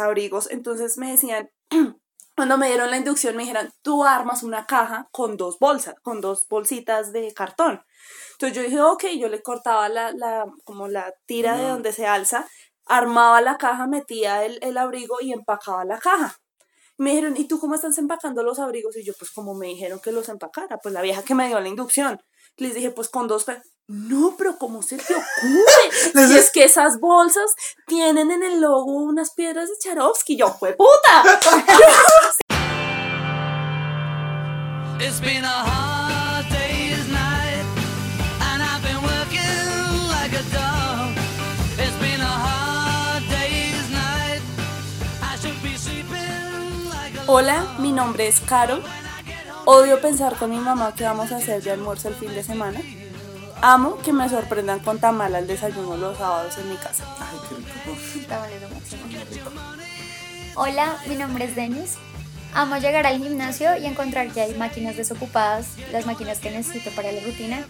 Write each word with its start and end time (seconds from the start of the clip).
abrigos, 0.00 0.50
entonces 0.50 0.98
me 0.98 1.12
decían, 1.12 1.50
cuando 2.36 2.58
me 2.58 2.68
dieron 2.68 2.90
la 2.90 2.96
inducción 2.96 3.36
me 3.36 3.42
dijeron, 3.42 3.72
tú 3.82 4.04
armas 4.04 4.42
una 4.42 4.66
caja 4.66 5.08
con 5.12 5.36
dos 5.36 5.58
bolsas, 5.58 5.94
con 6.02 6.20
dos 6.20 6.46
bolsitas 6.48 7.12
de 7.12 7.32
cartón. 7.34 7.84
Entonces 8.32 8.56
yo 8.56 8.62
dije, 8.62 8.80
ok, 8.80 9.04
yo 9.18 9.28
le 9.28 9.42
cortaba 9.42 9.88
la, 9.88 10.12
la 10.12 10.46
como 10.64 10.88
la 10.88 11.12
tira 11.26 11.56
de 11.56 11.68
donde 11.68 11.92
se 11.92 12.06
alza, 12.06 12.48
armaba 12.86 13.40
la 13.40 13.58
caja, 13.58 13.86
metía 13.86 14.44
el, 14.44 14.58
el 14.62 14.78
abrigo 14.78 15.18
y 15.20 15.32
empacaba 15.32 15.84
la 15.84 15.98
caja. 15.98 16.40
Me 16.96 17.10
dijeron, 17.10 17.36
¿y 17.36 17.46
tú 17.46 17.58
cómo 17.58 17.74
estás 17.74 17.96
empacando 17.98 18.42
los 18.42 18.58
abrigos? 18.58 18.96
Y 18.96 19.04
yo, 19.04 19.14
pues 19.18 19.30
como 19.30 19.54
me 19.54 19.68
dijeron 19.68 20.00
que 20.00 20.12
los 20.12 20.28
empacara, 20.28 20.78
pues 20.78 20.92
la 20.92 21.00
vieja 21.00 21.22
que 21.22 21.34
me 21.34 21.46
dio 21.46 21.60
la 21.60 21.68
inducción. 21.68 22.20
Les 22.56 22.74
dije, 22.74 22.90
pues 22.90 23.08
con 23.08 23.26
dos... 23.26 23.46
No, 23.92 24.36
pero 24.38 24.56
¿cómo 24.56 24.82
se 24.82 24.98
te 24.98 25.14
ocurre? 25.14 25.90
si 26.28 26.38
es 26.38 26.52
que 26.52 26.62
esas 26.62 27.00
bolsas 27.00 27.56
tienen 27.88 28.30
en 28.30 28.44
el 28.44 28.60
logo 28.60 28.84
unas 28.84 29.32
piedras 29.32 29.68
de 29.68 29.74
Charovsky. 29.82 30.36
Yo, 30.36 30.54
fue 30.54 30.74
puta. 30.74 31.24
Hola, 47.26 47.74
mi 47.80 47.90
nombre 47.90 48.28
es 48.28 48.38
Caro. 48.38 48.80
Odio 49.64 50.00
pensar 50.00 50.36
con 50.36 50.50
mi 50.50 50.58
mamá 50.58 50.94
que 50.94 51.02
vamos 51.02 51.32
a 51.32 51.38
hacer 51.38 51.60
de 51.60 51.72
almuerzo 51.72 52.06
el 52.06 52.14
fin 52.14 52.32
de 52.32 52.44
semana. 52.44 52.80
Amo 53.62 53.98
que 53.98 54.12
me 54.14 54.26
sorprendan 54.26 54.80
con 54.80 54.98
tamal 54.98 55.34
al 55.34 55.46
desayuno 55.46 55.96
los 55.96 56.16
sábados 56.16 56.56
en 56.56 56.70
mi 56.70 56.76
casa. 56.76 57.04
Ay, 57.18 57.38
qué 57.46 57.56
rico. 59.34 59.50
Hola, 60.54 60.96
mi 61.06 61.16
nombre 61.16 61.44
es 61.44 61.54
Denis. 61.54 61.96
Amo 62.54 62.78
llegar 62.78 63.06
al 63.06 63.18
gimnasio 63.18 63.76
y 63.76 63.84
encontrar 63.84 64.32
que 64.32 64.40
hay 64.40 64.54
máquinas 64.54 64.96
desocupadas, 64.96 65.66
las 65.92 66.06
máquinas 66.06 66.38
que 66.38 66.50
necesito 66.50 66.90
para 66.92 67.12
la 67.12 67.20
rutina. 67.20 67.66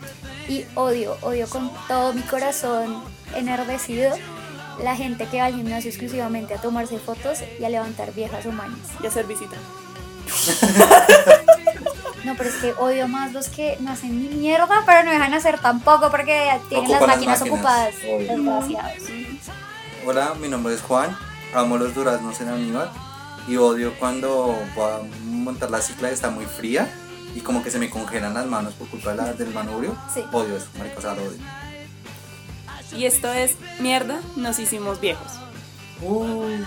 Y 0.48 0.64
odio, 0.76 1.16
odio 1.22 1.48
con 1.48 1.70
todo 1.88 2.12
mi 2.12 2.22
corazón 2.22 3.02
enardecido 3.34 4.16
la 4.82 4.94
gente 4.94 5.26
que 5.26 5.40
va 5.40 5.46
al 5.46 5.56
gimnasio 5.56 5.90
exclusivamente 5.90 6.54
a 6.54 6.60
tomarse 6.60 6.98
fotos 6.98 7.40
y 7.58 7.64
a 7.64 7.68
levantar 7.68 8.14
viejas 8.14 8.46
humanas. 8.46 8.78
Y 9.02 9.08
hacer 9.08 9.26
visita. 9.26 9.56
No, 12.24 12.34
pero 12.36 12.50
es 12.50 12.56
que 12.56 12.72
odio 12.74 13.08
más 13.08 13.32
los 13.32 13.48
que 13.48 13.76
no 13.80 13.92
hacen 13.92 14.20
ni 14.22 14.28
mierda, 14.28 14.82
pero 14.84 15.04
no 15.04 15.10
dejan 15.10 15.32
hacer 15.34 15.58
tampoco 15.58 16.10
porque 16.10 16.50
tienen 16.68 16.90
las 16.90 17.06
máquinas, 17.06 17.42
ocupadas. 17.42 17.94
Desgraciados. 18.02 19.02
Hola, 20.06 20.34
mi 20.40 20.48
nombre 20.48 20.74
es 20.74 20.82
Juan. 20.82 21.16
Amo 21.54 21.78
los 21.78 21.94
duraznos 21.94 22.40
en 22.40 22.48
Aníbal. 22.48 22.90
Y 23.48 23.56
odio 23.56 23.94
cuando 23.98 24.56
voy 24.74 24.90
a 24.90 25.00
montar 25.24 25.70
la 25.70 25.80
cicla 25.80 26.10
y 26.10 26.14
está 26.14 26.30
muy 26.30 26.44
fría 26.44 26.88
y 27.34 27.40
como 27.40 27.62
que 27.62 27.70
se 27.70 27.78
me 27.78 27.90
congelan 27.90 28.34
las 28.34 28.46
manos 28.46 28.74
por 28.74 28.88
culpa 28.88 29.14
del 29.14 29.54
manubrio. 29.54 29.96
Sí. 30.12 30.22
Odio 30.32 30.56
eso, 30.56 30.68
marica, 30.78 30.98
o 30.98 31.14
lo 31.14 31.22
odio. 31.22 31.38
Y 32.96 33.06
esto 33.06 33.32
es 33.32 33.56
mierda, 33.78 34.20
nos 34.36 34.58
hicimos 34.58 35.00
viejos. 35.00 35.32
Uy. 36.02 36.64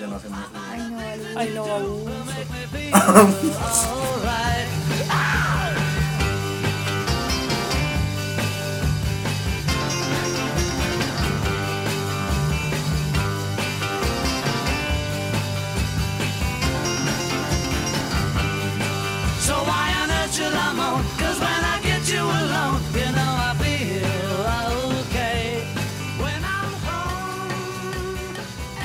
Ya 0.00 0.06
no 0.06 0.16
hacemos. 0.16 0.38
Ay, 0.70 0.80
no, 0.90 0.98
Ay, 1.38 1.52
no, 1.54 1.64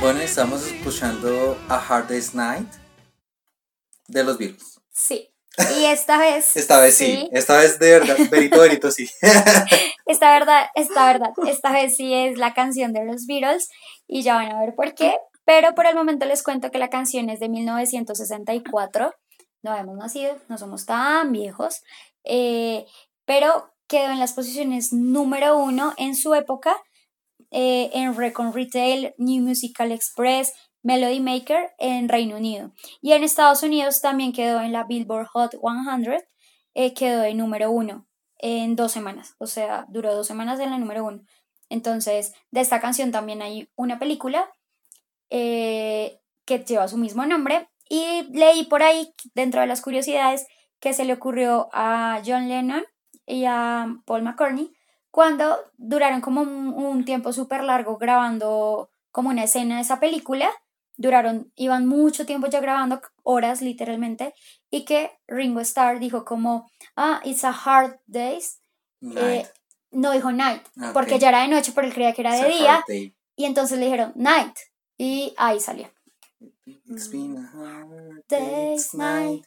Bueno, 0.03 0.19
estamos 0.19 0.69
escuchando 0.69 1.57
A 1.69 1.77
Hard 1.77 2.09
Day's 2.09 2.35
Night 2.35 2.67
de 4.09 4.25
los 4.25 4.37
Beatles. 4.37 4.81
Sí. 4.91 5.29
Y 5.77 5.85
esta 5.85 6.17
vez. 6.17 6.57
esta 6.57 6.81
vez 6.81 6.97
sí. 6.97 7.29
Esta 7.31 7.55
vez 7.55 7.79
de 7.79 7.99
verdad. 7.99 8.17
Verito, 8.29 8.59
verito, 8.59 8.91
sí. 8.91 9.09
esta 10.05 10.37
verdad, 10.37 10.65
esta 10.75 11.05
verdad. 11.07 11.29
Esta 11.47 11.71
vez 11.71 11.95
sí 11.95 12.13
es 12.13 12.37
la 12.37 12.53
canción 12.53 12.91
de 12.91 13.05
los 13.05 13.27
Beatles. 13.27 13.69
Y 14.05 14.23
ya 14.23 14.35
van 14.35 14.51
a 14.51 14.59
ver 14.59 14.75
por 14.75 14.93
qué. 14.93 15.15
Pero 15.45 15.73
por 15.73 15.85
el 15.85 15.95
momento 15.95 16.25
les 16.25 16.43
cuento 16.43 16.69
que 16.69 16.79
la 16.79 16.89
canción 16.89 17.29
es 17.29 17.39
de 17.39 17.47
1964. 17.47 19.15
No 19.61 19.71
habíamos 19.71 19.95
nacido, 19.95 20.37
no 20.49 20.57
somos 20.57 20.85
tan 20.85 21.31
viejos. 21.31 21.81
Eh, 22.25 22.85
pero 23.23 23.73
quedó 23.87 24.11
en 24.11 24.19
las 24.19 24.33
posiciones 24.33 24.91
número 24.91 25.57
uno 25.57 25.93
en 25.95 26.17
su 26.17 26.35
época 26.35 26.75
eh, 27.53 27.91
en 27.93 28.15
Recon 28.15 28.51
Retail, 28.51 29.13
New 29.19 29.43
Musical 29.43 29.91
Express, 29.91 30.53
Melody 30.81 31.19
Maker 31.19 31.71
en 31.77 32.09
Reino 32.09 32.35
Unido. 32.35 32.71
Y 32.99 33.13
en 33.13 33.23
Estados 33.23 33.61
Unidos 33.61 34.01
también 34.01 34.33
quedó 34.33 34.59
en 34.59 34.73
la 34.73 34.85
Billboard 34.85 35.27
Hot 35.27 35.51
100, 35.51 36.17
eh, 36.73 36.93
quedó 36.95 37.23
en 37.23 37.37
número 37.37 37.69
uno 37.69 38.07
en 38.39 38.75
dos 38.75 38.91
semanas, 38.91 39.35
o 39.37 39.45
sea, 39.45 39.85
duró 39.87 40.13
dos 40.15 40.25
semanas 40.25 40.59
en 40.59 40.71
la 40.71 40.79
número 40.79 41.05
uno. 41.05 41.21
Entonces, 41.69 42.33
de 42.49 42.61
esta 42.61 42.81
canción 42.81 43.11
también 43.11 43.43
hay 43.43 43.69
una 43.75 43.99
película 43.99 44.49
eh, 45.29 46.19
que 46.45 46.59
lleva 46.59 46.87
su 46.87 46.97
mismo 46.97 47.25
nombre 47.25 47.69
y 47.87 48.23
leí 48.31 48.63
por 48.63 48.81
ahí, 48.81 49.13
dentro 49.35 49.61
de 49.61 49.67
las 49.67 49.81
curiosidades, 49.81 50.47
que 50.79 50.93
se 50.93 51.05
le 51.05 51.13
ocurrió 51.13 51.69
a 51.71 52.19
John 52.25 52.49
Lennon 52.49 52.83
y 53.27 53.45
a 53.45 53.95
Paul 54.05 54.23
McCartney 54.23 54.73
cuando 55.13 55.71
duraron 55.77 56.21
como 56.21 56.41
un, 56.41 57.05
tiempo 57.05 57.33
súper 57.33 57.63
largo 57.63 57.97
grabando 57.97 58.89
como 59.11 59.29
una 59.29 59.43
escena 59.43 59.75
de 59.75 59.83
esa 59.83 59.99
película, 59.99 60.49
duraron, 60.97 61.51
iban 61.55 61.85
mucho 61.85 62.25
tiempo 62.25 62.47
ya 62.47 62.59
grabando, 62.59 62.99
horas 63.21 63.61
literalmente, 63.61 64.33
y 64.71 64.85
que 64.85 65.11
Ringo 65.27 65.59
Starr 65.59 65.99
dijo 65.99 66.25
como, 66.25 66.67
ah, 66.95 67.21
it's 67.25 67.43
a 67.43 67.51
hard 67.51 67.99
days, 68.07 68.59
eh, 69.15 69.47
no 69.91 70.13
dijo 70.13 70.31
night, 70.31 70.63
porque 70.93 71.19
ya 71.19 71.29
era 71.29 71.43
de 71.43 71.49
noche, 71.49 71.73
pero 71.75 71.85
él 71.85 71.93
creía 71.93 72.13
que 72.13 72.21
era 72.21 72.35
de 72.35 72.49
día, 72.49 72.83
y 73.35 73.45
entonces 73.45 73.77
le 73.77 73.85
dijeron 73.85 74.13
night, 74.15 74.57
y 74.97 75.35
ahí 75.37 75.59
salió. 75.59 75.91
It's 76.65 77.11
been 77.11 77.37
a 77.37 77.51
hard 77.53 78.23
day's 78.27 78.95
night. 78.95 79.45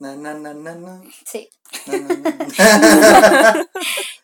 Na, 0.00 0.16
na, 0.16 0.34
na, 0.34 0.54
na, 0.54 1.02
Sí. 1.24 1.48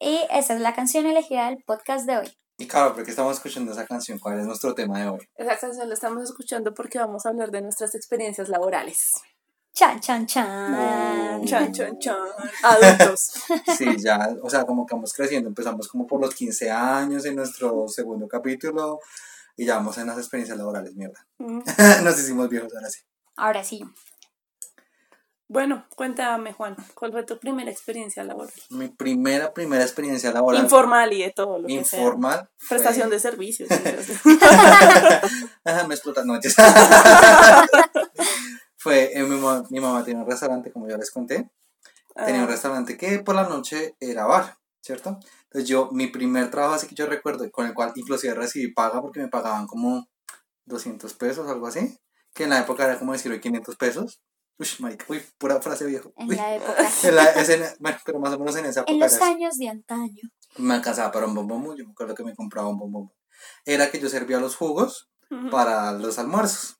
Y 0.00 0.18
esa 0.30 0.54
es 0.54 0.60
la 0.60 0.74
canción 0.74 1.04
elegida 1.04 1.50
del 1.50 1.62
podcast 1.62 2.06
de 2.06 2.16
hoy. 2.16 2.32
Y 2.56 2.66
claro, 2.66 2.94
¿por 2.94 3.04
qué 3.04 3.10
estamos 3.10 3.36
escuchando 3.36 3.72
esa 3.72 3.86
canción? 3.86 4.18
¿Cuál 4.18 4.40
es 4.40 4.46
nuestro 4.46 4.74
tema 4.74 4.98
de 4.98 5.08
hoy? 5.08 5.28
Esa 5.36 5.58
canción 5.58 5.86
la 5.88 5.94
estamos 5.94 6.24
escuchando 6.24 6.72
porque 6.72 6.98
vamos 6.98 7.26
a 7.26 7.28
hablar 7.28 7.50
de 7.50 7.60
nuestras 7.60 7.94
experiencias 7.94 8.48
laborales. 8.48 9.12
Chan, 9.74 10.00
chan, 10.00 10.26
chan. 10.26 11.44
Chan, 11.44 11.72
chan, 11.72 11.98
chan. 11.98 12.16
Adultos. 12.62 13.32
Sí, 13.76 13.96
ya, 13.98 14.34
o 14.42 14.48
sea, 14.48 14.64
como 14.64 14.86
que 14.86 14.94
vamos 14.94 15.12
creciendo. 15.12 15.50
Empezamos 15.50 15.86
como 15.86 16.06
por 16.06 16.18
los 16.18 16.34
15 16.34 16.70
años 16.70 17.26
en 17.26 17.36
nuestro 17.36 17.86
segundo 17.86 18.26
capítulo 18.26 19.00
y 19.54 19.66
ya 19.66 19.76
vamos 19.76 19.98
en 19.98 20.06
las 20.06 20.16
experiencias 20.16 20.56
laborales, 20.56 20.94
mierda. 20.94 21.26
Nos 22.02 22.18
hicimos 22.18 22.48
viejos 22.48 22.74
ahora 22.74 22.88
sí. 22.88 23.00
Ahora 23.36 23.64
sí. 23.64 23.82
Bueno, 25.50 25.84
cuéntame, 25.96 26.52
Juan, 26.52 26.76
¿cuál 26.94 27.10
fue 27.10 27.24
tu 27.24 27.40
primera 27.40 27.72
experiencia 27.72 28.22
laboral? 28.22 28.52
Mi 28.68 28.86
primera, 28.86 29.52
primera 29.52 29.82
experiencia 29.82 30.30
laboral. 30.30 30.62
Informal 30.62 31.12
y 31.12 31.24
de 31.24 31.32
todo 31.32 31.58
lo 31.58 31.68
Informal. 31.68 32.38
Que 32.38 32.46
sea. 32.46 32.68
Prestación 32.68 33.10
de 33.10 33.18
servicios. 33.18 33.68
me 35.88 35.92
explotan 35.92 36.28
noches. 36.28 36.54
fue, 38.76 39.10
eh, 39.12 39.24
mi, 39.24 39.34
mamá, 39.34 39.64
mi, 39.70 39.80
mamá 39.80 40.04
tenía 40.04 40.22
un 40.22 40.30
restaurante, 40.30 40.70
como 40.70 40.88
ya 40.88 40.96
les 40.96 41.10
conté. 41.10 41.50
Tenía 42.14 42.42
un 42.42 42.46
ah. 42.46 42.52
restaurante 42.52 42.96
que 42.96 43.18
por 43.18 43.34
la 43.34 43.48
noche 43.48 43.96
era 43.98 44.26
bar, 44.26 44.56
¿cierto? 44.80 45.18
Entonces 45.46 45.68
yo, 45.68 45.88
mi 45.90 46.06
primer 46.06 46.48
trabajo, 46.52 46.74
así 46.74 46.86
que 46.86 46.94
yo 46.94 47.06
recuerdo, 47.06 47.50
con 47.50 47.66
el 47.66 47.74
cual 47.74 47.90
inclusive 47.96 48.34
recibí 48.34 48.72
paga 48.72 49.02
porque 49.02 49.18
me 49.18 49.26
pagaban 49.26 49.66
como 49.66 50.06
200 50.66 51.12
pesos, 51.14 51.48
algo 51.48 51.66
así. 51.66 51.98
Que 52.34 52.44
en 52.44 52.50
la 52.50 52.60
época 52.60 52.84
era 52.84 53.00
como 53.00 53.14
decir 53.14 53.32
hoy 53.32 53.40
500 53.40 53.74
pesos. 53.74 54.20
Uy, 54.60 54.68
Mike, 54.80 55.06
uy, 55.08 55.22
pura 55.38 55.58
frase 55.62 55.86
viejo. 55.86 56.12
En 56.18 56.36
la 56.36 56.54
época. 56.54 56.74
bueno, 57.78 57.98
pero 58.04 58.20
más 58.20 58.34
o 58.34 58.38
menos 58.38 58.54
en 58.56 58.66
esa 58.66 58.80
época. 58.80 58.92
En 58.92 59.00
los 59.00 59.14
años 59.22 59.56
de 59.56 59.68
antaño. 59.70 60.30
Me 60.58 60.74
alcanzaba 60.74 61.10
para 61.10 61.24
un 61.24 61.34
bombombo, 61.34 61.74
yo 61.74 61.86
me 61.86 61.92
acuerdo 61.92 62.14
que 62.14 62.24
me 62.24 62.34
compraba 62.34 62.68
un 62.68 62.78
bombombo. 62.78 63.14
Era 63.64 63.90
que 63.90 63.98
yo 63.98 64.10
servía 64.10 64.38
los 64.38 64.56
jugos 64.56 65.08
para 65.50 65.92
los 65.92 66.18
almuerzos. 66.18 66.76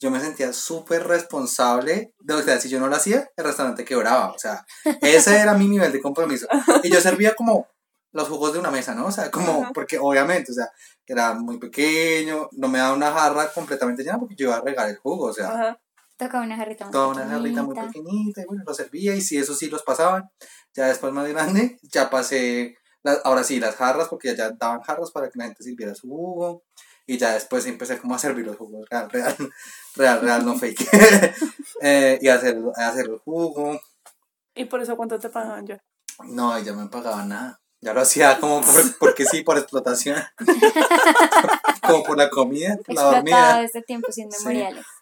Yo 0.00 0.10
me 0.10 0.20
sentía 0.20 0.54
súper 0.54 1.06
responsable 1.06 2.14
de 2.18 2.34
o 2.34 2.42
sea, 2.42 2.58
si 2.60 2.70
yo 2.70 2.80
no 2.80 2.88
lo 2.88 2.96
hacía, 2.96 3.28
el 3.36 3.44
restaurante 3.44 3.84
quebraba. 3.84 4.32
O 4.32 4.38
sea, 4.38 4.64
ese 5.02 5.36
era 5.36 5.52
mi 5.52 5.68
nivel 5.68 5.92
de 5.92 6.00
compromiso. 6.00 6.46
Y 6.82 6.90
yo 6.90 7.00
servía 7.02 7.34
como 7.34 7.66
los 8.12 8.28
jugos 8.28 8.54
de 8.54 8.58
una 8.58 8.70
mesa, 8.70 8.94
¿no? 8.94 9.06
O 9.06 9.12
sea, 9.12 9.30
como, 9.30 9.70
porque 9.74 9.98
obviamente, 9.98 10.52
o 10.52 10.54
sea, 10.54 10.70
era 11.06 11.34
muy 11.34 11.58
pequeño, 11.58 12.48
no 12.52 12.68
me 12.68 12.78
daba 12.78 12.96
una 12.96 13.12
jarra 13.12 13.52
completamente 13.52 14.02
llena 14.02 14.18
porque 14.18 14.34
yo 14.34 14.46
iba 14.46 14.56
a 14.56 14.62
regar 14.62 14.88
el 14.88 14.96
jugo, 14.96 15.26
o 15.26 15.32
sea. 15.34 15.78
Tocaba 16.16 16.44
una 16.44 16.56
jarrita 16.56 16.84
más 16.86 16.92
toda 16.92 17.08
una 17.08 17.26
jarrita 17.26 17.62
muy 17.62 17.74
pequeñita. 17.74 18.40
y 18.42 18.44
bueno, 18.46 18.62
lo 18.66 18.74
servía, 18.74 19.14
y 19.14 19.20
si 19.20 19.36
eso 19.36 19.54
sí 19.54 19.68
los 19.68 19.82
pasaban, 19.82 20.30
ya 20.74 20.86
después 20.86 21.12
más 21.12 21.28
grande, 21.28 21.78
ya 21.92 22.08
pasé, 22.10 22.76
las- 23.02 23.20
ahora 23.24 23.44
sí, 23.44 23.60
las 23.60 23.76
jarras, 23.76 24.08
porque 24.08 24.34
ya 24.34 24.50
daban 24.50 24.80
jarras 24.82 25.10
para 25.10 25.28
que 25.28 25.38
la 25.38 25.44
gente 25.44 25.62
sirviera 25.62 25.94
su 25.94 26.08
jugo, 26.08 26.62
y 27.06 27.18
ya 27.18 27.34
después 27.34 27.66
empecé 27.66 27.98
como 27.98 28.14
a 28.14 28.18
servir 28.18 28.46
los 28.46 28.56
jugos, 28.56 28.88
real, 28.90 29.10
real, 29.10 29.36
real, 29.96 30.20
real, 30.22 30.44
no 30.46 30.56
fake, 30.58 30.88
Eh, 31.82 32.18
y 32.22 32.28
a 32.28 32.34
hacer, 32.36 32.58
a 32.76 32.88
hacer 32.88 33.04
el 33.06 33.18
jugo, 33.18 33.78
¿Y 34.54 34.64
por 34.64 34.80
eso 34.80 34.96
cuánto 34.96 35.18
te 35.18 35.28
pagaban 35.28 35.66
yo? 35.66 35.76
no, 36.24 36.58
ya 36.58 36.72
me 36.72 36.86
pagaban 36.88 37.28
nada. 37.28 37.60
Ya 37.82 37.92
lo 37.92 38.00
hacía 38.00 38.40
como 38.40 38.62
por- 38.62 38.98
porque 38.98 39.26
sí, 39.26 39.42
por 39.42 39.58
explotación. 39.58 40.16
como 41.86 42.02
por 42.04 42.16
la 42.16 42.30
comida, 42.30 42.78
por 42.84 42.94
la 42.94 43.02
Explotado 43.02 43.14
dormida. 43.16 43.60
desde 43.60 43.82
tiempos 43.82 44.16
inmemoriales. 44.16 44.84
Sí, 44.84 44.95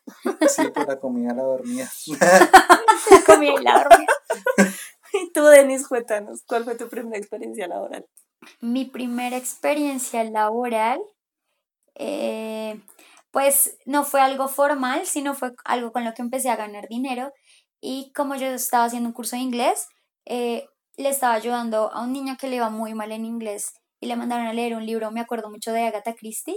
por 0.74 0.88
la 0.88 0.98
comida, 1.00 1.34
la 1.34 1.42
dormida. 1.42 1.90
La 3.10 3.20
comida 3.26 3.52
y 3.60 3.62
la 3.62 3.84
dormida. 3.84 4.12
Y 5.16 5.30
tú, 5.32 5.44
Denis, 5.44 5.86
cuéntanos, 5.86 6.42
¿cuál 6.44 6.64
fue 6.64 6.74
tu 6.74 6.88
primera 6.88 7.16
experiencia 7.16 7.68
laboral? 7.68 8.04
Mi 8.60 8.84
primera 8.84 9.36
experiencia 9.36 10.24
laboral, 10.24 11.00
eh, 11.94 12.80
pues 13.30 13.78
no 13.86 14.04
fue 14.04 14.20
algo 14.20 14.48
formal, 14.48 15.06
sino 15.06 15.34
fue 15.34 15.52
algo 15.64 15.92
con 15.92 16.04
lo 16.04 16.14
que 16.14 16.22
empecé 16.22 16.50
a 16.50 16.56
ganar 16.56 16.88
dinero. 16.88 17.32
Y 17.80 18.12
como 18.12 18.34
yo 18.34 18.48
estaba 18.48 18.86
haciendo 18.86 19.08
un 19.08 19.12
curso 19.12 19.36
de 19.36 19.42
inglés, 19.42 19.86
eh, 20.26 20.66
le 20.96 21.10
estaba 21.10 21.34
ayudando 21.34 21.92
a 21.92 22.02
un 22.02 22.12
niño 22.12 22.36
que 22.36 22.48
le 22.48 22.56
iba 22.56 22.70
muy 22.70 22.94
mal 22.94 23.12
en 23.12 23.24
inglés 23.24 23.72
y 24.00 24.06
le 24.06 24.16
mandaron 24.16 24.46
a 24.46 24.52
leer 24.52 24.74
un 24.74 24.84
libro, 24.84 25.10
me 25.12 25.20
acuerdo 25.20 25.50
mucho 25.50 25.72
de 25.72 25.82
Agatha 25.86 26.14
Christie, 26.14 26.56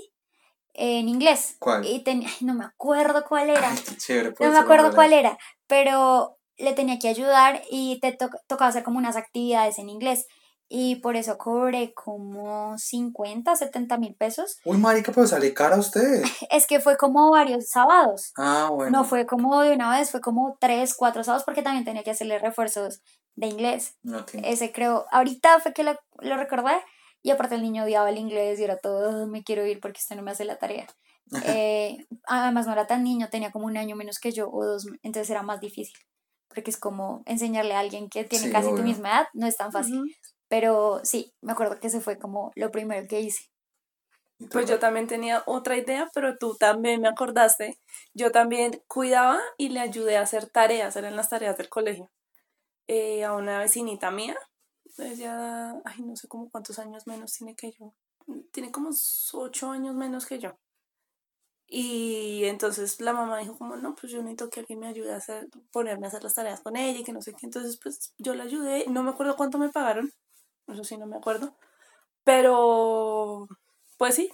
en 0.78 1.10
inglés. 1.10 1.58
¿Cuál? 1.60 1.84
Y 1.86 2.04
ay, 2.08 2.26
no 2.42 2.54
me 2.54 2.64
acuerdo 2.64 3.26
cuál 3.28 3.50
era. 3.50 3.72
Ay, 3.72 3.78
qué 3.86 3.98
chévere. 3.98 4.34
No 4.40 4.52
me 4.52 4.58
acuerdo 4.60 4.94
cuál 4.94 5.12
era, 5.12 5.38
pero 5.68 6.38
le 6.58 6.74
tenía 6.74 6.98
que 7.00 7.10
ayudar 7.10 7.62
y 7.70 8.00
te 8.00 8.14
to- 8.14 8.30
tocaba 8.48 8.70
hacer 8.70 8.84
como 8.84 8.98
unas 8.98 9.16
actividades 9.16 9.78
en 9.80 9.90
inglés. 9.90 10.28
Y 10.70 10.98
por 10.98 11.16
eso 11.16 11.38
cobré 11.38 11.94
como 11.94 12.78
50, 12.78 13.56
70 13.56 13.98
mil 13.98 14.16
pesos. 14.16 14.58
Uy, 14.66 14.78
marica, 14.78 15.14
pero 15.14 15.26
sale 15.26 15.54
cara 15.54 15.76
a 15.78 15.80
usted. 15.80 16.24
Es 16.52 16.68
que 16.68 16.80
fue 16.80 16.98
como 16.98 17.32
varios 17.32 17.70
sábados. 17.70 18.34
Ah, 18.38 18.70
bueno. 18.72 19.00
No 19.00 19.04
fue 19.06 19.26
como 19.26 19.62
de 19.62 19.72
una 19.74 19.98
vez, 19.98 20.12
fue 20.12 20.20
como 20.22 20.58
tres, 20.60 20.94
cuatro 20.94 21.24
sábados 21.24 21.46
porque 21.46 21.62
también 21.62 21.86
tenía 21.86 22.04
que 22.04 22.12
hacerle 22.12 22.38
refuerzos 22.40 23.02
de 23.36 23.48
inglés. 23.48 23.96
Ese 24.44 24.72
creo, 24.74 25.06
ahorita 25.12 25.60
fue 25.62 25.72
que 25.74 25.84
lo, 25.84 25.98
lo 26.20 26.36
recordé 26.38 26.74
y 27.24 27.32
aparte 27.32 27.56
el 27.56 27.62
niño 27.62 27.84
odiaba 27.84 28.10
el 28.10 28.18
inglés 28.18 28.60
y 28.60 28.64
era 28.64 28.78
todo, 28.78 29.24
"Ah, 29.24 29.26
me 29.28 29.44
quiero 29.44 29.66
ir 29.66 29.80
porque 29.80 30.00
usted 30.00 30.16
no 30.16 30.24
me 30.24 30.32
hace 30.32 30.46
la 30.46 30.58
tarea. 30.58 30.88
Eh, 31.44 31.98
además 32.28 32.66
no 32.68 32.74
era 32.74 32.88
tan 32.88 33.04
niño, 33.04 33.30
tenía 33.30 33.52
como 33.52 33.66
un 33.68 33.78
año 33.78 33.96
menos 33.96 34.20
que 34.20 34.32
yo 34.32 34.50
o 34.52 34.66
dos, 34.66 34.88
entonces 35.04 35.30
era 35.30 35.44
más 35.44 35.60
difícil. 35.60 35.98
Porque 36.50 36.72
es 36.72 36.78
como 36.78 37.22
enseñarle 37.26 37.74
a 37.76 37.80
alguien 37.80 38.10
que 38.10 38.24
tiene 38.24 38.46
Sí, 38.48 38.52
casi 38.52 38.74
tu 38.74 38.84
misma 38.84 39.10
edad, 39.10 39.28
no 39.34 39.48
es 39.48 39.58
tan 39.58 39.72
fácil. 39.72 40.02
Pero 40.50 41.02
sí, 41.04 41.34
me 41.42 41.52
acuerdo 41.52 41.80
que 41.80 41.88
ese 41.88 42.02
fue 42.02 42.18
como 42.18 42.52
lo 42.56 42.72
primero 42.72 43.06
que 43.08 43.20
hice. 43.22 43.46
¿Y 44.40 44.46
tú, 44.48 44.54
Pues 44.54 44.70
yo 44.70 44.80
también 44.80 45.08
tenía 45.08 45.44
otra 45.48 45.78
idea, 45.78 46.10
pero 46.14 46.38
tú 46.38 46.56
también 46.58 47.02
me 47.02 47.08
acordaste. 47.08 47.80
Yo 48.14 48.32
también 48.32 48.82
cuidaba 48.88 49.40
y 49.58 49.70
le 49.70 49.80
ayudé 49.80 50.18
a 50.18 50.22
hacer 50.22 50.48
tareas, 50.50 50.96
eran 50.96 51.16
las 51.16 51.30
tareas 51.30 51.58
del 51.58 51.70
colegio. 51.70 52.10
Eh, 52.88 53.24
a 53.26 53.34
una 53.34 53.60
vecinita 53.60 54.12
mía, 54.12 54.38
ella, 55.00 55.72
ay, 55.86 56.02
no 56.04 56.16
sé 56.16 56.28
como 56.28 56.50
cuántos 56.50 56.80
años 56.80 57.08
menos 57.08 57.34
tiene 57.34 57.56
que 57.56 57.72
yo. 57.72 57.94
Tiene 58.52 58.72
como 58.72 58.90
ocho 59.34 59.72
años 59.72 59.96
menos 59.96 60.26
que 60.26 60.40
yo. 60.40 60.58
Y 61.70 62.46
entonces 62.46 63.02
la 63.02 63.12
mamá 63.14 63.40
dijo 63.40 63.58
como, 63.58 63.76
no, 63.76 63.94
pues 63.96 64.12
yo 64.12 64.20
necesito 64.20 64.50
que 64.50 64.62
alguien 64.62 64.80
me 64.80 64.88
ayude 64.88 65.14
a 65.14 65.18
hacer, 65.18 65.50
ponerme 65.72 66.06
a 66.06 66.10
hacer 66.10 66.24
las 66.24 66.34
tareas 66.36 66.62
con 66.62 66.78
ella 66.78 67.00
y 67.00 67.04
que 67.04 67.12
no 67.14 67.22
sé 67.22 67.34
qué. 67.34 67.46
Entonces 67.46 67.78
pues 67.82 68.14
yo 68.18 68.34
la 68.36 68.44
ayudé, 68.46 68.86
no 68.88 69.04
me 69.04 69.10
acuerdo 69.12 69.36
cuánto 69.36 69.58
me 69.58 69.70
pagaron, 69.70 70.14
eso 70.68 70.84
sí 70.86 70.98
no 70.98 71.08
me 71.08 71.18
acuerdo. 71.18 71.56
Pero, 72.26 73.48
pues 73.98 74.16
sí, 74.16 74.32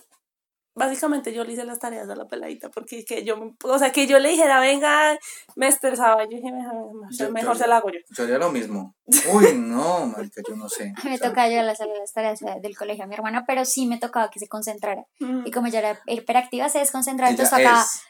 básicamente 0.76 1.34
yo 1.34 1.44
le 1.44 1.54
hice 1.54 1.66
las 1.66 1.80
tareas 1.80 2.10
a 2.10 2.16
la 2.16 2.26
peladita, 2.26 2.70
porque 2.70 3.06
que 3.06 3.24
yo, 3.24 3.56
o 3.64 3.80
sea, 3.80 3.92
que 3.92 4.08
yo 4.08 4.20
le 4.20 4.30
dijera, 4.30 4.60
venga, 4.60 5.18
me 5.56 5.68
estresaba, 5.68 6.24
yo 6.24 6.30
dije, 6.38 6.52
mejor, 6.52 6.92
Yo- 7.12 7.32
mejor 7.32 7.54
yo- 7.54 7.60
se 7.64 7.68
la 7.68 7.78
hago 7.78 7.90
yo. 7.92 8.00
Yo 8.10 8.24
haría 8.24 8.38
lo 8.38 8.52
mismo. 8.52 8.96
Uy, 9.32 9.54
no, 9.56 10.06
marica, 10.08 10.42
yo 10.48 10.56
no 10.56 10.68
sé. 10.70 10.94
Me 11.04 11.16
O 11.16 11.18
sea, 11.18 11.30
tocaba 11.30 11.48
llevar 11.48 11.66
las, 11.66 11.80
las 11.80 12.12
tareas 12.14 12.40
del 12.62 12.76
colegio 12.78 13.04
a 13.04 13.08
mi 13.08 13.16
hermana, 13.16 13.44
pero 13.46 13.66
sí 13.66 13.86
me 13.86 14.00
tocaba 14.00 14.30
que 14.30 14.40
se 14.40 14.48
concentrara. 14.48 15.04
Y 15.46 15.52
como 15.52 15.68
ella 15.68 15.80
era 15.80 16.00
hiperactiva, 16.08 16.70
se 16.70 16.80
desconcentraba, 16.80 17.30
entonces 17.32 17.56
tocaba... 17.58 17.82
es. 17.82 18.02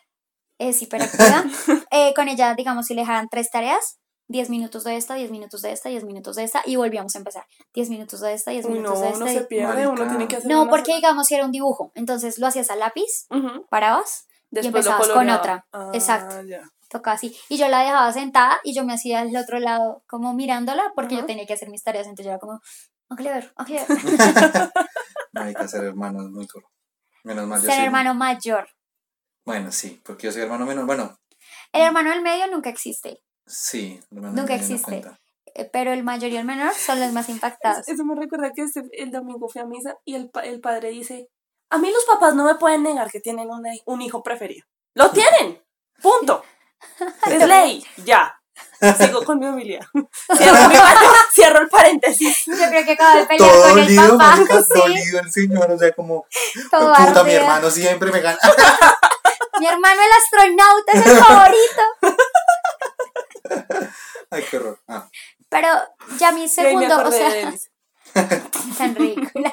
es 0.60 0.82
hiperactiva. 0.82 1.44
Eh, 1.92 2.14
con 2.16 2.28
ella, 2.28 2.56
digamos, 2.56 2.88
si 2.88 2.96
le 2.96 3.02
dejaran 3.02 3.28
tres 3.30 3.50
tareas, 3.52 4.00
10 4.28 4.50
minutos 4.50 4.84
de 4.84 4.96
esta, 4.98 5.16
10 5.16 5.32
minutos 5.32 5.62
de 5.62 5.72
esta, 5.72 5.90
10 5.90 6.04
minutos 6.06 6.36
de 6.36 6.44
esta, 6.44 6.62
y 6.66 6.76
volvíamos 6.76 7.14
a 7.16 7.18
empezar. 7.20 7.46
10 7.74 7.90
minutos 7.90 8.22
de 8.22 8.34
esta, 8.34 8.52
10 8.52 8.66
Uy, 8.66 8.72
minutos 8.74 9.00
de 9.02 9.06
no, 9.06 9.12
esta. 9.12 9.18
uno 9.24 9.28
se 9.28 9.34
10 9.34 9.48
pierde, 9.48 9.88
uno 9.88 10.08
tiene 10.08 10.28
que 10.28 10.38
hacer 10.38 10.50
No, 10.52 10.70
porque 10.70 10.96
digamos, 10.96 11.28
si 11.28 11.36
era 11.36 11.46
un 11.46 11.52
dibujo, 11.52 11.92
entonces 11.96 12.40
lo 12.40 12.48
hacías 12.48 12.70
a 12.72 12.76
lápiz, 12.76 13.28
parabas, 13.70 14.28
Después 14.50 14.86
lo 14.86 14.92
empezabas 14.92 15.10
con 15.10 15.30
otra. 15.30 15.66
Ah, 15.74 15.90
Exacto. 15.94 16.44
ya. 16.44 16.62
tocaba 16.90 17.16
así. 17.16 17.36
Y 17.50 17.58
yo 17.58 17.68
la 17.70 17.80
dejaba 17.80 18.14
sentada 18.14 18.60
y 18.64 18.76
yo 18.76 18.84
me 18.86 18.94
hacía 18.94 19.20
al 19.22 19.36
otro 19.36 19.58
lado 19.60 20.04
como 20.08 20.34
mirándola 20.36 20.92
porque 20.96 21.16
yo 21.16 21.26
tenía 21.26 21.46
que 21.48 21.54
hacer 21.54 21.70
mis 21.70 21.82
tareas, 21.84 22.06
entonces 22.06 22.26
yo 22.26 22.32
era 22.32 22.40
como, 22.40 22.60
Oliver, 23.10 23.52
Oliver. 23.58 23.86
Marica, 25.34 25.68
ser 25.68 25.84
hermano 25.86 26.22
es 26.24 26.30
muy 26.30 26.46
duro. 26.52 26.70
Menos 27.24 27.48
mal 27.48 27.60
yo 27.62 27.66
Ser 27.66 27.76
soy- 27.78 27.86
hermano 27.86 28.14
mayor. 28.14 28.68
Bueno, 29.46 29.72
sí, 29.72 30.02
porque 30.06 30.28
yo 30.28 30.32
soy 30.32 30.44
hermano 30.44 30.66
menor. 30.66 30.86
Bueno, 30.86 31.18
El 31.72 31.82
hermano 31.82 32.12
del 32.12 32.22
medio 32.22 32.48
nunca 32.48 32.70
existe, 32.70 33.22
sí. 33.46 34.00
Nunca 34.12 34.32
no 34.44 34.54
existe. 34.54 35.04
eh, 35.56 35.70
pero 35.72 35.92
el 35.94 36.04
mayor 36.04 36.32
y 36.32 36.38
el 36.38 36.46
menor 36.46 36.74
son 36.74 37.00
los 37.00 37.12
más 37.12 37.30
impactados. 37.30 37.88
Eso 37.88 38.04
me 38.06 38.16
recuerda 38.16 38.52
que 38.56 38.64
este- 38.64 38.90
el 38.94 39.12
domingo 39.12 39.48
fui 39.50 39.62
a 39.62 39.66
misa 39.66 39.96
y 40.06 40.16
el, 40.16 40.30
pa- 40.30 40.42
el 40.46 40.60
padre 40.62 40.90
dice, 40.90 41.30
a 41.70 41.78
mí 41.78 41.92
los 41.92 42.04
papás 42.06 42.34
no 42.36 42.44
me 42.46 42.56
pueden 42.56 42.84
negar 42.84 43.10
que 43.12 43.20
tienen 43.20 43.50
una- 43.50 43.70
un 43.86 44.02
hijo 44.02 44.24
preferido. 44.24 44.66
¡Lo 44.96 45.12
tienen! 45.12 45.62
¡Punto! 46.02 46.44
Es 47.28 47.48
ley, 47.48 47.86
ya. 48.04 48.36
Sigo 49.00 49.24
con 49.24 49.40
mi 49.40 49.48
humildad. 49.48 49.86
Cierro, 51.34 51.60
el 51.62 51.70
paréntesis. 51.70 52.44
Yo 52.46 52.54
creo 52.70 52.84
que 52.86 52.92
acabo 52.92 53.20
de 53.20 53.26
pelear 53.26 53.52
Todo 53.52 53.70
con 53.70 53.80
el 53.80 53.96
papá. 53.96 54.14
marica, 54.16 54.62
sí, 54.64 54.70
dolido 54.76 55.20
el 55.20 55.32
señor. 55.32 55.72
O 55.72 55.78
sea, 55.80 55.92
como, 55.94 56.26
todo 56.70 56.94
puta, 56.94 57.24
mi 57.24 57.32
hermano 57.34 57.70
siempre 57.72 58.12
me 58.12 58.20
gana. 58.22 58.38
Mi 59.60 59.68
hermano 59.68 60.02
el 60.02 60.12
astronauta 60.12 60.92
es 60.94 61.06
el 61.08 61.18
favorito. 61.18 61.82
Ay, 64.30 64.44
qué 64.50 64.58
horror. 64.58 64.80
Ah, 64.88 65.08
Pero 65.50 65.68
ya 66.20 66.32
mi 66.32 66.48
segundo, 66.48 67.08
o 67.08 67.12
sea, 67.12 67.54
tan 68.78 68.96
ridícula. 68.96 69.52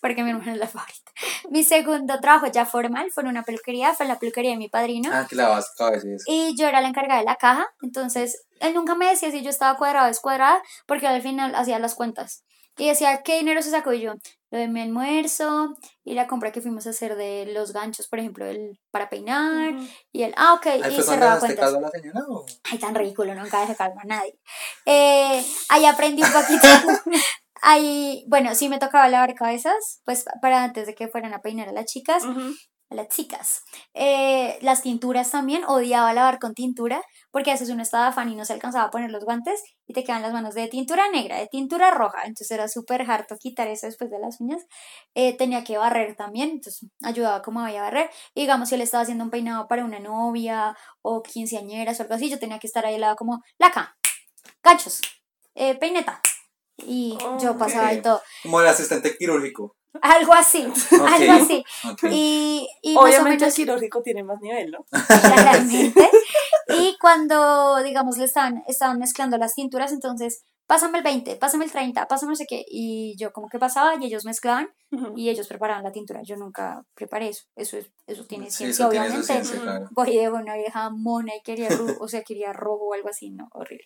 Porque 0.00 0.22
mi 0.22 0.30
hermano 0.30 0.52
es 0.52 0.58
la 0.58 0.68
favorita. 0.68 1.10
Mi 1.50 1.64
segundo 1.64 2.20
trabajo 2.20 2.46
ya 2.46 2.64
formal 2.64 3.10
fue 3.12 3.24
en 3.24 3.30
una 3.30 3.42
peluquería, 3.42 3.92
fue 3.92 4.06
en 4.06 4.12
la 4.12 4.18
peluquería 4.20 4.52
de 4.52 4.56
mi 4.56 4.68
padrino. 4.68 5.10
ah 5.12 5.26
que 5.28 5.34
lavas 5.34 5.72
cabeza 5.76 6.06
y 6.06 6.14
eso. 6.14 6.24
Y 6.28 6.56
yo 6.56 6.68
era 6.68 6.80
la 6.80 6.88
encargada 6.88 7.18
de 7.18 7.26
la 7.26 7.36
caja, 7.36 7.66
entonces 7.82 8.46
él 8.60 8.72
nunca 8.74 8.94
me 8.94 9.08
decía 9.08 9.32
si 9.32 9.42
yo 9.42 9.50
estaba 9.50 9.76
cuadrada 9.76 10.04
o 10.04 10.08
descuadrada, 10.08 10.62
porque 10.86 11.08
al 11.08 11.20
final 11.22 11.54
hacía 11.56 11.80
las 11.80 11.96
cuentas. 11.96 12.44
Y 12.76 12.88
decía, 12.88 13.22
¿qué 13.22 13.36
dinero 13.36 13.62
se 13.62 13.70
sacó? 13.70 13.92
Y 13.92 14.00
yo, 14.00 14.14
lo 14.50 14.58
de 14.58 14.68
mi 14.68 14.80
almuerzo, 14.80 15.76
y 16.04 16.14
la 16.14 16.26
compra 16.26 16.50
que 16.52 16.60
fuimos 16.60 16.86
a 16.86 16.90
hacer 16.90 17.16
de 17.16 17.46
los 17.52 17.72
ganchos, 17.72 18.08
por 18.08 18.18
ejemplo, 18.18 18.46
el 18.46 18.78
para 18.90 19.08
peinar, 19.08 19.74
y 20.12 20.22
el, 20.22 20.34
ah, 20.36 20.54
ok, 20.54 20.66
Ahí 20.66 20.96
y 20.98 21.02
cerraba 21.02 21.38
cuentas. 21.38 21.74
a 21.74 21.80
la 21.80 21.90
señora 21.90 22.20
o? 22.28 22.44
Ay, 22.70 22.78
tan 22.78 22.94
ridículo, 22.94 23.34
nunca 23.34 23.60
dejé 23.60 23.76
calma 23.76 24.02
a 24.02 24.06
nadie. 24.06 24.38
Eh, 24.86 25.44
ahí 25.68 25.84
aprendí 25.86 26.22
un 26.22 26.32
poquito. 26.32 26.66
ahí, 27.62 28.24
bueno, 28.28 28.54
sí 28.54 28.68
me 28.68 28.78
tocaba 28.78 29.08
lavar 29.08 29.34
cabezas, 29.34 30.00
pues 30.04 30.24
para 30.42 30.64
antes 30.64 30.86
de 30.86 30.94
que 30.94 31.08
fueran 31.08 31.32
a 31.32 31.40
peinar 31.42 31.68
a 31.68 31.72
las 31.72 31.86
chicas. 31.86 32.22
A 32.94 33.02
las 33.02 33.08
chicas. 33.08 33.64
Eh, 33.92 34.58
las 34.62 34.82
tinturas 34.82 35.30
también, 35.30 35.64
odiaba 35.64 36.12
lavar 36.12 36.38
con 36.38 36.54
tintura, 36.54 37.02
porque 37.30 37.50
a 37.50 37.54
veces 37.54 37.70
uno 37.70 37.82
estaba 37.82 38.08
afán 38.08 38.30
y 38.30 38.36
no 38.36 38.44
se 38.44 38.52
alcanzaba 38.52 38.86
a 38.86 38.90
poner 38.90 39.10
los 39.10 39.24
guantes 39.24 39.62
y 39.86 39.92
te 39.92 40.04
quedan 40.04 40.22
las 40.22 40.32
manos 40.32 40.54
de 40.54 40.68
tintura 40.68 41.10
negra, 41.10 41.38
de 41.38 41.48
tintura 41.48 41.90
roja, 41.90 42.22
entonces 42.22 42.50
era 42.50 42.68
súper 42.68 43.02
harto 43.10 43.36
quitar 43.38 43.68
eso 43.68 43.86
después 43.86 44.10
de 44.10 44.18
las 44.18 44.40
uñas. 44.40 44.62
Eh, 45.14 45.36
tenía 45.36 45.64
que 45.64 45.76
barrer 45.76 46.16
también, 46.16 46.50
entonces 46.50 46.88
ayudaba 47.02 47.42
como 47.42 47.60
a 47.60 47.72
barrer. 47.72 48.10
Y 48.34 48.42
digamos, 48.42 48.68
si 48.68 48.76
él 48.76 48.80
estaba 48.80 49.02
haciendo 49.02 49.24
un 49.24 49.30
peinado 49.30 49.66
para 49.68 49.84
una 49.84 50.00
novia 50.00 50.76
o 51.02 51.22
quinceañeras 51.22 51.98
o 51.98 52.02
algo 52.04 52.14
así, 52.14 52.30
yo 52.30 52.38
tenía 52.38 52.58
que 52.58 52.66
estar 52.66 52.86
ahí 52.86 52.94
al 52.94 53.02
lado 53.02 53.16
como, 53.16 53.42
laca, 53.58 53.96
ganchos, 54.62 55.00
eh, 55.54 55.74
peineta. 55.74 56.20
Y 56.76 57.16
yo 57.40 57.56
pasaba 57.56 57.92
y 57.92 58.02
todo. 58.02 58.20
Como 58.42 58.60
el 58.60 58.66
asistente 58.66 59.16
quirúrgico. 59.16 59.76
Algo 60.02 60.32
así, 60.34 60.62
algo 60.90 61.32
así. 61.32 61.64
Ok. 61.88 62.04
Y, 62.10 62.68
y 62.82 62.94
más 62.94 63.02
o 63.02 63.06
Obviamente 63.06 63.34
el 63.34 63.40
menos 63.40 63.54
quirúrgico 63.54 64.02
tiene 64.02 64.22
más 64.24 64.40
nivel, 64.40 64.70
¿no? 64.72 64.84
claramente. 65.20 66.10
Y 66.68 66.96
cuando, 66.98 67.82
digamos, 67.82 68.16
le 68.16 68.24
estaban, 68.24 68.62
estaban 68.66 68.98
mezclando 68.98 69.36
las 69.36 69.54
tinturas, 69.54 69.92
entonces 69.92 70.44
pásame 70.66 70.96
el 70.98 71.04
20, 71.04 71.36
pásame 71.36 71.66
el 71.66 71.70
30, 71.70 72.08
pásame 72.08 72.30
no 72.30 72.36
sé 72.36 72.46
qué. 72.48 72.64
Y 72.66 73.16
yo 73.18 73.32
como 73.32 73.48
que 73.50 73.58
pasaba 73.58 73.94
y 74.00 74.06
ellos 74.06 74.24
mezclaban 74.24 74.68
Ujú. 74.90 75.12
y 75.14 75.28
ellos 75.28 75.46
preparaban 75.46 75.84
la 75.84 75.92
tintura. 75.92 76.22
Yo 76.24 76.36
nunca 76.36 76.82
preparé 76.94 77.28
eso. 77.28 77.42
Eso, 77.54 77.76
es, 77.76 77.90
eso 78.06 78.24
tiene 78.24 78.46
Sí, 78.50 78.56
ciencia, 78.58 78.84
eso 78.86 78.90
tiene 78.90 79.06
obviamente. 79.06 79.26
ciencia, 79.32 79.60
claro. 79.60 79.88
Voy 79.92 80.16
de 80.16 80.30
una 80.30 80.56
vieja 80.56 80.88
mona 80.90 81.36
y 81.36 81.42
quería, 81.42 81.68
o 82.00 82.08
sea, 82.08 82.22
quería 82.22 82.52
rojo 82.54 82.86
o 82.86 82.94
algo 82.94 83.10
así, 83.10 83.30
no, 83.30 83.46
horrible. 83.52 83.84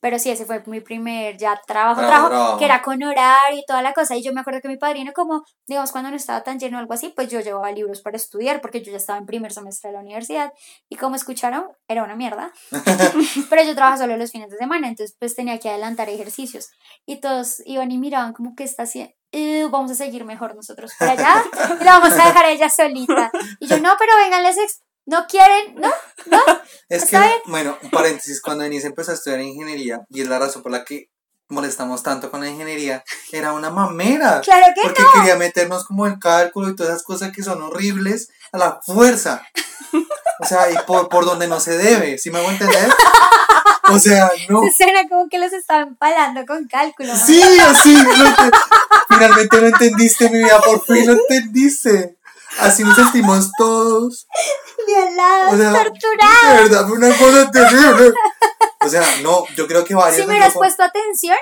Pero 0.00 0.18
sí, 0.18 0.30
ese 0.30 0.46
fue 0.46 0.62
mi 0.66 0.80
primer 0.80 1.36
ya 1.36 1.60
trabajo, 1.66 2.00
Trabajo, 2.00 2.28
trabajo, 2.28 2.58
que 2.58 2.64
era 2.64 2.80
con 2.82 3.02
horario 3.02 3.58
y 3.58 3.64
toda 3.66 3.82
la 3.82 3.92
cosa. 3.92 4.16
Y 4.16 4.22
yo 4.22 4.32
me 4.32 4.40
acuerdo 4.40 4.60
que 4.62 4.68
mi 4.68 4.78
padrino, 4.78 5.12
como, 5.12 5.44
digamos, 5.66 5.92
cuando 5.92 6.10
no 6.10 6.16
estaba 6.16 6.42
tan 6.42 6.58
lleno 6.58 6.78
o 6.78 6.80
algo 6.80 6.94
así, 6.94 7.10
pues 7.14 7.28
yo 7.28 7.40
llevaba 7.40 7.70
libros 7.70 8.00
para 8.00 8.16
estudiar, 8.16 8.60
porque 8.60 8.82
yo 8.82 8.90
ya 8.92 8.96
estaba 8.96 9.18
en 9.18 9.26
primer 9.26 9.52
semestre 9.52 9.90
de 9.90 9.94
la 9.96 10.00
universidad. 10.02 10.52
Y 10.88 10.96
como 10.96 11.16
escucharon, 11.16 11.64
era 11.86 12.02
una 12.02 12.16
mierda. 12.16 12.50
Pero 13.50 13.62
yo 13.62 13.74
trabajaba 13.74 13.98
solo 13.98 14.16
los 14.16 14.30
fines 14.30 14.50
de 14.50 14.56
semana, 14.56 14.88
entonces 14.88 15.16
pues 15.18 15.34
tenía 15.34 15.58
que 15.58 15.68
adelantar 15.68 16.08
ejercicios. 16.08 16.70
Y 17.06 17.16
todos 17.20 17.62
iban 17.66 17.90
y 17.90 17.98
miraban 17.98 18.32
como 18.32 18.54
que 18.54 18.64
está 18.64 18.84
haciendo. 18.84 19.12
"Eh, 19.32 19.66
vamos 19.70 19.90
a 19.90 19.94
seguir 19.94 20.24
mejor 20.24 20.54
nosotros 20.56 20.92
por 20.98 21.08
allá 21.08 21.42
y 21.80 21.84
la 21.84 21.98
vamos 21.98 22.12
a 22.18 22.26
dejar 22.26 22.46
a 22.46 22.50
ella 22.50 22.68
solita. 22.68 23.30
Y 23.60 23.66
yo, 23.68 23.78
no, 23.78 23.90
pero 23.98 24.12
vengan, 24.24 24.42
les 24.42 24.58
ex- 24.58 24.82
no 25.10 25.26
quieren, 25.26 25.74
¿no? 25.76 25.90
Es 26.88 27.04
que, 27.04 27.18
bueno, 27.46 27.76
un 27.82 27.90
paréntesis, 27.90 28.40
cuando 28.40 28.64
Denise 28.64 28.88
empezó 28.88 29.12
a 29.12 29.14
estudiar 29.14 29.40
ingeniería, 29.40 30.00
y 30.08 30.22
es 30.22 30.28
la 30.28 30.40
razón 30.40 30.60
por 30.60 30.72
la 30.72 30.84
que 30.84 31.08
molestamos 31.48 32.02
tanto 32.02 32.32
con 32.32 32.40
la 32.40 32.48
ingeniería, 32.48 33.04
era 33.30 33.52
una 33.52 33.70
mamera. 33.70 34.40
Claro 34.40 34.66
que 34.74 34.82
Porque 34.82 35.02
quería 35.14 35.36
meternos 35.36 35.84
como 35.84 36.08
en 36.08 36.18
cálculo 36.18 36.68
y 36.68 36.74
todas 36.74 36.94
esas 36.94 37.04
cosas 37.04 37.30
que 37.32 37.44
son 37.44 37.62
horribles 37.62 38.28
a 38.50 38.58
la 38.58 38.80
fuerza. 38.84 39.42
O 40.40 40.46
sea, 40.46 40.70
y 40.70 40.74
por, 40.86 41.08
por 41.08 41.24
donde 41.24 41.46
no 41.46 41.60
se 41.60 41.76
debe, 41.76 42.18
¿sí 42.18 42.30
me 42.30 42.38
hago 42.38 42.50
entender? 42.50 42.90
O 43.92 43.98
sea, 43.98 44.30
no. 44.48 44.62
Suena 44.76 45.08
como 45.08 45.28
que 45.28 45.38
los 45.38 45.52
estaban 45.52 45.88
empalando 45.88 46.46
con 46.46 46.66
cálculo. 46.66 47.14
Sí, 47.14 47.42
así. 47.60 47.96
Finalmente 49.08 49.60
lo 49.60 49.66
entendiste, 49.66 50.30
mi 50.30 50.38
vida, 50.38 50.60
por 50.60 50.84
fin 50.84 51.06
lo 51.06 51.12
entendiste. 51.12 52.16
Así 52.60 52.84
nos 52.84 52.96
sentimos 52.96 53.50
todos. 53.58 54.26
Violados, 54.86 55.52
O 55.52 55.56
sea, 55.56 55.72
torturados. 55.72 56.42
de 56.56 56.62
verdad, 56.62 56.88
fue 56.88 56.96
una 56.98 57.16
cosa 57.16 57.50
terrible. 57.50 58.12
O 58.82 58.88
sea, 58.88 59.02
no, 59.22 59.44
yo 59.56 59.66
creo 59.66 59.84
que 59.84 59.94
varios 59.94 60.16
Si 60.16 60.22
me 60.26 60.32
hubieras 60.34 60.54
puesto 60.54 60.82
atención 60.82 61.36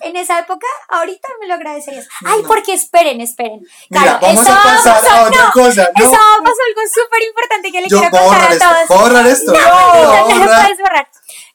en 0.00 0.16
esa 0.16 0.38
época, 0.40 0.66
ahorita 0.88 1.28
me 1.40 1.46
lo 1.46 1.54
agradecerías. 1.54 2.08
Ay, 2.24 2.42
No. 2.42 2.48
porque 2.48 2.72
esperen, 2.74 3.20
esperen. 3.20 3.60
Mira, 3.90 4.02
Claro, 4.02 4.18
vamos 4.22 4.46
el 4.46 4.52
a 4.52 4.56
sábado 4.56 4.76
pasar 4.76 4.94
pasó- 5.02 5.10
a 5.14 5.22
otra 5.28 5.44
no, 5.44 5.52
cosa. 5.52 5.88
No, 5.96 6.04
sábado 6.04 6.36
pasó 6.42 6.56
algo 6.68 6.80
súper 6.94 7.22
importante 7.28 7.72
que 7.72 7.80
le 7.82 7.88
yo 7.88 8.00
quiero 8.00 8.18
contar 8.18 8.50
a 8.50 8.54
esto. 8.54 8.64
todos. 8.68 8.86
¿Puedo 8.88 9.00
borrar 9.00 9.26
esto? 9.26 9.52
No, 9.52 9.58
a 9.58 10.28
no 10.28 10.38
lo 10.38 10.44
puedes 10.46 10.78
borrar. 10.78 11.08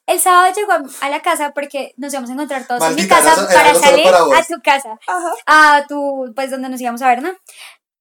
El 0.05 0.19
sábado 0.19 0.53
llegó 0.53 0.73
a 1.01 1.09
la 1.09 1.21
casa 1.21 1.51
porque 1.53 1.93
nos 1.97 2.11
íbamos 2.13 2.29
a 2.29 2.33
encontrar 2.33 2.67
todos 2.67 2.81
en 2.83 2.89
mi 2.89 2.95
Maldita, 3.03 3.15
casa 3.21 3.33
era- 3.33 3.41
era 3.51 3.53
para 3.73 3.75
salir 3.75 4.03
para 4.11 4.37
a 4.37 4.43
tu 4.45 4.61
casa, 4.63 4.99
Ajá. 5.07 5.33
a 5.77 5.85
tu, 5.87 6.31
pues 6.35 6.51
donde 6.51 6.69
nos 6.69 6.81
íbamos 6.81 7.01
a 7.01 7.07
ver, 7.07 7.21
¿no? 7.21 7.31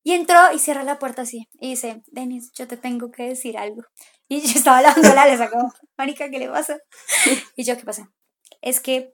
Y 0.05 0.13
entró 0.13 0.53
y 0.53 0.59
cierra 0.59 0.83
la 0.83 0.99
puerta 0.99 1.23
así 1.23 1.49
y 1.61 1.71
dice, 1.71 2.03
Denis, 2.09 2.53
yo 2.55 2.67
te 2.67 2.77
tengo 2.77 3.11
que 3.11 3.29
decir 3.29 3.57
algo. 3.57 3.83
Y 4.29 4.41
yo 4.41 4.59
estaba 4.59 4.83
la 4.83 4.95
le 4.95 5.51
como, 5.51 5.73
Mónica, 5.99 6.31
¿qué 6.31 6.39
le 6.39 6.49
pasa? 6.49 6.79
Y 7.57 7.65
yo, 7.65 7.77
¿qué 7.77 7.85
pasa? 7.85 8.11
Es 8.61 8.81
que 8.81 9.13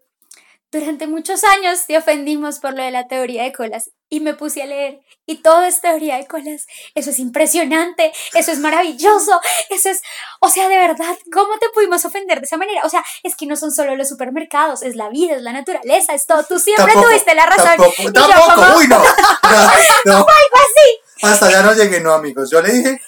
durante 0.70 1.06
muchos 1.06 1.44
años 1.44 1.86
te 1.86 1.96
ofendimos 1.96 2.58
por 2.58 2.74
lo 2.74 2.82
de 2.82 2.90
la 2.90 3.08
teoría 3.08 3.44
de 3.44 3.52
colas 3.52 3.90
y 4.10 4.20
me 4.20 4.34
puse 4.34 4.62
a 4.62 4.66
leer 4.66 5.00
y 5.28 5.42
todo 5.42 5.62
es 5.64 5.82
teoría 5.82 6.16
de 6.16 6.26
colas. 6.26 6.66
Eso 6.94 7.10
es 7.10 7.18
impresionante, 7.18 8.12
eso 8.34 8.50
es 8.50 8.58
maravilloso, 8.58 9.38
eso 9.68 9.90
es, 9.90 10.00
o 10.40 10.48
sea, 10.48 10.68
de 10.68 10.78
verdad, 10.78 11.16
¿cómo 11.30 11.58
te 11.58 11.68
pudimos 11.74 12.04
ofender 12.06 12.40
de 12.40 12.46
esa 12.46 12.56
manera? 12.56 12.82
O 12.84 12.88
sea, 12.88 13.04
es 13.22 13.36
que 13.36 13.46
no 13.46 13.54
son 13.54 13.70
solo 13.70 13.94
los 13.94 14.08
supermercados, 14.08 14.82
es 14.82 14.96
la 14.96 15.10
vida, 15.10 15.36
es 15.36 15.42
la 15.42 15.52
naturaleza, 15.52 16.14
es 16.14 16.26
todo. 16.26 16.42
Tú 16.44 16.58
siempre 16.58 16.86
Tampoco, 16.86 17.08
tuviste 17.08 17.34
la 17.34 17.46
razón. 17.46 17.66
Tampoco, 17.66 17.94
y 17.98 18.04
yo 18.06 18.12
tampoco, 18.12 18.54
como, 18.54 18.76
uy, 18.78 18.88
no. 18.88 19.02
No, 20.04 20.18
así. 20.20 21.22
Hasta 21.22 21.50
ya 21.50 21.62
no 21.62 21.74
llegué, 21.74 22.00
no, 22.00 22.12
amigos. 22.12 22.50
Yo 22.50 22.62
le 22.62 22.72
dije 22.72 23.00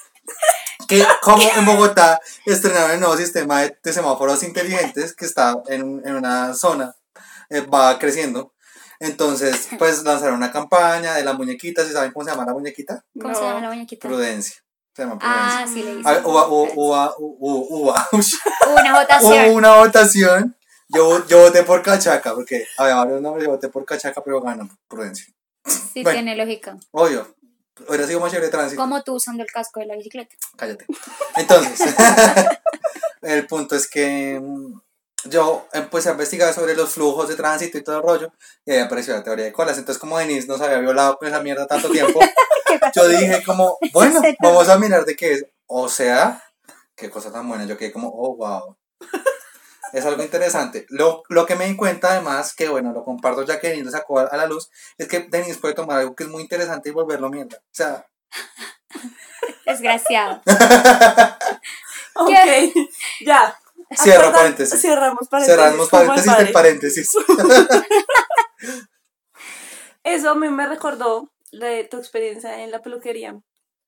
que 0.87 1.07
como 1.23 1.43
en 1.43 1.65
Bogotá 1.65 2.21
estrenaron 2.45 2.91
el 2.91 3.01
nuevo 3.01 3.17
sistema 3.17 3.63
de, 3.63 3.79
de 3.83 3.93
semáforos 3.93 4.43
inteligentes 4.43 5.15
que 5.15 5.25
está 5.25 5.57
en, 5.69 6.03
en 6.05 6.17
una 6.17 6.53
zona, 6.53 6.95
eh, 7.51 7.61
va 7.61 7.99
creciendo. 7.99 8.55
Entonces, 8.99 9.69
pues 9.79 10.03
lanzaron 10.05 10.37
una 10.37 10.51
campaña 10.53 11.15
de 11.15 11.25
las 11.25 11.35
muñequitas. 11.37 11.89
¿Y 11.89 11.93
saben 11.93 12.13
cómo 12.13 12.25
se 12.25 12.31
llama 12.31 12.45
la 12.47 12.53
muñequita? 12.53 13.05
¿Cómo 13.21 13.35
se 13.35 13.41
llama 13.43 13.61
la 13.61 13.69
muñequita? 13.69 14.09
Prudencia. 14.09 14.57
Se 14.95 15.03
llama 15.03 15.19
Prudencia. 15.19 15.59
Ah, 15.61 15.67
sí, 15.67 15.83
le 15.83 15.93
hice. 16.01 16.21
hubo, 16.25 16.47
hubo- 16.49 16.73
hubo- 16.75 17.15
hubo- 17.19 17.67
hubo- 17.69 17.95
Una 18.81 18.99
votación. 19.01 19.47
hubo 19.51 19.55
una 19.57 19.77
votación. 19.77 20.57
Yo, 20.89 21.25
yo 21.29 21.39
voté 21.43 21.63
por 21.63 21.83
Cachaca, 21.83 22.35
porque 22.35 22.67
había 22.77 22.97
varios 22.97 23.21
nombres. 23.23 23.45
Yo 23.45 23.51
voté 23.53 23.69
por 23.69 23.85
Cachaca, 23.85 24.23
pero 24.25 24.41
ganó 24.41 24.69
Prudencia. 24.89 25.25
Sí, 25.65 26.03
bueno. 26.03 26.11
tiene 26.19 26.35
lógica. 26.37 26.77
Obvio. 26.91 27.35
Hubiera 27.89 28.07
sido 28.07 28.21
más 28.21 28.31
chévere 28.31 28.47
de 28.49 28.53
tránsito. 28.53 28.83
Como 28.83 29.03
tú 29.03 29.15
usando 29.15 29.43
el 29.43 29.49
casco 29.51 29.81
de 29.81 29.87
la 29.87 29.95
bicicleta. 29.97 30.35
Cállate. 30.57 30.85
Entonces, 31.37 31.81
el 33.23 33.47
punto 33.47 33.77
es 33.77 33.89
que 33.89 34.39
mm, 34.43 34.81
yo 35.31 35.67
empecé 35.73 36.09
a 36.09 36.13
investigar 36.13 36.53
sobre 36.53 36.75
los 36.75 36.91
flujos 36.91 37.29
de 37.29 37.37
tránsito 37.37 37.79
y 37.79 37.83
todo 37.83 37.97
el 37.97 38.03
rollo, 38.03 38.33
y 38.65 38.73
ahí 38.73 38.79
apareció 38.81 39.15
la 39.15 39.23
teoría 39.23 39.47
de 39.47 39.53
colas. 39.53 39.79
Entonces, 39.79 40.01
como 40.01 40.19
Denise 40.19 40.49
nos 40.49 40.61
había 40.61 40.79
violado 40.79 41.17
con 41.17 41.29
esa 41.29 41.41
mierda 41.41 41.67
tanto 41.67 41.89
tiempo, 41.91 42.21
yo 42.95 43.09
dije 43.09 43.43
como, 43.45 43.79
bueno, 43.93 44.21
vamos 44.41 44.69
a 44.69 44.79
mirar 44.79 45.05
de 45.05 45.17
qué 45.17 45.33
es. 45.33 45.47
O 45.67 45.89
sea, 45.89 46.43
qué 46.97 47.09
cosa 47.09 47.33
tan 47.33 47.49
buena. 47.49 47.65
Yo 47.65 47.79
quedé 47.79 47.93
como, 47.93 48.09
oh, 48.09 48.37
wow. 48.37 48.77
Es 49.93 50.05
algo 50.05 50.23
interesante. 50.23 50.87
Lo, 50.89 51.23
lo 51.29 51.47
que 51.47 51.57
me 51.57 51.67
di 51.67 51.77
cuenta, 51.77 52.13
además, 52.13 52.55
que 52.55 52.69
bueno, 52.69 52.93
lo 52.93 53.05
comparto 53.05 53.45
ya 53.45 53.59
que 53.59 53.69
Denise 53.69 53.87
lo 53.87 53.91
sacó 53.91 54.21
a, 54.21 54.25
a 54.25 54.37
la 54.37 54.47
luz, 54.47 54.71
es 54.99 55.09
que 55.09 55.21
Denise 55.29 55.59
puede 55.59 55.75
tomar 55.75 55.99
algo 55.99 56.15
que 56.15 56.25
es 56.25 56.29
muy 56.29 56.43
interesante 56.43 56.91
y 56.91 56.93
volverlo 56.93 57.29
mierda. 57.29 57.57
O 57.57 57.73
sea, 57.73 58.07
Desgraciado. 59.67 60.43
Ok, 62.13 62.29
ya. 63.25 63.57
Cierro 63.97 64.29
Acorda- 64.29 64.39
paréntesis. 64.39 64.81
Cerramos 64.81 65.29
paréntesis. 65.29 65.61
cerramos 65.61 65.89
paréntesis 65.89 66.37
del 66.37 66.53
paréntesis. 66.53 67.13
Eso 70.05 70.31
a 70.31 70.35
mí 70.35 70.49
me 70.49 70.67
recordó 70.67 71.31
de 71.53 71.85
tu 71.85 71.99
experiencia 71.99 72.63
en 72.63 72.71
la 72.71 72.81
peluquería, 72.83 73.39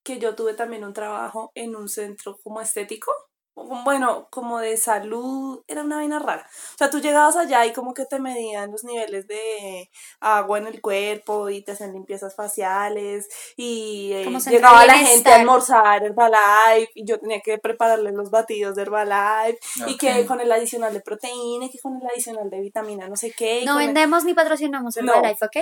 que 0.03 0.19
yo 0.19 0.35
tuve 0.35 0.53
también 0.53 0.83
un 0.83 0.93
trabajo 0.93 1.51
en 1.55 1.75
un 1.75 1.89
centro 1.89 2.37
como 2.43 2.61
estético, 2.61 3.11
bueno, 3.55 4.27
como 4.31 4.59
de 4.59 4.77
salud, 4.77 5.63
era 5.67 5.81
una 5.83 5.97
vaina 5.97 6.19
rara. 6.19 6.47
O 6.73 6.77
sea, 6.77 6.89
tú 6.89 6.99
llegabas 6.99 7.35
allá 7.35 7.65
y 7.65 7.73
como 7.73 7.93
que 7.93 8.05
te 8.05 8.19
medían 8.19 8.71
los 8.71 8.83
niveles 8.83 9.27
de 9.27 9.89
agua 10.19 10.57
en 10.57 10.67
el 10.67 10.81
cuerpo 10.81 11.49
y 11.49 11.61
te 11.61 11.73
hacían 11.73 11.93
limpiezas 11.93 12.35
faciales 12.35 13.27
y 13.55 14.11
eh, 14.13 14.39
llegaba 14.49 14.85
la 14.85 14.95
gente 14.95 15.31
a 15.31 15.35
almorzar 15.35 16.03
Herbalife 16.03 16.91
y 16.95 17.05
yo 17.05 17.19
tenía 17.19 17.41
que 17.41 17.57
prepararles 17.59 18.13
los 18.13 18.31
batidos 18.31 18.75
de 18.75 18.81
Herbalife 18.83 19.59
y 19.87 19.97
que 19.97 20.25
con 20.25 20.41
el 20.41 20.51
adicional 20.51 20.93
de 20.93 21.01
proteína 21.01 21.65
y 21.65 21.69
que 21.69 21.79
con 21.79 21.95
el 22.01 22.07
adicional 22.07 22.49
de 22.49 22.59
vitamina 22.59 23.07
no 23.07 23.15
sé 23.15 23.31
qué. 23.31 23.63
No 23.65 23.79
el- 23.79 23.85
vendemos 23.87 24.23
ni 24.25 24.33
patrocinamos 24.33 24.95
No. 24.97 25.13
Herbalife, 25.13 25.45
¿ok? 25.45 25.57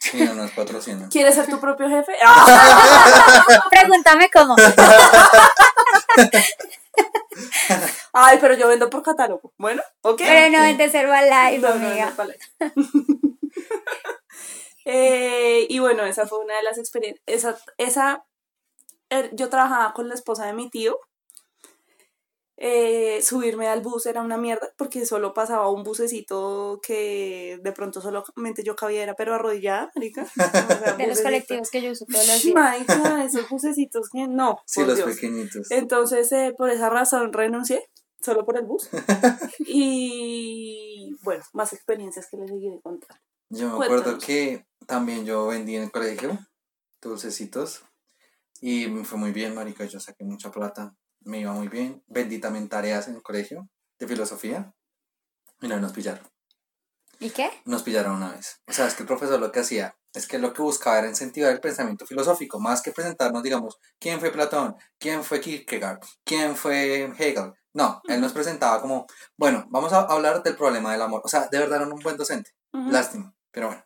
Sí, 0.00 0.24
no 0.24 0.34
nos 0.34 0.50
patrocina. 0.50 1.08
¿Quieres 1.10 1.34
ser 1.34 1.46
tu 1.48 1.60
propio 1.60 1.88
jefe? 1.88 2.12
¡Ah! 2.24 3.66
Pregúntame 3.70 4.30
cómo. 4.32 4.56
Ay, 8.12 8.38
pero 8.40 8.54
yo 8.54 8.68
vendo 8.68 8.88
por 8.90 9.02
catálogo. 9.02 9.52
Bueno, 9.58 9.82
ok. 10.02 10.18
Pero 10.18 10.50
no 10.56 10.62
vendes 10.62 10.94
Herbalife, 10.94 11.58
No, 11.58 11.68
no, 11.74 11.80
no, 11.80 11.86
amiga. 11.88 12.14
Eh, 14.88 15.66
y 15.68 15.80
bueno, 15.80 16.04
esa 16.04 16.26
fue 16.28 16.38
una 16.38 16.56
de 16.56 16.62
las 16.62 16.78
experiencias. 16.78 17.22
Esa, 17.26 17.58
esa, 17.76 18.24
er- 19.10 19.30
yo 19.32 19.48
trabajaba 19.50 19.92
con 19.94 20.08
la 20.08 20.14
esposa 20.14 20.46
de 20.46 20.52
mi 20.52 20.70
tío. 20.70 20.98
Eh, 22.58 23.20
subirme 23.22 23.68
al 23.68 23.82
bus 23.82 24.06
era 24.06 24.22
una 24.22 24.38
mierda 24.38 24.70
porque 24.78 25.04
solo 25.04 25.34
pasaba 25.34 25.68
un 25.70 25.82
bucecito 25.82 26.80
que 26.82 27.58
de 27.62 27.72
pronto 27.72 28.00
solamente 28.00 28.62
yo 28.64 28.74
cabía, 28.74 29.02
era 29.02 29.14
pero 29.14 29.34
arrodillada, 29.34 29.90
marica. 29.94 30.22
O 30.22 30.26
sea, 30.84 30.96
De 30.96 31.06
los 31.06 31.20
colectivos 31.20 31.70
que 31.70 31.82
yo 31.82 31.92
uso 31.92 32.06
todos 32.06 32.26
los 32.26 32.42
días. 32.42 32.54
Marica, 32.54 33.24
esos 33.24 33.48
bucecitos 33.48 34.08
que 34.10 34.26
no. 34.26 34.58
Sí, 34.64 34.80
por 34.80 34.88
los 34.88 34.96
Dios. 34.96 35.14
pequeñitos. 35.14 35.70
Entonces, 35.70 36.32
eh, 36.32 36.54
por 36.56 36.70
esa 36.70 36.88
razón 36.88 37.32
renuncié, 37.32 37.84
solo 38.22 38.46
por 38.46 38.56
el 38.56 38.64
bus. 38.64 38.88
y 39.66 41.14
bueno, 41.22 41.44
más 41.52 41.72
experiencias 41.72 42.26
que 42.30 42.38
les 42.38 42.48
seguiré 42.48 42.80
contando. 42.82 43.14
Yo 43.50 43.68
me 43.68 43.72
acuerdo 43.74 44.02
Cuéntanos. 44.04 44.24
que 44.24 44.66
también 44.86 45.24
yo 45.26 45.46
vendí 45.46 45.76
en 45.76 45.84
el 45.84 45.90
colegio 45.92 46.38
dulcecitos 47.02 47.84
y 48.60 48.88
me 48.88 49.04
fue 49.04 49.18
muy 49.18 49.32
bien, 49.32 49.54
marica. 49.54 49.84
Yo 49.84 50.00
saqué 50.00 50.24
mucha 50.24 50.50
plata, 50.50 50.96
me 51.26 51.40
iba 51.40 51.52
muy 51.52 51.68
bien. 51.68 52.02
Vendí 52.06 52.38
también 52.38 52.68
tareas 52.68 53.08
en 53.08 53.16
el 53.16 53.22
colegio 53.22 53.68
de 53.98 54.08
filosofía 54.08 54.72
y 55.60 55.68
no 55.68 55.78
nos 55.78 55.92
pillaron. 55.92 56.26
¿Y 57.18 57.30
qué? 57.30 57.50
Nos 57.64 57.82
pillaron 57.82 58.16
una 58.16 58.32
vez. 58.32 58.60
O 58.66 58.72
sea, 58.72 58.86
es 58.86 58.94
que 58.94 59.02
el 59.02 59.06
profesor 59.06 59.40
lo 59.40 59.50
que 59.50 59.60
hacía 59.60 59.96
es 60.12 60.26
que 60.26 60.38
lo 60.38 60.52
que 60.52 60.62
buscaba 60.62 60.98
era 60.98 61.08
incentivar 61.08 61.52
el 61.52 61.60
pensamiento 61.60 62.06
filosófico, 62.06 62.58
más 62.58 62.80
que 62.80 62.92
presentarnos, 62.92 63.42
digamos, 63.42 63.78
quién 63.98 64.20
fue 64.20 64.30
Platón, 64.30 64.76
quién 64.98 65.22
fue 65.22 65.40
Kierkegaard, 65.40 66.00
quién 66.24 66.56
fue 66.56 67.12
Hegel. 67.18 67.52
No, 67.74 68.00
él 68.08 68.20
nos 68.20 68.32
presentaba 68.32 68.80
como, 68.80 69.06
bueno, 69.36 69.66
vamos 69.68 69.92
a 69.92 70.00
hablar 70.00 70.42
del 70.42 70.56
problema 70.56 70.92
del 70.92 71.02
amor. 71.02 71.20
O 71.24 71.28
sea, 71.28 71.48
de 71.48 71.58
verdad 71.58 71.82
era 71.82 71.94
un 71.94 72.00
buen 72.00 72.16
docente. 72.16 72.52
Lástima, 72.72 73.34
pero 73.50 73.68
bueno. 73.68 73.84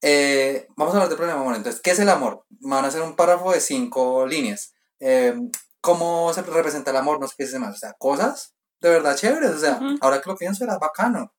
Eh, 0.00 0.68
vamos 0.76 0.94
a 0.94 0.96
hablar 0.98 1.08
del 1.08 1.16
problema 1.16 1.38
del 1.38 1.46
amor. 1.46 1.56
Entonces, 1.56 1.80
¿qué 1.82 1.90
es 1.90 1.98
el 1.98 2.08
amor? 2.08 2.44
Van 2.48 2.84
a 2.84 2.88
hacer 2.88 3.02
un 3.02 3.16
párrafo 3.16 3.52
de 3.52 3.60
cinco 3.60 4.26
líneas. 4.26 4.72
Eh, 5.00 5.34
¿Cómo 5.88 6.30
se 6.34 6.42
representa 6.42 6.90
el 6.90 6.98
amor? 6.98 7.18
No 7.18 7.26
sé 7.26 7.34
qué 7.38 7.44
es 7.44 7.54
más. 7.54 7.74
O 7.74 7.78
sea, 7.78 7.94
cosas 7.94 8.54
de 8.78 8.90
verdad 8.90 9.16
chéveres. 9.16 9.52
O 9.52 9.58
sea, 9.58 9.76
Ujú. 9.76 9.96
ahora 10.02 10.20
que 10.20 10.28
lo 10.28 10.36
pienso 10.36 10.62
era 10.62 10.76
bacano. 10.76 11.32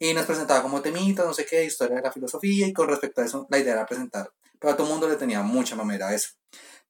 Y 0.00 0.12
nos 0.12 0.26
presentaba 0.26 0.60
como 0.60 0.82
temitas, 0.82 1.24
no 1.24 1.32
sé 1.32 1.46
qué, 1.46 1.64
historia 1.64 1.94
de 1.98 2.02
la 2.02 2.10
filosofía. 2.10 2.66
Y 2.66 2.72
con 2.72 2.88
respecto 2.88 3.20
a 3.20 3.24
eso, 3.24 3.46
la 3.48 3.58
idea 3.58 3.74
era 3.74 3.86
presentar. 3.86 4.28
Pero 4.58 4.72
a 4.72 4.76
todo 4.76 4.88
el 4.88 4.92
mundo 4.92 5.08
le 5.08 5.14
tenía 5.14 5.40
mucha 5.42 5.76
mamera 5.76 6.08
a 6.08 6.14
eso. 6.14 6.30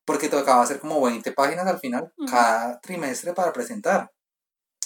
Porque 0.06 0.30
tocaba 0.30 0.62
hacer 0.62 0.80
como 0.80 1.02
20 1.02 1.32
páginas 1.32 1.66
al 1.66 1.80
final, 1.80 2.14
Ujú. 2.16 2.30
cada 2.30 2.80
trimestre 2.80 3.34
para 3.34 3.52
presentar. 3.52 4.10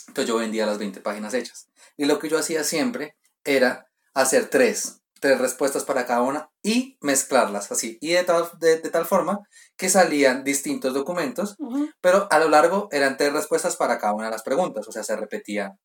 Entonces 0.09 0.27
yo 0.27 0.39
vendía 0.39 0.67
las 0.67 0.79
20 0.79 1.01
páginas 1.01 1.33
hechas. 1.33 1.69
Y 1.97 2.07
lo 2.07 2.19
que 2.19 2.29
yo 2.29 2.39
hacía 2.41 2.65
siempre 2.65 3.17
era 3.45 3.87
hacer 4.15 4.49
tres, 4.49 5.00
tres 5.21 5.39
respuestas 5.39 5.85
para 5.85 6.07
cada 6.07 6.23
una 6.23 6.51
y 6.63 6.97
mezclarlas 7.01 7.71
así. 7.71 7.99
Y 8.01 8.13
de 8.13 8.25
tal, 8.25 8.49
de, 8.59 8.81
de 8.81 8.91
tal 8.91 9.07
forma 9.07 9.41
que 9.77 9.89
salían 9.89 10.43
distintos 10.45 10.95
documentos, 10.95 11.57
pero 12.01 12.27
a 12.31 12.39
lo 12.39 12.49
largo 12.49 12.89
eran 12.91 13.17
tres 13.17 13.33
respuestas 13.33 13.77
para 13.77 13.99
cada 13.99 14.15
una 14.15 14.25
de 14.27 14.31
las 14.33 14.43
preguntas. 14.43 14.89
O 14.89 14.93
sea, 14.93 15.05
se 15.05 15.17
repetía 15.17 15.77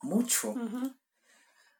mucho. 0.00 0.50
ujú. 0.50 0.94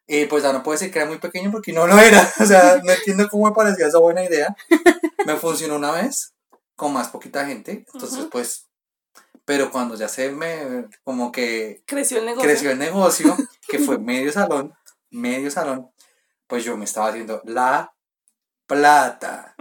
Y 0.07 0.27
pues 0.27 0.43
ya 0.43 0.53
no 0.53 0.63
puedo 0.63 0.79
decir 0.79 0.93
que 0.93 0.99
era 0.99 1.09
muy 1.09 1.19
pequeño 1.19 1.51
porque 1.51 1.73
no 1.73 1.87
lo 1.87 1.99
era. 1.99 2.31
O 2.41 2.45
sea, 2.45 2.81
no 2.85 2.93
entiendo 2.93 3.27
cómo 3.31 3.47
me 3.47 3.53
parecía 3.55 3.87
esa 3.87 3.99
buena 3.99 4.25
idea. 4.25 4.55
Me 5.27 5.37
funcionó 5.37 5.77
una 5.77 5.91
vez 5.93 6.35
con 6.77 6.93
más 6.93 7.09
poquita 7.09 7.47
gente. 7.47 7.87
Entonces, 7.95 8.27
pues, 8.31 8.67
pero 9.47 9.71
cuando 9.71 9.95
ya 9.95 10.09
se 10.09 10.31
me, 10.33 10.87
como 11.03 11.33
que 11.33 11.83
Creció 11.87 12.19
el 12.19 12.27
negocio. 12.27 12.47
creció 12.51 12.71
el 12.73 12.79
negocio, 12.79 13.35
que 13.69 13.79
fue 13.79 13.97
medio 14.13 14.31
salón, 14.33 14.75
medio 15.11 15.51
salón, 15.51 15.91
pues 16.47 16.65
yo 16.65 16.77
me 16.77 16.85
estaba 16.85 17.09
haciendo 17.09 17.41
la 17.45 17.95
plata. 18.67 19.55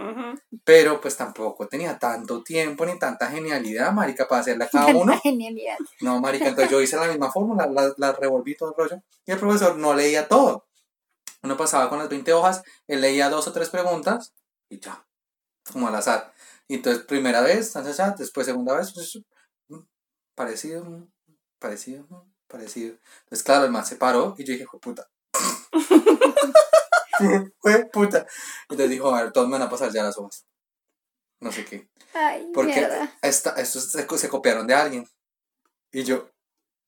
Pero 0.64 1.00
pues 1.00 1.16
tampoco 1.16 1.68
tenía 1.68 1.98
tanto 1.98 2.42
tiempo 2.42 2.86
ni 2.86 2.98
tanta 2.98 3.28
genialidad, 3.30 3.92
marica, 3.92 4.26
para 4.26 4.40
hacerla 4.40 4.68
cada 4.68 4.86
Tanta 4.86 5.00
uno. 5.00 5.20
genialidad. 5.22 5.76
No, 6.00 6.20
marica, 6.20 6.48
entonces 6.48 6.70
yo 6.70 6.80
hice 6.80 6.96
la 6.96 7.08
misma 7.08 7.30
fórmula, 7.30 7.66
la, 7.66 7.92
la 7.96 8.12
revolví 8.12 8.56
todo 8.56 8.70
el 8.70 8.76
rollo. 8.76 9.02
Y 9.26 9.32
el 9.32 9.38
profesor 9.38 9.76
no 9.76 9.94
leía 9.94 10.28
todo. 10.28 10.66
Uno 11.42 11.56
pasaba 11.56 11.90
con 11.90 11.98
las 11.98 12.08
20 12.08 12.32
hojas, 12.32 12.62
él 12.86 13.02
leía 13.02 13.28
dos 13.28 13.46
o 13.46 13.52
tres 13.52 13.68
preguntas 13.68 14.32
y 14.70 14.80
ya, 14.80 15.06
como 15.70 15.88
al 15.88 15.94
azar. 15.94 16.32
Y 16.66 16.76
entonces, 16.76 17.04
primera 17.04 17.42
vez, 17.42 17.74
después 18.16 18.46
segunda 18.46 18.74
vez, 18.74 18.92
pues, 18.94 19.20
mm, 19.68 19.80
parecido, 20.34 20.82
mm, 20.84 21.06
parecido, 21.58 22.06
mm, 22.08 22.32
parecido. 22.46 22.96
Entonces, 23.24 23.42
claro, 23.42 23.66
el 23.66 23.70
man 23.70 23.84
se 23.84 23.96
paró 23.96 24.34
y 24.38 24.44
yo 24.44 24.54
dije, 24.54 24.64
puta. 24.80 25.06
Fue 27.60 27.86
puta. 27.86 28.26
Entonces 28.68 28.90
dijo, 28.90 29.14
a 29.14 29.22
ver, 29.22 29.32
todos 29.32 29.46
me 29.48 29.52
van 29.58 29.62
a 29.66 29.70
pasar 29.70 29.92
ya 29.92 30.02
las 30.02 30.18
hojas. 30.18 30.44
No 31.40 31.52
sé 31.52 31.64
qué. 31.64 31.88
Ay, 32.14 32.48
Porque 32.54 32.88
esta, 33.22 33.50
estos 33.60 33.90
se, 33.90 34.06
se 34.18 34.28
copiaron 34.28 34.66
de 34.66 34.74
alguien. 34.74 35.08
Y 35.92 36.04
yo, 36.04 36.30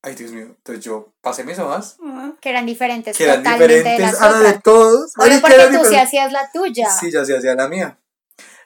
ay 0.01 0.15
Dios 0.15 0.31
mío. 0.31 0.45
Entonces 0.45 0.83
yo 0.83 1.13
pasé 1.21 1.43
mis 1.43 1.59
hojas, 1.59 1.97
Ujú. 1.99 2.37
Que 2.41 2.49
eran 2.49 2.65
diferentes 2.65 3.17
que 3.17 3.23
eran 3.23 3.37
totalmente 3.43 3.73
de 3.73 3.77
diferentes 3.79 4.11
las 4.13 4.21
a 4.21 4.29
las 4.31 4.39
de 4.41 4.47
otras. 4.47 4.63
todos. 4.63 5.11
Marica, 5.17 5.41
porque 5.41 5.55
tú 5.57 5.61
sí 5.63 5.67
diferentes. 5.71 5.99
hacías 6.07 6.31
la 6.31 6.51
tuya. 6.51 6.89
Sí, 6.89 7.11
yo 7.11 7.25
sí 7.25 7.33
hacía 7.33 7.55
la 7.55 7.67
mía. 7.67 7.99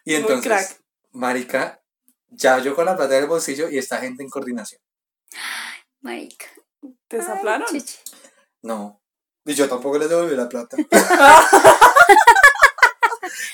Y 0.03 0.15
entonces, 0.15 0.79
marica, 1.11 1.81
ya 2.29 2.59
yo 2.59 2.75
con 2.75 2.85
la 2.85 2.95
plata 2.95 3.13
del 3.15 3.27
bolsillo 3.27 3.69
y 3.69 3.77
esta 3.77 3.97
gente 3.97 4.23
en 4.23 4.29
coordinación. 4.29 4.81
Marica. 6.01 6.47
¿Te 7.07 7.17
Ay, 7.19 7.23
soplaron? 7.25 7.67
No. 8.63 9.00
Y 9.45 9.53
yo 9.53 9.67
tampoco 9.67 9.97
les 9.97 10.09
devolví 10.09 10.35
la 10.35 10.47
plata. 10.47 10.77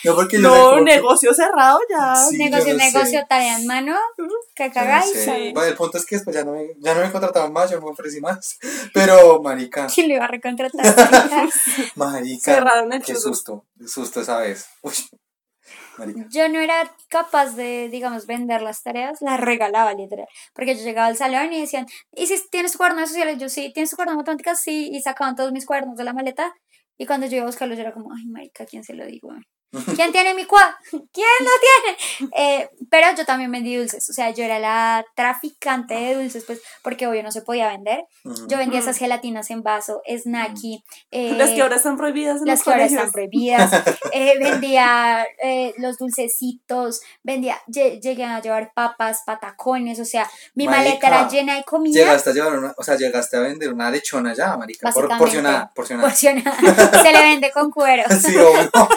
no, 0.03 0.15
porque 0.15 0.41
yo 0.41 0.49
No, 0.49 0.75
que- 0.75 0.81
negocio 0.81 1.33
cerrado 1.33 1.79
ya. 1.89 2.15
Sí, 2.15 2.37
negocio, 2.37 2.77
sé. 2.77 2.79
negocio, 2.91 3.25
tarea 3.29 3.57
en 3.57 3.67
mano. 3.67 3.95
Que 4.55 4.67
no 4.67 4.73
cagáis. 4.73 5.11
sé. 5.11 5.25
Sí. 5.25 5.51
Bueno, 5.53 5.69
el 5.69 5.75
punto 5.75 5.97
es 5.97 6.05
que 6.05 6.15
después 6.17 6.35
ya 6.35 6.43
no 6.43 6.51
me, 6.53 6.67
ya 6.79 6.93
no 6.93 7.01
me 7.01 7.11
contrataban 7.11 7.51
más, 7.53 7.69
yo 7.71 7.81
me 7.81 7.89
ofrecí 7.89 8.19
más. 8.21 8.57
Pero, 8.93 9.41
marica, 9.41 9.87
¿Quién 9.93 10.07
lo 10.09 10.15
iba 10.15 10.25
a 10.25 10.29
recontratar? 10.29 10.85
marica. 11.95 12.53
Cerraron 12.55 12.91
el 12.93 13.01
Qué 13.03 13.15
susto, 13.15 13.65
qué 13.77 13.87
susto 13.87 14.21
esa 14.21 14.39
vez. 14.39 14.65
Uy, 14.81 14.93
Yo 16.29 16.49
no 16.49 16.59
era 16.59 16.91
capaz 17.09 17.55
de, 17.55 17.89
digamos, 17.89 18.25
vender 18.27 18.61
las 18.61 18.83
tareas, 18.83 19.21
las 19.21 19.39
regalaba 19.39 19.93
literal. 19.93 20.27
Porque 20.53 20.75
yo 20.75 20.83
llegaba 20.83 21.07
al 21.07 21.17
salón 21.17 21.51
y 21.53 21.61
decían, 21.61 21.85
¿y 22.11 22.27
si 22.27 22.35
tienes 22.49 22.71
tu 22.73 22.77
cuaderno 22.77 23.01
de 23.01 23.07
sociales? 23.07 23.37
Yo 23.39 23.49
sí, 23.49 23.71
¿tienes 23.73 23.89
tu 23.89 23.95
cuaderno 23.95 24.17
de 24.17 24.23
matemáticas? 24.23 24.61
Sí, 24.61 24.89
y 24.91 25.01
sacaban 25.01 25.35
todos 25.35 25.51
mis 25.51 25.65
cuadernos 25.65 25.97
de 25.97 26.03
la 26.03 26.13
maleta. 26.13 26.53
Y 26.97 27.05
cuando 27.05 27.27
yo 27.27 27.37
iba 27.37 27.43
a 27.43 27.47
buscarlos, 27.47 27.77
yo 27.77 27.83
era 27.83 27.93
como, 27.93 28.13
ay, 28.13 28.25
marica, 28.27 28.65
¿quién 28.65 28.83
se 28.83 28.93
lo 28.93 29.05
digo? 29.05 29.29
¿Quién 29.95 30.11
tiene 30.13 30.33
mi 30.33 30.45
cua? 30.45 30.77
¿Quién 30.89 31.27
lo 31.41 31.51
tiene? 31.61 32.31
Eh, 32.35 32.69
pero 32.89 33.07
yo 33.17 33.25
también 33.25 33.51
vendí 33.51 33.75
dulces, 33.75 34.09
o 34.09 34.13
sea, 34.13 34.29
yo 34.31 34.43
era 34.45 34.59
la 34.59 35.05
traficante 35.13 35.93
de 35.93 36.15
dulces, 36.15 36.45
pues, 36.45 36.61
porque 36.81 37.05
obvio 37.05 37.21
no 37.21 37.31
se 37.31 37.41
podía 37.41 37.67
vender. 37.69 38.05
Yo 38.47 38.57
vendía 38.57 38.79
esas 38.79 38.97
gelatinas 38.97 39.49
en 39.51 39.63
vaso, 39.63 40.01
snacky, 40.07 40.83
eh, 41.11 41.33
Las 41.33 41.49
que 41.51 41.61
ahora 41.61 41.75
están 41.75 41.97
prohibidas 41.97 42.39
en 42.41 42.47
las 42.47 42.59
los 42.59 42.63
que 42.63 42.71
ahora 42.71 42.85
están 42.85 43.11
prohibidas. 43.11 43.71
Eh, 44.13 44.35
vendía 44.39 45.25
eh, 45.43 45.73
los 45.77 45.97
dulcecitos, 45.97 47.01
vendía, 47.23 47.59
lle- 47.67 47.99
llegué 48.01 48.23
a 48.23 48.41
llevar 48.41 48.71
papas, 48.73 49.21
patacones, 49.25 49.99
o 49.99 50.05
sea, 50.05 50.29
mi 50.55 50.65
maleta 50.67 51.07
era 51.07 51.27
llena 51.27 51.55
de 51.57 51.63
comida 51.63 51.99
Llegaste 51.99 52.29
a 52.29 52.33
llevar 52.33 52.57
una, 52.57 52.73
o 52.77 52.83
sea, 52.83 52.95
llegaste 52.95 53.35
a 53.37 53.41
vender 53.41 53.71
una 53.73 53.91
lechona 53.91 54.33
ya, 54.33 54.55
marica. 54.57 54.89
Por, 54.91 55.07
porcionada, 55.17 55.71
porcionada. 55.75 56.07
porcionada. 56.07 56.57
Se 57.03 57.11
le 57.11 57.21
vende 57.21 57.51
con 57.51 57.69
cuero. 57.69 58.03
Sí, 58.09 58.35
obvio. 58.37 58.71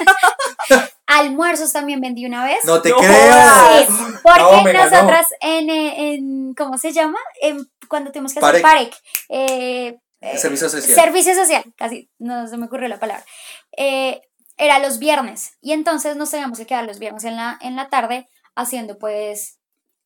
Almuerzos 1.07 1.73
también 1.73 2.01
vendí 2.01 2.25
una 2.25 2.45
vez. 2.45 2.65
No 2.65 2.81
te 2.81 2.91
No 2.91 2.99
creo. 2.99 3.11
Sí, 3.13 3.93
porque 4.23 4.73
No, 4.73 4.85
nosotras 4.85 5.27
en, 5.41 5.71
en, 5.71 6.55
¿cómo 6.55 6.79
se 6.79 6.93
llama? 6.93 7.19
En, 7.41 7.69
cuando 7.89 8.13
tuvimos 8.13 8.33
que 8.33 8.39
hacer 8.39 8.63
Parec. 8.63 8.63
PAREC, 8.63 8.95
eh, 9.29 9.99
eh, 10.21 10.39
Servicio 10.39 10.69
social. 10.69 10.95
Servicio 10.95 11.35
social, 11.35 11.65
casi 11.77 12.11
no 12.19 12.47
se 12.47 12.57
me 12.57 12.67
ocurrió 12.67 12.89
la 12.89 13.01
palabra. 13.01 13.25
Eh, 13.77 14.21
era 14.57 14.79
los 14.79 14.99
viernes 14.99 15.53
y 15.63 15.73
entonces 15.73 16.17
nos 16.17 16.31
teníamos 16.31 16.59
que 16.59 16.67
quedar 16.67 16.85
los 16.85 16.99
viernes 16.99 17.25
en 17.25 17.37
la, 17.37 17.59
en 17.63 17.77
la 17.77 17.89
tarde 17.89 18.29
haciendo 18.55 18.99
pues 18.99 19.60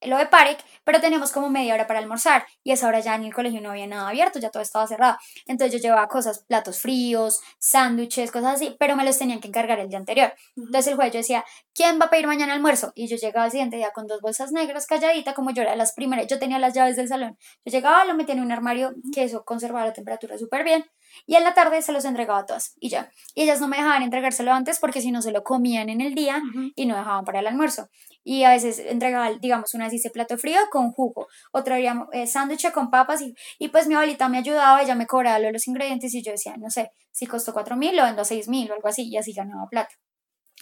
lo 0.07 0.17
de 0.17 0.27
Parec, 0.27 0.59
pero 0.85 1.01
teníamos 1.01 1.33
como 1.33 1.51
media 1.51 1.75
hora 1.75 1.87
para 1.87 1.99
almorzar 1.99 2.47
y 2.63 2.71
a 2.71 2.75
esa 2.75 2.89
hora 2.89 3.01
ya 3.01 3.15
en 3.15 3.25
el 3.25 3.35
colegio 3.35 3.61
no 3.61 3.71
había 3.71 3.87
nada 3.87 4.09
abierto, 4.09 4.39
ya 4.39 4.51
todo 4.51 4.63
estaba 4.63 4.87
cerrado. 4.87 5.17
Entonces 5.47 5.73
yo 5.73 5.83
llevaba 5.83 6.09
cosas, 6.09 6.45
platos 6.47 6.81
fríos, 6.81 7.41
sándwiches, 7.59 8.31
cosas 8.31 8.57
así, 8.57 8.77
pero 8.79 8.97
me 8.97 9.05
los 9.05 9.19
tenían 9.19 9.41
que 9.41 9.49
encargar 9.49 9.81
el 9.81 9.89
día 9.89 9.99
anterior. 9.99 10.33
Entonces 10.57 10.89
el 10.89 10.97
juez 10.97 11.13
yo 11.13 11.19
decía, 11.19 11.45
¿quién 11.75 11.99
va 12.01 12.07
a 12.07 12.11
pedir 12.11 12.27
mañana 12.27 12.55
almuerzo? 12.55 12.93
Y 12.95 13.09
yo 13.09 13.17
llegaba 13.17 13.45
al 13.45 13.51
siguiente 13.51 13.77
día 13.77 13.91
con 13.93 14.07
dos 14.07 14.21
bolsas 14.21 14.53
negras 14.53 14.87
calladita, 14.87 15.35
como 15.35 15.51
yo 15.51 15.63
era 15.63 15.73
de 15.73 15.77
las 15.77 15.93
primeras, 15.93 16.27
yo 16.27 16.39
tenía 16.39 16.59
las 16.59 16.75
llaves 16.75 16.97
del 16.97 17.09
salón. 17.09 17.39
Yo 17.65 17.73
llegaba, 17.73 18.05
lo 18.05 18.15
metía 18.15 18.35
en 18.35 18.43
un 18.43 18.53
armario, 18.53 18.95
que 19.13 19.25
eso 19.25 19.45
conservaba 19.45 19.87
la 19.87 19.93
temperatura 19.93 20.39
súper 20.39 20.65
bien, 20.65 20.85
y 21.27 21.37
en 21.37 21.45
la 21.45 21.55
tarde 21.55 21.81
se 21.83 21.93
los 21.93 22.05
entregaba 22.05 22.41
a 22.41 22.47
todas, 22.47 22.75
y 22.81 22.89
ya. 22.89 23.11
Y 23.35 23.43
ellas 23.43 23.61
no 23.61 23.69
me 23.69 23.77
dejaban 23.77 24.03
entregárselo 24.03 24.53
antes 24.53 24.79
porque 24.79 25.01
si 25.01 25.11
no 25.11 25.23
se 25.23 25.33
lo 25.33 25.45
comían 25.45 25.89
en 25.89 26.01
el 26.01 26.15
día 26.15 26.43
y 26.75 26.87
no 26.87 26.97
dejaban 26.97 27.25
para 27.25 27.41
el 27.41 27.47
almuerzo. 27.47 27.89
Y 28.25 28.45
a 28.45 28.51
veces 28.51 28.79
entregaba, 28.79 29.31
digamos, 29.35 29.75
una 29.75 29.93
hice 29.93 30.11
plato 30.11 30.37
frío 30.39 30.59
con 30.71 30.91
jugo, 30.93 31.29
otra 31.53 31.77
día 31.77 32.07
eh, 32.13 32.27
sándwich 32.27 32.73
con 32.73 32.91
papas, 32.91 33.21
y, 33.21 33.35
y 33.59 33.69
pues 33.69 33.87
mi 33.87 33.95
abuelita 33.95 34.29
me 34.29 34.39
ayudaba, 34.39 34.83
ella 34.83 34.95
me 34.95 35.07
cobraba 35.07 35.39
los 35.39 35.69
ingredientes, 35.69 36.15
y 36.15 36.23
yo 36.23 36.33
decía, 36.33 36.57
no 36.57 36.71
sé, 36.71 36.91
si 37.13 37.27
costó 37.27 37.53
cuatro 37.53 37.77
mil, 37.77 37.95
lo 37.95 38.03
vendo 38.03 38.23
a 38.23 38.25
seis 38.25 38.49
mil 38.49 38.71
o 38.71 38.75
algo 38.75 38.89
así, 38.89 39.09
y 39.09 39.17
así 39.17 39.33
ganaba 39.33 39.67
plata. 39.71 39.95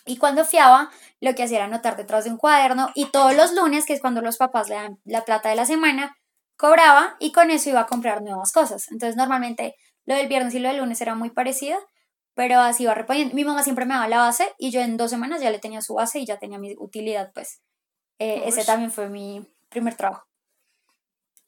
Y 0.05 0.17
cuando 0.17 0.45
fiaba, 0.45 0.91
lo 1.21 1.35
que 1.35 1.45
hacía 1.45 1.59
era 1.59 1.67
anotar 1.67 1.97
detrás 1.97 2.25
de 2.25 2.31
un 2.31 2.37
cuaderno 2.37 2.91
y 2.95 3.07
todos 3.07 3.37
los 3.37 3.55
lunes, 3.55 3.87
que 3.87 3.93
es 3.93 4.01
cuando 4.01 4.21
los 4.21 4.37
papás 4.37 4.69
le 4.69 4.75
dan 4.75 4.99
la 5.05 5.25
plata 5.25 5.49
de 5.49 5.55
la 5.55 5.65
semana, 5.65 6.17
cobraba 6.57 7.17
y 7.21 7.33
con 7.33 7.51
eso 7.51 7.71
iba 7.71 7.81
a 7.81 7.87
comprar 7.87 8.23
nuevas 8.23 8.53
cosas. 8.53 8.91
Entonces 8.91 9.17
normalmente 9.17 9.77
lo 10.05 10.17
del 10.17 10.27
viernes 10.27 10.55
y 10.55 10.59
lo 10.59 10.69
del 10.69 10.79
lunes 10.79 11.01
era 11.01 11.15
muy 11.15 11.31
parecido, 11.31 11.79
pero 12.35 12.61
así 12.61 12.85
iba 12.85 12.95
reponiendo. 12.95 13.35
Mi 13.35 13.45
mamá 13.45 13.63
siempre 13.63 13.85
me 13.85 13.95
daba 13.95 14.09
la 14.09 14.19
base 14.19 14.53
y 14.59 14.71
yo 14.71 14.81
en 14.81 14.97
dos 14.97 15.11
semanas 15.11 15.41
ya 15.41 15.51
le 15.51 15.59
tenía 15.59 15.83
su 15.83 15.95
base 15.95 16.19
y 16.19 16.27
ya 16.27 16.39
tenía 16.39 16.59
mi 16.59 16.75
utilidad, 16.79 17.31
pues. 17.35 17.61
Eh, 18.19 18.43
ese 18.47 18.65
también 18.65 18.91
fue 18.93 19.09
mi 19.09 19.45
primer 19.69 19.95
trabajo. 19.97 20.27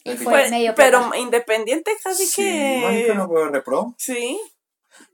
Y 0.04 0.16
fue 0.16 0.32
Pues, 0.32 0.50
medio 0.50 0.74
pero 0.74 0.98
plata. 1.00 1.16
independiente 1.18 1.90
casi 2.02 2.26
Sí, 2.26 2.42
que. 2.42 2.80
marica, 2.84 3.14
no 3.14 3.26
puedo 3.28 3.48
repro. 3.48 3.94
Sí. 3.96 4.38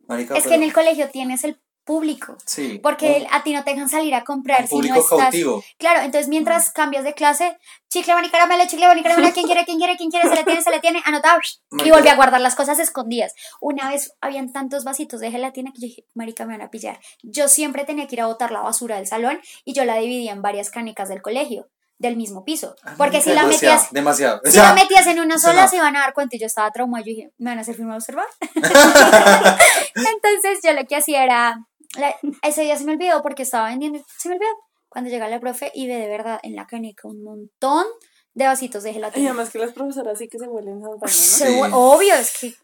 Marica, 0.09 0.35
Es 0.37 0.43
que 0.43 0.49
pero- 0.51 0.57
en 0.57 0.63
el 0.65 0.73
colegio 0.73 1.09
tienes 1.11 1.45
el 1.45 1.61
público, 1.91 2.37
Sí. 2.47 2.79
porque 2.81 3.27
a 3.33 3.43
ti 3.43 3.53
no 3.53 3.65
te 3.65 3.73
dejan 3.73 3.89
salir 3.89 4.15
a 4.15 4.23
comprar 4.23 4.69
si 4.69 4.79
no 4.79 4.95
estás... 4.95 5.19
cautivo. 5.19 5.61
Claro, 5.77 6.03
entonces 6.03 6.29
mientras 6.29 6.71
cambias 6.71 7.03
de 7.03 7.15
clase, 7.15 7.59
chicle, 7.89 8.15
van 8.15 8.25
y 8.25 8.29
caramelo, 8.31 8.65
chicle, 8.69 8.87
van 8.87 8.97
y 8.97 9.03
caramelo, 9.03 9.33
¿quién 9.35 9.47
quiere, 9.47 9.65
quién 9.65 9.79
quiere, 9.79 9.97
quién 9.97 10.09
quiere? 10.13 10.29
Se 10.29 10.37
le 10.37 10.45
tiene, 10.45 10.63
se 10.63 10.71
le 10.71 10.79
tiene, 10.79 11.03
anotado. 11.05 11.41
Y 11.85 11.91
volví 11.91 12.07
a 12.09 12.15
guardar 12.15 12.41
las 12.41 12.55
cosas 12.55 12.79
escondidas. 12.79 13.35
Una 13.61 13.91
vez 13.91 14.13
habían 14.21 14.53
tantos 14.53 14.85
vasitos 14.85 15.19
de 15.19 15.33
gelatina 15.33 15.73
que 15.75 15.81
yo 15.81 15.87
dije, 15.89 16.05
marica, 16.15 16.47
me 16.47 16.53
van 16.57 16.63
a 16.65 16.71
pillar. 16.71 17.01
Yo 17.25 17.49
siempre 17.49 17.85
tenía 17.85 18.07
que 18.07 18.15
ir 18.15 18.21
a 18.21 18.27
botar 18.27 18.53
la 18.53 18.61
basura 18.61 18.95
del 18.97 19.09
salón 19.09 19.41
y 19.65 19.73
yo 19.73 19.85
la 19.85 19.97
dividía 19.97 20.31
en 20.31 20.43
varias 20.43 20.71
canicas 20.71 21.09
del 21.09 21.23
colegio. 21.23 21.67
del 22.03 22.17
mismo 22.17 22.45
piso. 22.47 22.77
Ah, 22.83 22.95
Porque 22.97 23.21
si 23.21 23.31
la 23.35 23.45
metías, 23.45 23.91
Demasiado. 23.93 24.41
Si 24.47 24.57
la 24.57 24.73
metías 24.81 25.07
en 25.07 25.21
una 25.21 25.39
sola 25.39 25.65
no. 25.65 25.69
se 25.69 25.77
iban 25.77 25.95
a 25.97 26.01
dar 26.01 26.15
cuenta 26.15 26.35
y 26.35 26.39
yo 26.39 26.47
estaba 26.47 26.71
traumada. 26.71 27.05
Yo 27.05 27.11
dije, 27.15 27.31
¿me 27.37 27.51
van 27.51 27.59
a 27.59 27.61
hacer 27.61 27.75
firma 27.75 27.93
de 27.93 27.99
observar? 27.99 28.25
Entonces 29.95 30.61
yo 30.65 30.73
lo 30.73 30.87
que 30.87 30.97
hacía 30.97 31.25
era, 31.25 31.67
la- 31.99 32.17
ese 32.43 32.63
día 32.63 32.77
se 32.77 32.85
me 32.85 32.93
olvidó 32.93 33.23
porque 33.23 33.43
estaba 33.43 33.69
vendiendo, 33.69 34.01
se 34.19 34.29
me 34.29 34.35
olvidó. 34.37 34.51
Cuando 34.89 35.09
llega 35.11 35.29
la 35.29 35.39
profe 35.39 35.71
y 35.75 35.87
ve 35.87 35.95
de 35.97 36.09
verdad 36.09 36.41
en 36.43 36.57
la 36.57 36.67
caneca 36.67 37.07
un 37.07 37.23
montón 37.23 37.87
de 38.35 38.47
vasitos 38.47 38.83
de 38.83 38.91
Y 38.91 38.95
gelatina. 38.95 39.31
además 39.31 39.51
que 39.51 39.59
las 39.59 39.73
profesoras 39.73 40.19
sí 40.19 40.29
que 40.29 40.39
se 40.39 40.49
vainas, 40.49 40.79
¿no? 40.79 40.99
Sí. 41.07 41.45
Obvio, 41.73 42.15
es 42.17 42.37
que, 42.39 42.55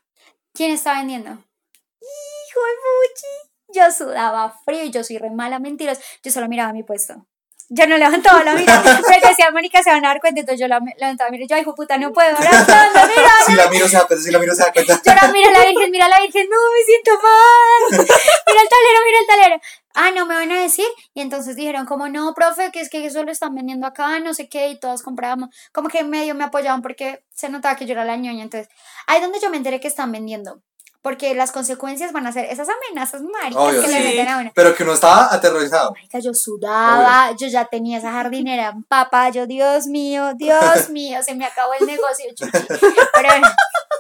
¿quién 0.53 0.73
está 0.73 0.95
vendiendo? 0.99 1.31
Hijo 1.31 2.61
de 2.61 2.75
puchi. 2.83 3.79
Yo 3.79 3.91
sudaba 3.93 4.55
frío 4.65 4.85
y 4.85 4.91
yo 4.91 5.03
soy 5.05 5.19
re 5.19 5.31
mala 5.31 5.59
mentiras. 5.59 6.01
Yo 6.23 6.31
solo 6.33 6.49
miraba 6.49 6.73
mi 6.73 6.83
puesto. 6.83 7.27
Yo 7.69 7.85
no 7.89 7.97
levantaba 7.99 8.45
la 8.45 8.55
mirada. 8.55 9.01
Pero 9.09 9.29
decía, 9.29 9.51
Mónica, 9.51 9.83
se 9.83 9.91
van 9.91 10.05
a 10.05 10.09
dar 10.09 10.21
cuenta. 10.21 10.41
Entonces 10.41 10.61
yo 10.61 10.69
la 10.69 10.81
levantaba, 10.99 11.31
mira, 11.31 11.47
yo, 11.49 11.57
hijo 11.61 11.75
puta, 11.75 11.99
no 11.99 12.13
puedo. 12.13 12.37
Ahora, 12.37 12.51
no, 12.95 13.07
mira, 13.09 13.31
Si 13.45 13.55
la 13.55 13.69
miro 13.69 13.89
se 13.89 13.97
da 13.97 14.07
cuenta, 14.07 14.25
si 14.25 14.31
la 14.31 14.39
miro 14.39 14.55
se 14.55 14.63
da 14.63 14.73
cuenta. 14.73 15.01
yo 15.05 15.15
la 15.15 15.33
mira 15.33 15.49
a 15.49 15.53
la 15.53 15.65
Virgen, 15.65 15.91
mira 15.91 16.07
a 16.07 16.09
la 16.09 16.21
Virgen, 16.23 16.49
no, 16.49 16.57
me 16.73 16.83
siento 16.85 17.11
mal. 17.23 18.07
Mira 18.57 18.63
el 18.63 18.69
talero, 18.71 19.05
mira 19.05 19.19
el 19.21 19.27
talero. 19.27 19.63
Ah, 19.95 20.11
no 20.13 20.25
me 20.25 20.35
van 20.35 20.51
a 20.51 20.63
decir. 20.63 20.87
Y 21.13 21.21
entonces 21.21 21.57
dijeron, 21.57 21.85
como 21.85 22.09
no, 22.09 22.33
profe, 22.33 22.71
que 22.73 22.81
es 22.81 22.89
que 22.89 23.05
eso 23.05 23.23
lo 23.23 23.31
están 23.31 23.55
vendiendo 23.55 23.87
acá, 23.87 24.19
no 24.19 24.33
sé 24.33 24.49
qué, 24.49 24.69
y 24.71 24.81
todos 24.81 25.03
comprábamos. 25.03 25.51
Como 25.73 25.91
que 25.91 26.03
medio 26.05 26.35
me 26.35 26.45
apoyaban 26.45 26.81
porque 26.81 27.23
se 27.35 27.51
notaba 27.51 27.77
que 27.77 27.85
yo 27.85 27.93
era 27.93 28.07
la 28.07 28.17
ñoña. 28.17 28.43
Entonces, 28.43 28.71
ahí 29.07 29.21
donde 29.21 29.41
yo 29.41 29.51
me 29.51 29.59
enteré 29.59 29.79
que 29.79 29.89
están 29.89 30.11
vendiendo. 30.11 30.63
Porque 31.07 31.37
las 31.37 31.53
consecuencias 31.53 32.11
van 32.11 32.27
a 32.27 32.33
ser 32.33 32.47
esas 32.47 32.67
amenazas 32.69 33.23
maricas 33.23 33.63
Obvio, 33.63 33.81
que 33.81 33.87
le 33.87 34.01
meten 34.01 34.29
a 34.29 34.39
uno. 34.39 34.51
Pero 34.53 34.75
que 34.75 34.83
uno 34.83 34.93
estaba 34.93 35.33
aterrorizado. 35.33 35.93
Marica, 35.93 36.19
yo 36.19 36.35
sudaba, 36.35 37.31
yo 37.39 37.47
ya 37.47 37.65
tenía 37.67 37.99
esa 37.99 38.11
jardinera 38.11 38.71
en 38.71 38.83
papa, 38.83 39.29
yo, 39.29 39.47
Dios 39.47 39.87
mío, 39.87 40.35
Dios 40.35 40.59
mío, 40.91 41.23
se 41.23 41.37
me 41.37 41.47
acabó 41.47 41.75
el 41.79 41.87
negocio, 41.87 42.25
chuchi. 42.35 42.51
Pero 42.67 43.29
bueno, 43.29 43.47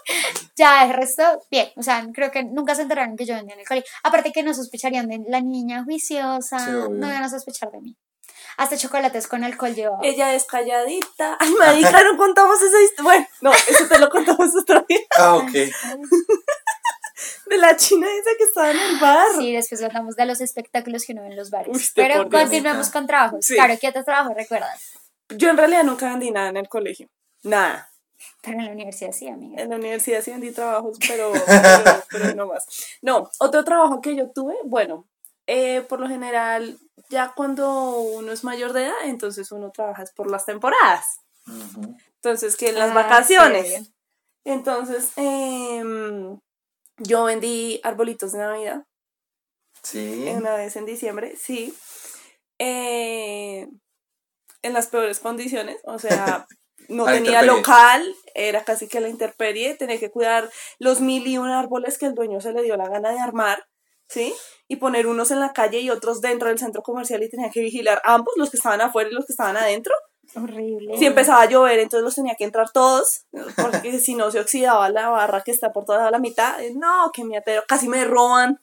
ya 0.56 0.84
el 0.84 0.94
resto, 0.94 1.22
bien, 1.48 1.68
o 1.76 1.82
sea, 1.84 2.04
creo 2.12 2.32
que 2.32 2.42
nunca 2.42 2.74
se 2.74 2.82
enteraron 2.82 3.16
que 3.16 3.24
yo 3.24 3.36
vendía 3.36 3.54
en 3.54 3.60
el 3.60 3.68
colegio. 3.68 3.88
Aparte 4.02 4.32
que 4.32 4.42
no 4.42 4.52
sospecharían 4.52 5.06
de 5.06 5.20
la 5.28 5.40
niña 5.40 5.84
juiciosa, 5.84 6.58
Sí, 6.58 6.72
no 6.72 7.06
iban 7.06 7.22
a 7.22 7.28
sospechar 7.28 7.70
de 7.70 7.82
mí. 7.82 7.96
Hasta 8.56 8.76
chocolates 8.76 9.28
con 9.28 9.44
alcohol 9.44 9.74
llevaba. 9.74 10.00
Ella 10.02 10.34
es 10.34 10.44
calladita. 10.44 11.36
Ay, 11.38 11.54
marica, 11.58 12.02
no 12.02 12.16
contamos 12.16 12.60
esa 12.62 12.82
historia. 12.82 13.02
Bueno, 13.02 13.26
no, 13.42 13.52
eso 13.52 13.86
te 13.88 13.98
lo 13.98 14.08
contamos 14.08 14.48
otro 14.56 14.84
día. 14.88 14.98
Ah, 15.18 15.36
ok. 15.36 15.52
De 17.50 17.58
la 17.58 17.76
china 17.76 18.06
esa 18.20 18.30
que 18.38 18.44
estaba 18.44 18.70
en 18.70 18.78
el 18.78 18.98
bar. 18.98 19.26
Sí, 19.38 19.52
después 19.52 19.82
hablamos 19.82 20.16
de 20.16 20.26
los 20.26 20.40
espectáculos 20.40 21.04
que 21.04 21.12
uno 21.12 21.22
ve 21.22 21.28
en 21.28 21.36
los 21.36 21.50
bares. 21.50 21.76
Uy, 21.76 21.82
Pero 21.94 22.28
continuemos 22.28 22.90
con 22.90 23.06
trabajos. 23.06 23.44
Sí. 23.46 23.54
Claro, 23.54 23.74
¿qué 23.80 23.88
otros 23.88 24.04
trabajos 24.04 24.34
recuerdas? 24.34 24.92
Yo 25.28 25.50
en 25.50 25.56
realidad 25.56 25.84
nunca 25.84 26.08
vendí 26.08 26.30
nada 26.30 26.48
en 26.48 26.56
el 26.56 26.68
colegio. 26.68 27.08
Nada. 27.42 27.90
Pero 28.42 28.58
en 28.58 28.64
la 28.66 28.72
universidad 28.72 29.12
sí, 29.12 29.28
amiga. 29.28 29.62
En 29.62 29.70
la 29.70 29.76
universidad 29.76 30.22
sí 30.22 30.30
vendí 30.30 30.50
trabajos, 30.50 30.98
pero, 31.06 31.32
pero, 31.46 32.02
pero 32.10 32.34
no 32.34 32.46
más. 32.46 32.66
No, 33.02 33.30
otro 33.38 33.64
trabajo 33.64 34.00
que 34.00 34.16
yo 34.16 34.30
tuve, 34.30 34.54
bueno, 34.64 35.06
eh, 35.46 35.82
por 35.82 36.00
lo 36.00 36.08
general, 36.08 36.78
ya 37.10 37.32
cuando 37.36 37.98
uno 38.00 38.32
es 38.32 38.42
mayor 38.42 38.72
de 38.72 38.84
edad, 38.86 38.94
entonces 39.04 39.52
uno 39.52 39.70
trabaja 39.70 40.02
es 40.02 40.10
por 40.12 40.30
las 40.30 40.46
temporadas. 40.46 41.20
Entonces, 42.16 42.56
que 42.56 42.70
en 42.70 42.78
las 42.78 42.90
Ah, 42.90 42.94
vacaciones. 42.94 43.68
sí. 43.68 43.92
Entonces, 44.44 45.10
em, 45.16 46.38
yo 46.98 47.24
vendí 47.24 47.80
arbolitos 47.84 48.32
de 48.32 48.38
Navidad 48.38 48.84
Sí. 49.82 50.24
una 50.34 50.56
vez 50.56 50.76
en 50.76 50.86
diciembre, 50.86 51.36
sí. 51.36 51.72
Eh, 52.58 53.68
en 54.62 54.72
las 54.72 54.88
peores 54.88 55.20
condiciones, 55.20 55.76
o 55.84 55.98
sea, 55.98 56.46
no 56.88 57.04
tenía 57.04 57.42
local, 57.42 58.14
era 58.34 58.64
casi 58.64 58.88
que 58.88 59.00
la 59.00 59.08
intemperie, 59.08 59.74
tenía 59.74 59.98
que 60.00 60.10
cuidar 60.10 60.50
los 60.78 61.00
mil 61.00 61.26
y 61.26 61.38
un 61.38 61.48
árboles 61.50 61.98
que 61.98 62.06
el 62.06 62.14
dueño 62.14 62.40
se 62.40 62.52
le 62.52 62.62
dio 62.62 62.76
la 62.76 62.88
gana 62.88 63.10
de 63.10 63.20
armar, 63.20 63.66
¿sí? 64.08 64.34
Y 64.66 64.76
poner 64.76 65.06
unos 65.06 65.30
en 65.30 65.40
la 65.40 65.52
calle 65.52 65.80
y 65.80 65.90
otros 65.90 66.20
dentro 66.20 66.48
del 66.48 66.58
centro 66.58 66.82
comercial 66.82 67.22
y 67.22 67.30
tenía 67.30 67.50
que 67.50 67.60
vigilar 67.60 68.00
ambos, 68.04 68.34
los 68.36 68.50
que 68.50 68.56
estaban 68.56 68.80
afuera 68.80 69.10
y 69.10 69.12
los 69.12 69.26
que 69.26 69.32
estaban 69.32 69.56
adentro. 69.56 69.94
Horrible. 70.36 70.98
Si 70.98 71.06
empezaba 71.06 71.42
a 71.42 71.48
llover, 71.48 71.78
entonces 71.78 72.04
los 72.04 72.14
tenía 72.14 72.34
que 72.34 72.44
entrar 72.44 72.70
todos, 72.70 73.26
porque 73.56 73.98
si 73.98 74.14
no 74.14 74.30
se 74.30 74.40
oxidaba 74.40 74.88
la 74.90 75.08
barra 75.08 75.42
que 75.42 75.50
está 75.50 75.72
por 75.72 75.84
toda 75.84 76.10
la 76.10 76.18
mitad. 76.18 76.62
Eh, 76.62 76.72
No, 76.74 77.10
que 77.12 77.24
miatero, 77.24 77.64
casi 77.66 77.88
me 77.88 78.04
roban. 78.04 78.60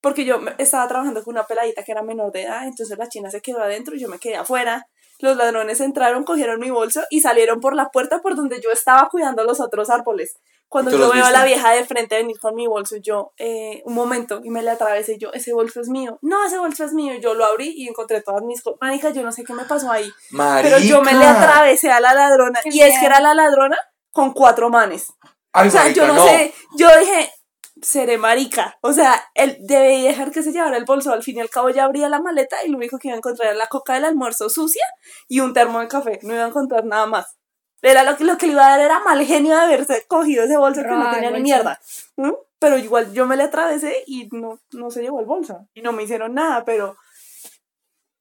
Porque 0.00 0.24
yo 0.24 0.38
estaba 0.58 0.86
trabajando 0.86 1.24
con 1.24 1.34
una 1.34 1.46
peladita 1.46 1.82
que 1.82 1.90
era 1.90 2.02
menor 2.02 2.30
de 2.30 2.42
edad, 2.44 2.66
entonces 2.66 2.96
la 2.96 3.08
china 3.08 3.30
se 3.30 3.40
quedó 3.40 3.60
adentro 3.60 3.96
y 3.96 4.00
yo 4.00 4.08
me 4.08 4.20
quedé 4.20 4.36
afuera. 4.36 4.86
Los 5.18 5.36
ladrones 5.36 5.80
entraron, 5.80 6.22
cogieron 6.22 6.60
mi 6.60 6.70
bolso 6.70 7.02
y 7.10 7.20
salieron 7.20 7.58
por 7.58 7.74
la 7.74 7.88
puerta 7.88 8.20
por 8.20 8.36
donde 8.36 8.60
yo 8.60 8.70
estaba 8.70 9.08
cuidando 9.08 9.42
los 9.42 9.60
otros 9.60 9.90
árboles. 9.90 10.36
Cuando 10.68 10.90
¿Y 10.90 10.94
tú 10.94 11.00
yo 11.00 11.10
veo 11.10 11.24
a 11.24 11.30
la 11.30 11.44
vieja 11.44 11.72
de 11.72 11.84
frente 11.86 12.16
venir 12.16 12.38
con 12.38 12.54
mi 12.54 12.66
bolso, 12.66 12.96
yo, 12.96 13.32
eh, 13.38 13.82
un 13.86 13.94
momento, 13.94 14.40
y 14.44 14.50
me 14.50 14.62
le 14.62 14.70
atravesé 14.70 15.16
yo, 15.18 15.32
ese 15.32 15.54
bolso 15.54 15.80
es 15.80 15.88
mío. 15.88 16.18
No, 16.20 16.44
ese 16.44 16.58
bolso 16.58 16.84
es 16.84 16.92
mío. 16.92 17.14
Yo 17.20 17.32
lo 17.32 17.46
abrí 17.46 17.72
y 17.74 17.88
encontré 17.88 18.20
todas 18.20 18.42
mis 18.42 18.62
cosas. 18.62 18.78
Marica, 18.82 19.10
yo 19.10 19.22
no 19.22 19.32
sé 19.32 19.44
qué 19.44 19.54
me 19.54 19.64
pasó 19.64 19.90
ahí. 19.90 20.10
Marica. 20.30 20.76
Pero 20.76 20.86
yo 20.86 21.02
me 21.02 21.14
le 21.14 21.24
atravesé 21.24 21.90
a 21.90 22.00
la 22.00 22.12
ladrona. 22.12 22.60
Qué 22.62 22.68
Y 22.70 22.82
es 22.82 22.98
que 22.98 23.06
era 23.06 23.20
la 23.20 23.34
ladrona 23.34 23.78
con 24.10 24.34
cuatro 24.34 24.68
manes. 24.68 25.12
Ay, 25.52 25.68
O 25.68 25.70
sea, 25.70 25.82
marica, 25.84 26.06
yo 26.06 26.12
no, 26.12 26.26
sé. 26.26 26.54
Yo 26.76 26.88
dije, 26.98 27.32
seré 27.80 28.18
marica. 28.18 28.76
O 28.82 28.92
sea, 28.92 29.24
él 29.34 29.56
debe 29.60 30.02
dejar 30.02 30.30
que 30.32 30.42
se 30.42 30.52
llevara 30.52 30.76
el 30.76 30.84
bolso. 30.84 31.12
Al 31.12 31.22
fin 31.22 31.38
y 31.38 31.40
al 31.40 31.48
cabo 31.48 31.70
ya 31.70 31.84
abría 31.84 32.10
la 32.10 32.20
maleta 32.20 32.56
y 32.66 32.68
lo 32.68 32.76
único 32.76 32.98
que 32.98 33.08
iba 33.08 33.14
a 33.14 33.18
encontrar 33.18 33.48
era 33.48 33.56
la 33.56 33.68
coca 33.68 33.94
del 33.94 34.04
almuerzo 34.04 34.50
sucia 34.50 34.84
y 35.28 35.40
un 35.40 35.54
termo 35.54 35.80
de 35.80 35.88
café. 35.88 36.18
No 36.22 36.34
iba 36.34 36.44
a 36.44 36.48
encontrar 36.48 36.84
nada 36.84 37.06
más. 37.06 37.38
Era 37.82 38.02
lo 38.04 38.16
que, 38.16 38.24
lo 38.24 38.36
que 38.36 38.46
le 38.46 38.52
iba 38.52 38.66
a 38.66 38.70
dar 38.70 38.80
era 38.80 39.00
mal 39.00 39.24
genio 39.24 39.54
de 39.54 39.62
haberse 39.62 40.04
cogido 40.08 40.44
ese 40.44 40.56
bolso 40.56 40.82
que 40.82 40.88
no 40.88 41.10
tenía 41.10 41.30
ni 41.30 41.40
mierda. 41.40 41.80
¿Mm? 42.16 42.32
Pero 42.58 42.76
igual 42.78 43.12
yo 43.12 43.24
me 43.26 43.36
le 43.36 43.44
atravesé 43.44 44.02
y 44.06 44.28
no, 44.32 44.58
no 44.72 44.90
se 44.90 45.02
llevó 45.02 45.20
el 45.20 45.26
bolso. 45.26 45.68
Y 45.74 45.82
no 45.82 45.92
me 45.92 46.02
hicieron 46.02 46.34
nada, 46.34 46.64
pero 46.64 46.96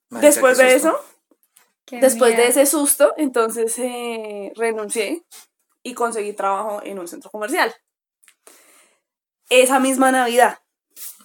Marica, 0.09 0.27
después 0.27 0.57
de 0.59 0.75
eso, 0.75 0.99
Qué 1.87 2.01
Después 2.01 2.35
de 2.35 2.49
ese 2.49 2.65
susto, 2.65 3.13
entonces 3.15 3.79
eh, 3.79 4.51
renuncié 4.57 5.23
y 5.83 5.93
conseguí 5.93 6.33
trabajo 6.33 6.81
en 6.83 6.99
un 6.99 7.07
centro 7.07 7.31
comercial. 7.31 7.73
Esa 9.49 9.79
misma 9.79 10.11
Navidad. 10.11 10.59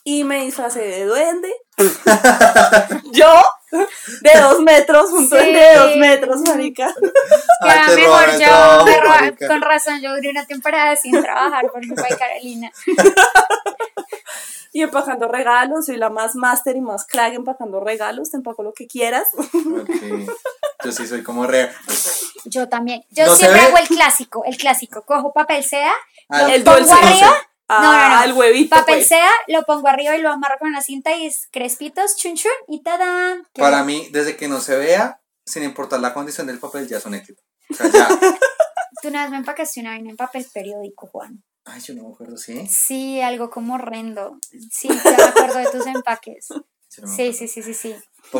Y 0.04 0.22
me 0.22 0.44
disfracé 0.44 0.82
de 0.82 1.04
duende. 1.04 1.52
Yo, 3.12 3.42
de 3.72 4.40
dos 4.40 4.60
metros, 4.60 5.10
un 5.10 5.28
duende 5.28 5.58
de 5.58 5.74
dos 5.76 5.96
metros, 5.96 6.40
marica. 6.42 6.94
Ay, 7.60 7.80
te 7.86 7.96
mejor 7.96 8.26
roban 8.26 8.32
yo, 8.32 8.46
trabajo, 8.84 9.24
me 9.40 9.46
con 9.48 9.62
razón, 9.62 10.00
yo 10.00 10.14
duré 10.14 10.30
una 10.30 10.46
temporada 10.46 10.94
sin 10.96 11.20
trabajar 11.22 11.70
por 11.70 11.86
culpa 11.86 12.06
de 12.08 12.16
Carolina. 12.16 12.72
Y 14.74 14.80
empacando 14.80 15.28
regalos, 15.28 15.84
soy 15.84 15.98
la 15.98 16.08
más 16.08 16.34
máster 16.34 16.76
y 16.76 16.80
más 16.80 17.06
crack 17.06 17.34
empacando 17.34 17.78
regalos, 17.80 18.30
te 18.30 18.38
empaco 18.38 18.62
lo 18.62 18.72
que 18.72 18.86
quieras. 18.86 19.28
Yo 20.82 20.92
sí 20.92 21.06
soy 21.06 21.22
como 21.22 21.46
re. 21.46 21.70
Yo 22.46 22.70
también. 22.70 23.04
Yo 23.10 23.26
¿No 23.26 23.32
se 23.32 23.40
siempre 23.40 23.60
hago 23.60 23.76
el 23.76 23.86
clásico, 23.86 24.44
el 24.46 24.56
clásico. 24.56 25.02
Cojo 25.02 25.34
papel 25.34 25.62
seda, 25.62 25.92
Ah, 26.30 26.44
lo 26.44 26.54
el 26.54 26.64
pongo 26.64 26.78
dulce, 26.78 26.94
no 26.94 27.16
sé. 27.16 27.24
Arriba. 27.78 27.92
No, 27.92 27.92
no, 27.92 28.08
no. 28.08 28.20
Ah, 28.20 28.24
el 28.24 28.32
huevito, 28.32 28.76
Papel 28.76 28.96
pues. 28.96 29.08
seda, 29.08 29.30
lo 29.48 29.62
pongo 29.62 29.88
arriba 29.88 30.16
y 30.16 30.20
lo 30.22 30.30
amarro 30.30 30.56
con 30.58 30.68
una 30.68 30.82
cinta 30.82 31.14
y 31.16 31.26
es 31.26 31.48
crespitos, 31.50 32.16
chun 32.16 32.34
chun 32.36 32.52
y. 32.68 32.82
Qué 32.82 33.60
Para 33.62 33.84
mí, 33.84 34.08
desde 34.12 34.36
que 34.36 34.48
no 34.48 34.60
se 34.60 34.76
vea, 34.76 35.20
sin 35.46 35.62
importar 35.62 36.00
la 36.00 36.14
condición 36.14 36.46
del 36.46 36.58
papel, 36.58 36.88
ya 36.88 36.98
es 36.98 37.06
un 37.06 37.14
éxito. 37.14 37.42
O 37.70 37.74
sea, 37.74 37.88
ya. 37.88 38.08
Tú 39.02 39.08
una 39.08 39.22
vez 39.22 39.30
me 39.30 39.38
empacaste 39.38 39.80
una 39.80 39.90
vaina 39.90 40.10
en 40.10 40.16
papel 40.16 40.46
periódico, 40.52 41.06
Juan. 41.08 41.42
Ay, 41.64 41.80
yo 41.80 41.94
no 41.94 42.02
me 42.08 42.14
acuerdo, 42.14 42.36
¿sí? 42.36 42.66
Sí, 42.68 43.20
algo 43.20 43.48
como 43.50 43.74
horrendo. 43.74 44.36
Sí, 44.70 44.88
ya 44.88 45.16
me 45.16 45.22
acuerdo 45.24 45.58
de 45.58 45.70
tus 45.70 45.86
empaques. 45.86 46.48
Sí, 46.88 47.32
sí, 47.32 47.48
sí, 47.48 47.62
sí, 47.62 47.72
sí. 47.74 47.96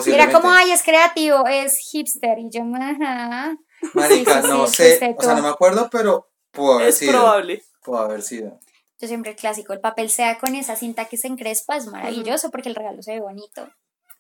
Era 0.07 0.31
como, 0.31 0.53
ay, 0.53 0.73
es 0.73 0.83
creativo, 0.83 1.47
es 1.47 1.79
hipster. 1.91 2.39
Y 2.39 2.51
yo, 2.51 2.63
ajá. 2.81 3.57
Marica, 3.95 4.43
Sí, 4.43 4.47
sí, 4.47 4.49
no 4.53 4.67
sí, 4.67 4.75
sé. 4.75 5.15
O 5.17 5.23
sea, 5.23 5.35
no 5.35 5.43
me 5.43 5.49
acuerdo, 5.49 5.89
pero 5.91 6.29
pudo 6.51 6.75
haber 6.75 6.89
Es 6.89 6.99
sido. 6.99 7.13
probable. 7.13 7.65
Pudo 7.83 7.99
haber 7.99 8.23
sido. 8.23 8.61
Yo 9.03 9.09
siempre 9.09 9.33
el 9.33 9.37
clásico, 9.37 9.73
el 9.73 9.81
papel 9.81 10.11
sea 10.11 10.39
con 10.39 10.55
esa 10.55 10.77
cinta 10.77 11.07
que 11.07 11.17
se 11.17 11.27
encrespa, 11.27 11.77
es 11.77 11.87
maravilloso 11.89 12.51
porque 12.53 12.69
el 12.69 12.77
regalo 12.77 13.03
se 13.03 13.15
ve 13.15 13.21
bonito. 13.21 13.69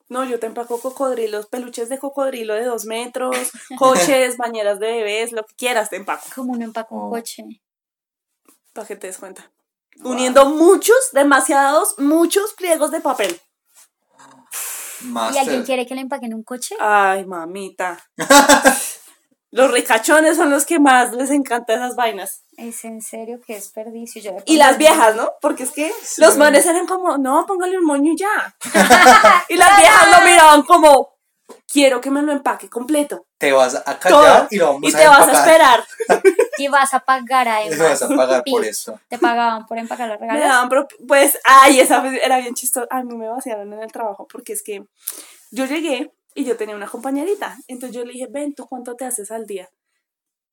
No, 0.08 0.24
yo 0.24 0.40
te 0.40 0.46
empaco 0.46 0.80
cocodrilos, 0.80 1.46
peluches 1.46 1.88
de 1.88 2.00
cocodrilo 2.00 2.54
de 2.54 2.64
dos 2.64 2.84
metros, 2.84 3.36
coches, 3.78 4.36
bañeras 4.38 4.80
de 4.80 4.88
bebés, 4.88 5.30
lo 5.30 5.44
que 5.44 5.54
quieras 5.54 5.88
te 5.88 5.94
empaco, 5.96 6.24
Como 6.34 6.52
uno 6.54 6.64
empaca 6.64 6.88
un 6.96 7.02
Oh. 7.02 7.10
coche. 7.10 7.44
para 8.72 8.88
que 8.88 8.96
te 8.96 9.06
des 9.06 9.18
cuenta. 9.18 9.52
Uniendo 10.02 10.46
muchos, 10.46 10.96
demasiados, 11.12 11.94
muchos 11.98 12.52
pliegos 12.54 12.90
de 12.90 13.00
papel. 13.00 13.40
¿Y 15.32 15.38
alguien 15.38 15.62
quiere 15.62 15.86
que 15.86 15.94
le 15.94 16.00
empaquen 16.00 16.34
un 16.34 16.42
coche? 16.42 16.74
Ay, 16.80 17.24
mamita. 17.24 18.02
Los 19.52 19.70
ricachones 19.70 20.36
son 20.38 20.50
los 20.50 20.64
que 20.64 20.80
más 20.80 21.12
les 21.12 21.30
encantan 21.30 21.76
esas 21.82 21.94
vainas. 21.94 22.42
Es 22.56 22.84
en 22.84 23.02
serio, 23.02 23.38
qué 23.46 23.54
desperdicio. 23.54 24.20
Yo 24.22 24.32
le 24.32 24.42
Y 24.46 24.56
las 24.56 24.78
viejas, 24.78 25.14
¿no? 25.14 25.30
Porque 25.42 25.64
es 25.64 25.70
que 25.72 25.92
Sí. 26.02 26.20
los 26.22 26.36
manes 26.38 26.64
eran 26.66 26.86
como, 26.86 27.18
no, 27.18 27.44
póngale 27.46 27.76
un 27.78 27.84
moño 27.84 28.12
y 28.12 28.16
ya. 28.18 28.56
y 29.50 29.56
las 29.56 29.76
viejas 29.76 30.08
lo 30.20 30.26
miraban 30.26 30.62
como, 30.62 31.10
quiero 31.70 32.00
que 32.00 32.10
me 32.10 32.22
lo 32.22 32.32
empaque 32.32 32.70
completo. 32.70 33.26
Te 33.36 33.52
vas 33.52 33.74
a 33.74 33.98
callar 33.98 34.08
Todo. 34.42 34.46
y 34.50 34.56
lo 34.56 34.66
vamos 34.72 34.90
Y 34.90 34.94
a 34.94 34.98
te 34.98 35.06
vas 35.06 35.28
a 35.28 35.32
esperar. 35.32 35.84
Y 36.58 36.68
vas 36.68 36.92
a 36.94 37.00
pagar 37.00 37.46
Y 37.46 37.50
además. 37.50 37.78
me 37.78 37.84
vas 37.88 38.02
a 38.02 38.08
pagar 38.08 38.42
por 38.48 38.64
esto. 38.64 39.00
Te 39.08 39.18
pagaban 39.18 39.66
por 39.66 39.78
empacar 39.78 40.06
los 40.08 40.20
Me 40.20 40.26
regalos. 40.28 40.48
daban 40.48 40.68
pro- 40.68 40.86
pues, 41.08 41.38
ay, 41.44 41.80
esa 41.80 42.00
vez 42.00 42.20
era 42.22 42.38
bien 42.38 42.54
chistosa. 42.54 42.86
A 42.90 43.02
mí 43.02 43.16
me 43.16 43.26
vaciaron 43.28 43.72
en 43.72 43.82
el 43.82 43.90
trabajo 43.90 44.28
porque 44.30 44.52
es 44.52 44.62
que 44.62 44.84
yo 45.50 45.64
llegué 45.64 46.12
y 46.34 46.44
yo 46.44 46.56
tenía 46.56 46.76
una 46.76 46.88
compañerita. 46.88 47.56
Entonces 47.68 47.96
yo 47.96 48.04
le 48.04 48.12
dije, 48.12 48.26
ven, 48.30 48.54
¿tú 48.54 48.66
cuánto 48.66 48.94
te 48.96 49.04
haces 49.04 49.30
al 49.30 49.46
día? 49.46 49.68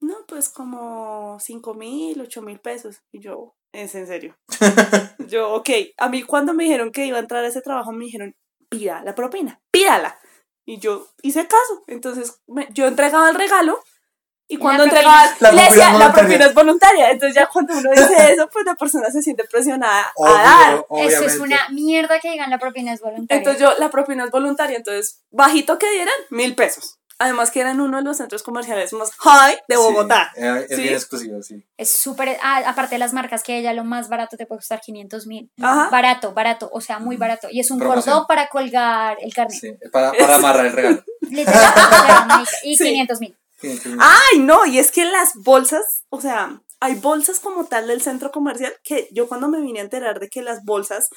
No, 0.02 0.16
pues 0.28 0.50
como 0.50 1.38
5 1.40 1.74
mil, 1.74 2.22
8 2.22 2.42
mil 2.42 2.60
pesos. 2.60 3.02
Y 3.12 3.20
yo, 3.20 3.56
es 3.74 3.96
en 3.96 4.08
serio. 4.08 4.38
yo, 5.28 5.54
ok. 5.54 5.70
A 5.98 6.10
mí 6.10 6.24
cuando 6.24 6.54
me 6.54 6.64
dijeron 6.64 6.92
que 6.92 7.06
iba 7.06 7.18
a 7.18 7.22
entrar 7.22 7.44
a 7.44 7.48
ese 7.48 7.62
trabajo, 7.62 7.92
me 7.92 8.06
dijeron, 8.06 8.36
pida 8.70 9.04
la 9.04 9.16
propina, 9.16 9.62
pídala. 9.72 10.18
Y 10.66 10.80
yo 10.80 11.08
hice 11.24 11.48
caso. 11.48 11.84
Entonces 11.88 12.42
me- 12.48 12.68
yo 12.72 12.88
entregaba 12.88 13.30
el 13.30 13.36
regalo. 13.36 13.80
Y 14.52 14.58
cuando 14.58 14.84
propina? 14.84 15.00
entregaba, 15.26 15.36
La 15.40 15.68
es 15.68 15.78
la 15.78 15.86
voluntaria". 15.92 16.14
propina 16.14 16.46
es 16.48 16.54
voluntaria. 16.54 17.12
Entonces 17.12 17.36
ya 17.36 17.46
cuando 17.48 17.78
uno 17.78 17.92
dice 17.92 18.34
eso, 18.34 18.50
pues 18.52 18.66
la 18.66 18.76
persona 18.76 19.10
se 19.12 19.22
siente 19.22 19.44
presionada 19.46 20.12
Obvio, 20.16 20.36
a 20.36 20.42
dar. 20.44 20.74
Eso 20.74 20.86
obviamente. 20.90 21.26
es 21.28 21.40
una 21.40 21.70
mierda 21.70 22.20
que 22.20 22.32
digan 22.32 22.50
la 22.50 22.58
propina 22.60 22.92
es 22.92 23.00
voluntaria. 23.00 23.38
Entonces 23.38 23.62
yo, 23.62 23.74
la 23.80 23.90
propina 23.90 24.26
es 24.26 24.32
voluntaria, 24.32 24.76
entonces 24.78 25.22
bajito 25.32 25.78
que 25.78 25.90
dieran, 25.92 26.14
mil 26.32 26.56
pesos. 26.56 26.96
Además 27.22 27.52
que 27.52 27.60
eran 27.60 27.82
uno 27.82 27.98
de 27.98 28.04
los 28.04 28.16
centros 28.16 28.44
comerciales 28.44 28.94
más 28.94 29.12
high 29.18 29.58
de 29.68 29.76
Bogotá. 29.76 30.32
eh, 30.38 30.66
es 30.70 30.76
¿Sí? 30.78 30.82
bien 30.84 30.94
exclusivo, 30.94 31.44
sí. 31.44 31.62
Es 31.76 31.90
súper, 31.92 32.38
ah, 32.42 32.62
aparte 32.66 32.96
de 32.96 33.00
las 33.00 33.12
marcas 33.12 33.44
que 33.44 33.58
ella 33.58 33.74
lo 33.74 33.84
más 33.84 34.08
barato 34.08 34.38
te 34.38 34.46
puede 34.46 34.60
costar 34.60 34.80
500 34.80 35.28
mil. 35.28 35.52
Ajá. 35.62 35.90
Barato, 35.92 36.32
barato, 36.34 36.70
o 36.72 36.80
sea, 36.80 37.00
muy 37.00 37.18
barato. 37.18 37.50
Y 37.52 37.60
es 37.60 37.72
un 37.72 37.80
cordón 37.80 38.26
para 38.26 38.48
colgar 38.48 39.18
el 39.20 39.34
carnet. 39.34 39.60
sí. 39.60 39.74
Para, 39.92 40.14
para 40.14 40.36
amarrar 40.36 40.66
el 40.68 40.72
regalo. 40.72 41.04
Literal, 41.30 41.74
o 41.76 42.06
sea, 42.06 42.26
marica, 42.26 42.52
y 42.64 42.78
Sí. 42.78 42.86
500 42.86 43.20
mil. 43.20 43.38
Sí, 43.62 43.78
sí. 43.78 43.96
Ay, 44.00 44.40
no, 44.40 44.66
y 44.66 44.80
es 44.80 44.92
que 44.92 45.06
las 45.06 45.34
bolsas, 45.36 46.06
o 46.10 46.22
sea, 46.22 46.62
hay 46.80 46.96
bolsas 46.96 47.40
como 47.40 47.66
tal 47.66 47.88
del 47.88 48.02
centro 48.02 48.32
comercial 48.32 48.74
que 48.84 49.10
yo 49.12 49.28
cuando 49.28 49.50
me 49.50 49.62
vine 49.62 49.80
a 49.80 49.84
enterar 49.84 50.20
de 50.20 50.30
que 50.30 50.42
las 50.42 50.64
bolsas 50.64 51.10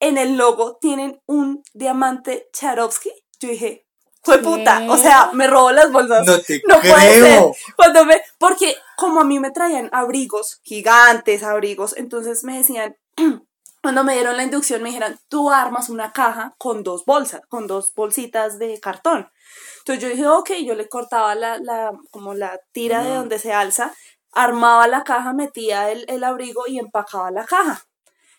en 0.00 0.18
el 0.18 0.36
logo 0.36 0.78
tienen 0.80 1.20
un 1.26 1.62
diamante 1.74 2.48
Charovsky, 2.52 3.10
yo 3.40 3.48
dije, 3.48 3.86
fue 4.22 4.38
puta, 4.38 4.84
o 4.88 4.96
sea, 4.98 5.30
me 5.32 5.46
robó 5.46 5.72
las 5.72 5.90
bolsas. 5.90 6.26
No 6.26 6.38
te 6.40 6.60
No 6.68 6.80
puede 6.80 7.20
ser. 7.20 7.42
Cuando 7.76 8.04
me, 8.04 8.20
porque 8.38 8.76
como 8.96 9.20
a 9.20 9.24
mí 9.24 9.38
me 9.38 9.50
traían 9.50 9.88
abrigos, 9.92 10.60
gigantes 10.62 11.42
abrigos, 11.42 11.94
entonces 11.96 12.44
me 12.44 12.58
decían, 12.58 12.96
cuando 13.82 14.04
me 14.04 14.14
dieron 14.14 14.36
la 14.36 14.44
inducción 14.44 14.82
me 14.82 14.90
dijeron, 14.90 15.18
tú 15.28 15.50
armas 15.50 15.88
una 15.88 16.12
caja 16.12 16.54
con 16.58 16.82
dos 16.82 17.04
bolsas, 17.04 17.42
con 17.48 17.66
dos 17.66 17.92
bolsitas 17.94 18.58
de 18.58 18.78
cartón. 18.80 19.30
Entonces 19.78 20.02
yo 20.02 20.08
dije, 20.08 20.26
ok, 20.26 20.50
yo 20.64 20.74
le 20.74 20.88
cortaba 20.88 21.34
la, 21.34 21.58
la 21.58 21.92
como 22.10 22.34
la 22.34 22.60
tira 22.72 23.02
de 23.02 23.14
donde 23.14 23.38
se 23.38 23.52
alza, 23.52 23.94
armaba 24.32 24.86
la 24.88 25.04
caja, 25.04 25.32
metía 25.32 25.90
el, 25.90 26.04
el 26.08 26.24
abrigo 26.24 26.66
y 26.66 26.78
empacaba 26.78 27.30
la 27.30 27.44
caja. 27.44 27.84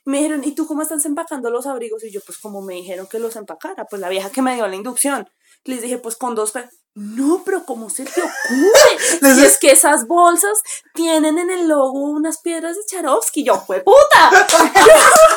Me 0.06 0.17
dijeron, 0.17 0.43
¿y 0.43 0.54
tú 0.56 0.65
cómo 0.67 0.82
estás 0.82 1.06
empacando 1.06 1.49
los 1.49 1.67
abrigos? 1.67 2.04
Y 2.04 2.12
yo, 2.12 2.21
pues 2.25 2.38
como 2.38 2.62
me 2.62 2.75
dijeron 2.75 3.08
que 3.08 3.19
los 3.19 3.36
empacara, 3.36 3.86
pues 3.86 4.02
la 4.02 4.10
vieja 4.10 4.30
que 4.30 4.41
me 4.41 4.56
dio 4.56 4.67
la 4.67 4.75
inducción. 4.75 5.30
Les 5.65 5.81
dije, 5.81 5.97
pues 5.97 6.15
con 6.15 6.35
dos. 6.35 6.51
pe-". 6.51 6.69
No, 6.95 7.43
pero 7.45 7.65
¿cómo 7.65 7.89
se 7.89 8.03
te 8.03 8.21
ocurre? 8.21 8.99
Si 9.35 9.45
es 9.45 9.57
que 9.57 9.71
esas 9.71 10.07
bolsas 10.07 10.59
tienen 10.93 11.37
en 11.37 11.49
el 11.49 11.67
logo 11.67 11.93
unas 11.93 12.39
piedras 12.39 12.75
de 12.75 12.81
Charovsky. 12.89 13.43
Yo, 13.45 13.61
fue 13.65 13.81
puta. 13.81 14.29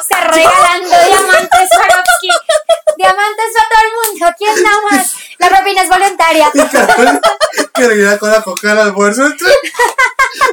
Se 0.08 0.14
regalando 0.14 0.88
diamantes 1.08 1.68
Swarovski. 1.68 2.28
Diamantes 2.96 3.52
a 3.58 3.68
todo 3.68 3.82
el 3.84 4.12
mundo. 4.12 4.26
¿Quién 4.38 4.62
da 4.62 4.70
más? 4.90 5.14
La 5.38 5.48
propina 5.48 5.82
es 5.82 5.88
voluntaria. 5.88 6.50
Que 7.74 7.88
le 7.88 8.18
con 8.18 8.30
la 8.30 8.42
coca 8.42 8.72
al 8.72 8.78
almuerzo 8.78 9.22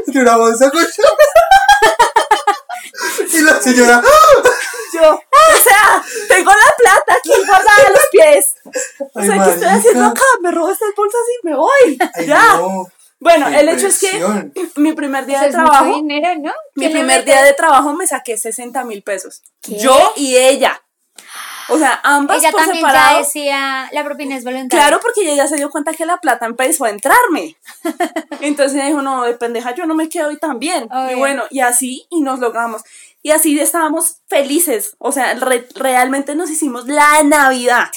entre 0.05 0.21
una 0.21 0.37
bolsa 0.37 0.69
con 0.69 0.85
Y 3.33 3.41
la 3.41 3.61
señora, 3.61 4.01
Yo, 4.93 5.11
o 5.13 5.63
sea, 5.63 6.03
tengo 6.27 6.51
la 6.51 6.75
plata 6.77 7.13
aquí 7.19 7.31
guardada 7.45 7.87
a 7.87 7.89
los 7.91 8.07
pies. 8.11 8.53
O 8.99 9.19
Ay, 9.19 9.27
sea, 9.27 9.43
¿qué 9.43 9.49
estoy 9.51 9.67
haciendo 9.69 10.05
acá? 10.05 10.23
Me 10.41 10.51
robo 10.51 10.71
estas 10.71 10.89
bolsas 10.95 11.21
y 11.41 11.47
me 11.47 11.55
voy. 11.55 11.97
ay, 12.15 12.25
ya. 12.27 12.57
no, 12.57 12.87
Bueno, 13.19 13.47
qué 13.49 13.59
el 13.59 13.69
hecho 13.69 13.87
es 13.87 13.99
que 13.99 14.23
mi 14.77 14.93
primer 14.93 15.25
día 15.25 15.41
de 15.41 15.51
trabajo, 15.51 15.85
dinero, 15.95 16.29
¿no? 16.39 16.51
mi 16.75 16.85
¿Quién 16.85 16.93
le 16.93 16.99
primer 16.99 17.25
día 17.25 17.43
de 17.43 17.53
trabajo 17.53 17.93
me 17.93 18.07
saqué 18.07 18.37
60 18.37 18.83
mil 18.85 19.03
pesos. 19.03 19.41
¿Qué? 19.61 19.77
Yo 19.77 20.13
y 20.15 20.35
ella. 20.37 20.81
O 21.69 21.77
sea, 21.77 21.99
ambas 22.03 22.39
Ella 22.39 22.51
por 22.51 22.61
también 22.61 22.85
separado. 22.85 23.11
ya 23.19 23.25
decía, 23.25 23.89
la 23.91 24.03
propina 24.03 24.35
es 24.35 24.43
voluntaria. 24.43 24.85
Claro, 24.87 24.99
porque 25.01 25.21
ella 25.21 25.35
ya 25.43 25.47
se 25.47 25.55
dio 25.57 25.69
cuenta 25.69 25.93
que 25.93 26.05
la 26.05 26.17
plata 26.17 26.45
empezó 26.45 26.85
a 26.85 26.89
entrarme. 26.89 27.55
Entonces 28.41 28.75
ella 28.75 28.87
dijo, 28.87 29.01
no, 29.01 29.23
de 29.23 29.33
pendeja, 29.35 29.73
yo 29.75 29.85
no 29.85 29.95
me 29.95 30.09
quedo 30.09 30.27
hoy 30.29 30.37
también. 30.37 30.83
Y 30.91 30.95
Obvio. 30.95 31.17
bueno, 31.17 31.43
y 31.49 31.59
así, 31.61 32.05
y 32.09 32.21
nos 32.21 32.39
logramos. 32.39 32.83
Y 33.21 33.31
así 33.31 33.59
estábamos 33.59 34.17
felices. 34.27 34.95
O 34.97 35.11
sea, 35.11 35.33
re- 35.35 35.67
realmente 35.75 36.35
nos 36.35 36.49
hicimos 36.49 36.87
la 36.87 37.21
Navidad. 37.23 37.89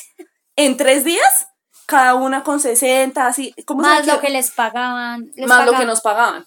En 0.57 0.77
tres 0.77 1.05
días, 1.05 1.49
cada 1.87 2.15
una 2.15 2.43
con 2.43 2.61
60, 2.61 3.27
así. 3.27 3.55
¿cómo 3.65 3.83
Más 3.83 4.07
lo 4.07 4.21
que 4.21 4.31
les 4.31 4.51
pagaban. 4.51 5.31
les 5.35 5.47
Más 5.49 5.65
lo 5.65 5.73
que 5.79 5.85
nos 5.85 6.01
pagaban. 6.01 6.47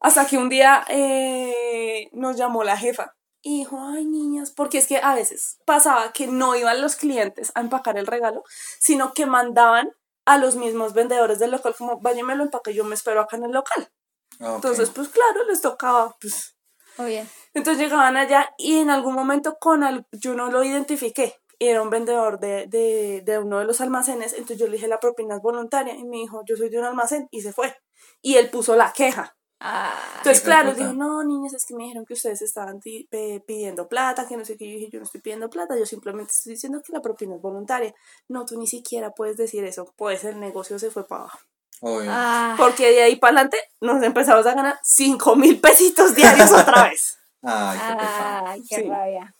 Hasta 0.00 0.26
que 0.26 0.36
un 0.36 0.48
día 0.48 0.84
eh, 0.88 2.08
nos 2.12 2.36
llamó 2.36 2.64
la 2.64 2.76
jefa 2.76 3.14
y 3.42 3.58
dijo, 3.58 3.78
ay 3.80 4.04
niñas, 4.04 4.52
porque 4.52 4.78
es 4.78 4.86
que 4.86 4.98
a 4.98 5.14
veces 5.14 5.58
pasaba 5.66 6.12
que 6.12 6.28
no 6.28 6.54
iban 6.54 6.80
los 6.80 6.96
clientes 6.96 7.50
a 7.54 7.60
empacar 7.60 7.98
el 7.98 8.06
regalo, 8.06 8.44
sino 8.78 9.12
que 9.12 9.26
mandaban 9.26 9.90
a 10.24 10.38
los 10.38 10.54
mismos 10.54 10.94
vendedores 10.94 11.40
del 11.40 11.50
local 11.50 11.74
como, 11.76 12.00
váyame 12.00 12.36
lo 12.36 12.44
empaque, 12.44 12.72
yo 12.72 12.84
me 12.84 12.94
espero 12.94 13.20
acá 13.20 13.36
en 13.36 13.44
el 13.44 13.52
local. 13.52 13.90
Ah, 14.38 14.50
ok. 14.52 14.54
Entonces, 14.56 14.90
pues 14.90 15.08
claro, 15.08 15.44
les 15.44 15.60
tocaba, 15.60 16.16
pues. 16.20 16.56
Oye, 16.98 17.26
Entonces 17.54 17.82
llegaban 17.82 18.16
allá 18.16 18.54
y 18.58 18.78
en 18.78 18.90
algún 18.90 19.14
momento 19.14 19.56
con 19.58 19.82
al, 19.82 20.06
yo 20.12 20.34
no 20.34 20.50
lo 20.50 20.62
identifiqué. 20.62 21.40
Era 21.58 21.82
un 21.82 21.90
vendedor 21.90 22.38
de, 22.38 22.66
de, 22.66 23.22
de 23.24 23.38
uno 23.38 23.58
de 23.60 23.64
los 23.64 23.80
almacenes, 23.80 24.32
entonces 24.32 24.58
yo 24.58 24.66
le 24.66 24.72
dije 24.72 24.88
la 24.88 25.00
propina 25.00 25.36
es 25.36 25.42
voluntaria 25.42 25.94
y 25.94 26.04
me 26.04 26.18
dijo, 26.18 26.42
yo 26.44 26.56
soy 26.56 26.68
de 26.68 26.78
un 26.78 26.84
almacén 26.84 27.28
y 27.30 27.40
se 27.40 27.52
fue. 27.52 27.76
Y 28.20 28.34
él 28.34 28.50
puso 28.50 28.76
la 28.76 28.92
queja. 28.92 29.36
Ah, 29.62 29.94
Entonces, 30.18 30.42
claro, 30.42 30.74
dijo, 30.74 30.92
no, 30.92 31.22
niñas, 31.24 31.54
es 31.54 31.64
que 31.64 31.74
me 31.74 31.84
dijeron 31.84 32.04
que 32.04 32.14
ustedes 32.14 32.42
estaban 32.42 32.80
pidiendo 32.80 33.88
plata, 33.88 34.26
que 34.28 34.36
no 34.36 34.44
sé 34.44 34.56
qué. 34.56 34.66
Yo 34.70 34.74
dije, 34.78 34.90
yo 34.92 34.98
no 34.98 35.04
estoy 35.06 35.20
pidiendo 35.20 35.48
plata, 35.48 35.76
yo 35.78 35.86
simplemente 35.86 36.32
estoy 36.32 36.52
diciendo 36.54 36.82
que 36.84 36.92
la 36.92 37.00
propina 37.00 37.36
es 37.36 37.40
voluntaria. 37.42 37.94
No, 38.28 38.44
tú 38.44 38.58
ni 38.58 38.66
siquiera 38.66 39.10
puedes 39.10 39.36
decir 39.36 39.64
eso, 39.64 39.92
pues 39.96 40.24
el 40.24 40.38
negocio 40.40 40.78
se 40.78 40.90
fue 40.90 41.06
para 41.06 41.22
abajo. 41.22 41.38
Ah, 41.84 42.54
Porque 42.58 42.90
de 42.92 43.02
ahí 43.02 43.16
para 43.16 43.32
adelante 43.40 43.58
nos 43.80 44.02
empezamos 44.04 44.46
a 44.46 44.54
ganar 44.54 44.78
5 44.84 45.34
mil 45.36 45.60
pesitos 45.60 46.14
diarios 46.14 46.52
otra 46.52 46.88
vez. 46.88 47.18
Ay, 47.42 47.78
qué. 47.78 48.04
Ay, 48.46 48.62
qué 48.68 48.76
Sí. 48.76 48.82
rabia. 48.88 49.34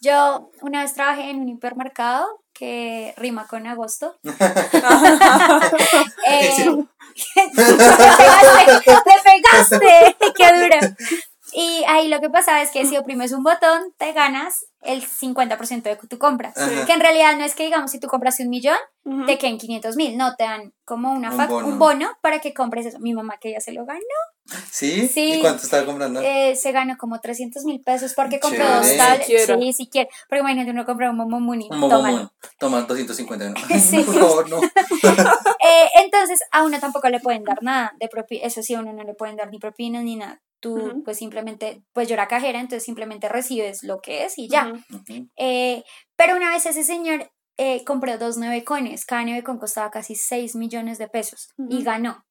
Yo 0.00 0.50
una 0.60 0.82
vez 0.82 0.92
trabajé 0.92 1.30
en 1.30 1.40
un 1.40 1.48
hipermercado 1.48 2.26
que 2.58 3.14
rima 3.16 3.46
con 3.46 3.66
agosto. 3.66 4.16
Eh, 6.28 6.66
te 7.34 7.56
pegaste, 7.56 8.80
te 8.84 9.14
pegaste, 9.24 10.16
qué 10.36 10.46
duro. 10.60 10.94
Y 11.52 11.82
ahí 11.88 12.08
lo 12.08 12.20
que 12.20 12.28
pasaba 12.28 12.60
es 12.60 12.70
que 12.70 12.84
si 12.84 12.96
oprimes 12.98 13.32
un 13.32 13.42
botón, 13.42 13.94
te 13.96 14.12
ganas 14.12 14.66
el 14.82 15.02
50% 15.02 15.82
de 15.82 15.96
tu 15.96 16.18
compra. 16.18 16.52
Ajá. 16.54 16.84
Que 16.84 16.92
en 16.92 17.00
realidad 17.00 17.36
no 17.36 17.44
es 17.44 17.54
que, 17.54 17.64
digamos, 17.64 17.90
si 17.90 17.98
tú 17.98 18.08
compras 18.08 18.38
un 18.40 18.50
millón, 18.50 18.76
te 19.26 19.38
queden 19.38 19.56
500 19.58 19.96
mil. 19.96 20.16
No, 20.18 20.36
te 20.36 20.44
dan 20.44 20.74
como 20.84 21.12
una 21.12 21.30
Un 21.30 21.48
bono. 21.48 21.66
un 21.66 21.78
bono 21.78 22.10
para 22.20 22.40
que 22.40 22.52
compres 22.52 22.86
eso. 22.86 22.98
Mi 22.98 23.14
mamá 23.14 23.38
que 23.40 23.52
ya 23.52 23.60
se 23.60 23.72
lo 23.72 23.86
ganó, 23.86 24.00
¿Sí? 24.70 25.08
Sí. 25.08 25.34
¿Y 25.34 25.40
cuánto 25.40 25.62
estaba 25.64 25.84
comprando? 25.84 26.20
eh, 26.22 26.56
se 26.56 26.72
ganó 26.72 26.96
como 26.96 27.20
300 27.20 27.64
mil 27.64 27.80
pesos 27.82 28.14
porque 28.14 28.40
compró 28.40 28.64
Chévere. 28.64 28.96
dos. 28.96 29.18
Siquiera. 29.18 29.58
Sí, 29.58 29.72
si 29.72 29.88
quiere. 29.88 30.08
Porque 30.28 30.40
imagínate 30.40 30.70
uno 30.70 30.84
compra 30.86 31.10
un 31.10 31.16
momomuni. 31.16 31.68
Un 31.70 31.78
momo 31.78 31.96
tómalo. 31.96 32.16
mono. 32.16 32.32
Toma 32.58 32.82
250, 32.82 33.50
¿no? 33.50 33.54
Sí. 33.80 33.98
Por 34.06 34.14
favor, 34.14 34.48
no. 34.50 34.60
Eh, 35.60 35.88
entonces, 36.02 36.40
a 36.50 36.64
uno 36.64 36.78
tampoco 36.80 37.08
le 37.08 37.20
pueden 37.20 37.44
dar 37.44 37.62
nada 37.62 37.92
de 37.98 38.08
propina. 38.08 38.44
Eso 38.46 38.62
sí, 38.62 38.74
a 38.74 38.80
uno 38.80 38.92
no 38.92 39.02
le 39.04 39.14
pueden 39.14 39.36
dar 39.36 39.50
ni 39.50 39.58
propinas 39.58 40.02
ni 40.02 40.16
nada. 40.16 40.40
Tú, 40.60 41.02
pues 41.04 41.18
simplemente, 41.18 41.82
pues 41.92 42.08
yo 42.08 42.14
era 42.14 42.26
cajera, 42.26 42.58
entonces 42.58 42.84
simplemente 42.84 43.28
recibes 43.28 43.82
lo 43.84 44.00
que 44.00 44.24
es 44.24 44.38
y 44.38 44.48
ya. 44.48 44.72
Eh, 45.36 45.84
pero 46.16 46.34
una 46.36 46.50
vez 46.50 46.66
ese 46.66 46.82
señor 46.84 47.30
eh, 47.58 47.84
compró 47.84 48.18
dos 48.18 48.38
nuevecones. 48.38 49.04
Cada 49.04 49.24
nuevecón 49.24 49.58
costaba 49.58 49.90
casi 49.90 50.14
6 50.16 50.56
millones 50.56 50.98
de 50.98 51.08
pesos 51.08 51.50
y 51.68 51.82
ganó. 51.82 52.24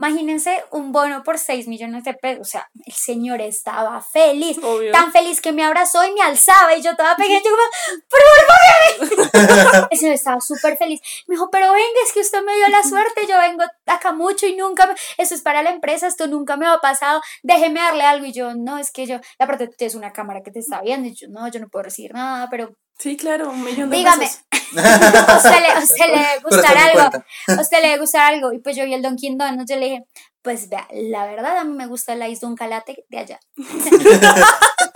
Imagínense 0.00 0.64
un 0.70 0.92
bono 0.92 1.22
por 1.22 1.38
6 1.38 1.68
millones 1.68 2.04
de 2.04 2.14
pesos. 2.14 2.40
O 2.40 2.50
sea, 2.50 2.70
el 2.86 2.94
señor 2.94 3.42
estaba 3.42 4.00
feliz. 4.00 4.56
Obvio. 4.62 4.92
Tan 4.92 5.12
feliz 5.12 5.42
que 5.42 5.52
me 5.52 5.62
abrazó 5.62 6.02
y 6.06 6.12
me 6.12 6.22
alzaba 6.22 6.74
y 6.74 6.80
yo 6.80 6.96
toda 6.96 7.16
pequeña, 7.16 7.40
yo 7.44 7.50
como, 7.50 7.62
por 8.08 8.20
favor, 8.22 9.58
móveme". 9.70 9.88
El 9.90 9.98
señor 9.98 10.14
estaba 10.14 10.40
súper 10.40 10.78
feliz. 10.78 11.00
Me 11.26 11.34
dijo, 11.34 11.50
pero 11.50 11.70
venga, 11.72 12.00
es 12.06 12.12
que 12.12 12.20
usted 12.20 12.42
me 12.42 12.56
dio 12.56 12.68
la 12.68 12.82
suerte, 12.82 13.26
yo 13.28 13.36
vengo 13.38 13.62
acá 13.86 14.12
mucho 14.12 14.46
y 14.46 14.56
nunca, 14.56 14.86
me... 14.86 14.94
esto 15.18 15.34
es 15.34 15.42
para 15.42 15.62
la 15.62 15.70
empresa, 15.70 16.06
esto 16.06 16.26
nunca 16.26 16.56
me 16.56 16.66
ha 16.66 16.78
pasado, 16.78 17.20
déjeme 17.42 17.80
darle 17.80 18.04
algo. 18.04 18.24
Y 18.24 18.32
yo, 18.32 18.54
no, 18.54 18.78
es 18.78 18.90
que 18.90 19.06
yo, 19.06 19.16
y 19.16 19.42
aparte 19.42 19.68
tú 19.68 19.74
tienes 19.76 19.94
una 19.94 20.12
cámara 20.12 20.40
que 20.42 20.50
te 20.50 20.60
está 20.60 20.80
viendo 20.80 21.08
y 21.08 21.14
yo, 21.14 21.28
no, 21.28 21.46
yo 21.48 21.60
no 21.60 21.68
puedo 21.68 21.82
recibir 21.82 22.14
nada, 22.14 22.48
pero 22.50 22.74
Sí, 23.00 23.16
claro, 23.16 23.48
un 23.48 23.64
millón 23.64 23.88
de 23.88 23.96
Dígame, 23.96 24.26
pesos. 24.26 24.42
a 24.76 25.36
usted 25.38 25.60
le, 25.62 25.82
usted 25.82 26.06
le 26.06 26.18
debe 26.18 26.28
Pero 26.34 26.56
gustar 26.56 26.76
está 26.76 26.90
en 26.90 26.96
mi 26.96 27.00
algo. 27.00 27.24
A 27.48 27.60
usted 27.62 27.76
le 27.80 27.88
debe 27.88 27.98
gustar 28.00 28.34
algo. 28.34 28.52
Y 28.52 28.58
pues 28.58 28.76
yo 28.76 28.84
vi 28.84 28.92
el 28.92 29.00
Dunkin' 29.00 29.38
Donuts, 29.38 29.70
yo 29.70 29.76
le 29.76 29.86
dije, 29.86 30.04
pues 30.42 30.68
vea, 30.68 30.86
la 30.92 31.24
verdad 31.24 31.56
a 31.56 31.64
mí 31.64 31.72
me 31.72 31.86
gusta 31.86 32.12
el 32.12 32.30
ice 32.30 32.44
Dunkin' 32.44 32.68
Latte 32.68 33.04
de 33.08 33.18
allá. 33.18 33.40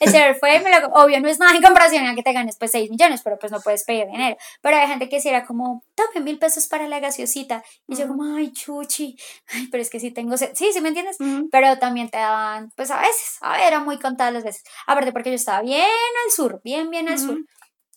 el 0.00 0.10
señor 0.10 0.36
fue, 0.36 0.60
me 0.60 0.70
lo, 0.70 0.88
obvio, 0.88 1.20
no 1.20 1.28
es 1.28 1.38
nada 1.38 1.54
en 1.54 1.62
comparación 1.62 2.06
a 2.06 2.14
que 2.14 2.22
te 2.22 2.32
ganes 2.32 2.56
pues 2.58 2.70
6 2.72 2.90
millones, 2.90 3.20
pero 3.22 3.38
pues 3.38 3.52
no 3.52 3.60
puedes 3.60 3.84
pedir 3.84 4.06
dinero. 4.06 4.36
Pero 4.60 4.76
hay 4.76 4.86
gente 4.86 5.08
que 5.08 5.20
si 5.20 5.28
era 5.28 5.44
como, 5.44 5.84
tome 5.94 6.24
mil 6.24 6.38
pesos 6.38 6.66
para 6.66 6.88
la 6.88 7.00
gaseosita. 7.00 7.62
Y 7.88 7.96
yo 7.96 8.08
como, 8.08 8.36
ay, 8.36 8.52
chuchi, 8.52 9.16
ay, 9.48 9.68
pero 9.68 9.82
es 9.82 9.90
que 9.90 10.00
sí 10.00 10.10
tengo 10.10 10.36
sed. 10.36 10.50
Sí, 10.54 10.70
sí, 10.72 10.80
¿me 10.80 10.88
entiendes? 10.88 11.20
Ujú. 11.20 11.48
Pero 11.50 11.78
también 11.78 12.08
te 12.10 12.18
daban, 12.18 12.70
pues 12.76 12.90
a 12.90 13.00
veces, 13.00 13.38
a 13.40 13.52
ver, 13.52 13.66
era 13.68 13.80
muy 13.80 13.98
contadas 13.98 14.32
las 14.32 14.44
veces. 14.44 14.62
Aparte 14.86 15.12
porque 15.12 15.30
yo 15.30 15.36
estaba 15.36 15.62
bien 15.62 15.82
al 15.82 16.32
sur, 16.32 16.60
bien, 16.64 16.90
bien 16.90 17.08
al 17.08 17.18
sur. 17.18 17.38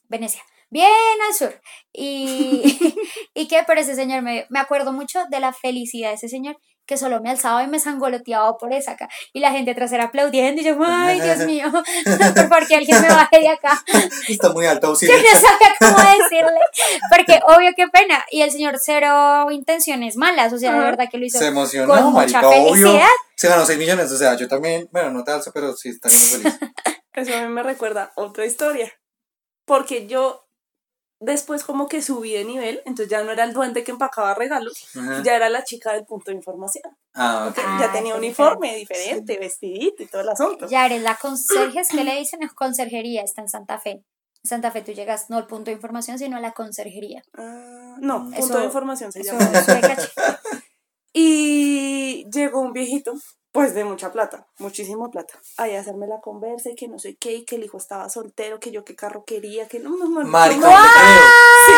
Venecia, 0.08 0.44
bien 0.70 0.92
al 1.28 1.34
sur. 1.34 1.62
Y, 1.92 2.64
y 3.34 3.48
que, 3.48 3.64
pero 3.66 3.82
ese 3.82 3.96
señor, 3.96 4.22
me, 4.22 4.46
me 4.50 4.60
acuerdo 4.60 4.94
mucho 4.94 5.24
de 5.30 5.40
la 5.40 5.54
felicidad 5.54 6.10
de 6.10 6.16
ese 6.16 6.30
señor 6.30 6.58
que 6.86 6.98
solo 6.98 7.20
me 7.22 7.30
alzaba 7.32 7.64
y 7.64 7.68
me 7.68 7.80
sangoloteaba 7.80 8.58
por 8.58 8.72
esa 8.74 8.92
acá. 8.92 9.10
Y 9.34 9.40
la 9.40 9.52
gente 9.52 9.72
atrás 9.72 9.92
era 9.92 10.06
aplaudiendo 10.06 10.62
y 10.62 10.66
yo, 10.66 10.78
ay, 10.86 11.20
Dios 11.22 11.40
mío, 11.46 11.72
por 11.72 12.48
favor 12.50 12.68
que 12.68 12.76
alguien 12.76 13.02
me 13.02 13.10
baje 13.10 13.40
de 13.40 13.50
acá. 13.50 13.82
Está 14.30 14.50
muy 14.54 14.66
alto 14.66 14.88
Yo 14.88 14.92
auxilio. 14.92 15.16
no 15.16 15.40
sabía 15.40 15.76
cómo 15.80 15.98
decirle, 15.98 16.60
porque 17.10 17.40
obvio 17.48 17.72
qué 17.76 17.88
pena. 17.88 18.24
Y 18.32 18.42
el 18.42 18.52
señor 18.52 18.76
cero 18.80 19.48
intenciones 19.52 20.16
malas, 20.16 20.54
o 20.54 20.58
sea, 20.58 20.74
de 20.74 20.80
verdad 20.80 21.06
que 21.12 21.18
lo 21.18 21.26
hizo 21.26 21.40
Se 21.40 21.48
emocionó, 21.48 21.94
con 21.94 22.04
mucha 22.14 22.42
marica, 22.42 22.48
obvio. 22.50 22.74
felicidad. 22.88 23.08
Se 23.36 23.50
ganó 23.50 23.66
6 23.66 23.78
millones, 23.78 24.12
o 24.12 24.18
sea, 24.18 24.36
yo 24.36 24.48
también, 24.48 24.88
bueno, 24.92 25.10
no 25.12 25.24
te 25.24 25.32
alzo, 25.32 25.52
pero 25.54 25.76
sí 25.76 25.90
estaría 25.90 26.18
muy 26.18 26.28
feliz. 26.28 26.60
Eso 27.14 27.36
a 27.36 27.42
mí 27.42 27.48
me 27.50 27.64
recuerda 27.64 28.12
otra 28.16 28.46
historia. 28.46 28.92
Porque 29.66 30.06
yo 30.08 30.45
después 31.20 31.64
como 31.64 31.88
que 31.88 32.02
subí 32.02 32.34
de 32.34 32.44
nivel, 32.46 32.82
entonces 32.86 33.10
ya 33.10 33.24
no 33.24 33.32
era 33.32 33.44
el 33.46 33.54
duende 33.54 33.84
que 33.84 33.92
empacaba 33.92 34.34
regalos, 34.34 34.88
Ajá. 34.96 35.24
ya 35.24 35.36
era 35.36 35.50
la 35.50 35.64
chica 35.64 35.94
del 35.94 36.06
punto 36.06 36.32
de 36.32 36.38
información. 36.38 36.84
Ah, 37.14 37.48
ok. 37.50 37.60
Ah, 37.66 37.78
ya 37.82 37.92
tenía 37.92 38.16
uniforme 38.16 38.76
diferente, 38.76 39.38
vestidito 39.38 40.04
y 40.04 40.08
todo 40.08 40.22
el 40.22 40.30
asunto. 40.30 40.68
Ya 40.68 40.86
eres 40.86 41.02
la 41.02 41.16
conserje, 41.16 41.80
es 41.80 41.90
que 41.90 42.04
le 42.04 42.16
dicen 42.20 42.44
es 42.44 42.54
conserjería, 42.54 43.22
está 43.24 43.42
en 43.42 43.50
Santa 43.50 43.80
Fe. 43.80 43.92
En 44.44 44.50
Santa 44.50 44.70
Fe 44.72 44.82
tú 44.82 44.92
llegas 44.92 45.30
no 45.30 45.38
al 45.38 45.48
punto 45.48 45.72
de 45.72 45.76
información, 45.76 46.20
sino 46.20 46.38
a 46.38 46.40
la 46.40 46.52
conserjería. 46.52 47.24
Ah, 47.36 47.96
no, 48.00 48.20
Mm. 48.20 48.34
punto 48.34 48.58
de 48.60 48.66
información 48.66 49.12
se 49.12 49.24
llama. 49.24 49.40
eso. 49.44 50.10
Y 51.18 52.26
llegó 52.30 52.60
un 52.62 52.74
viejito, 52.74 53.14
pues 53.56 53.74
de 53.74 53.86
mucha 53.86 54.12
plata, 54.12 54.46
muchísima 54.60 55.10
plata, 55.10 55.40
ahí 55.56 55.76
hacerme 55.76 56.08
la 56.08 56.20
conversa 56.20 56.72
y 56.72 56.76
que 56.76 56.90
no 56.90 57.00
sé 57.00 57.16
qué, 57.16 57.36
y 57.36 57.46
que 57.46 57.56
el 57.56 57.64
hijo 57.64 57.78
estaba 57.78 58.10
soltero, 58.10 58.60
que 58.60 58.70
yo 58.70 58.84
qué 58.84 58.98
carro 58.98 59.24
quería, 59.24 59.66
que 59.70 59.80
no, 59.80 59.92
no, 59.96 60.10
no, 60.10 60.26
sí. 61.66 61.74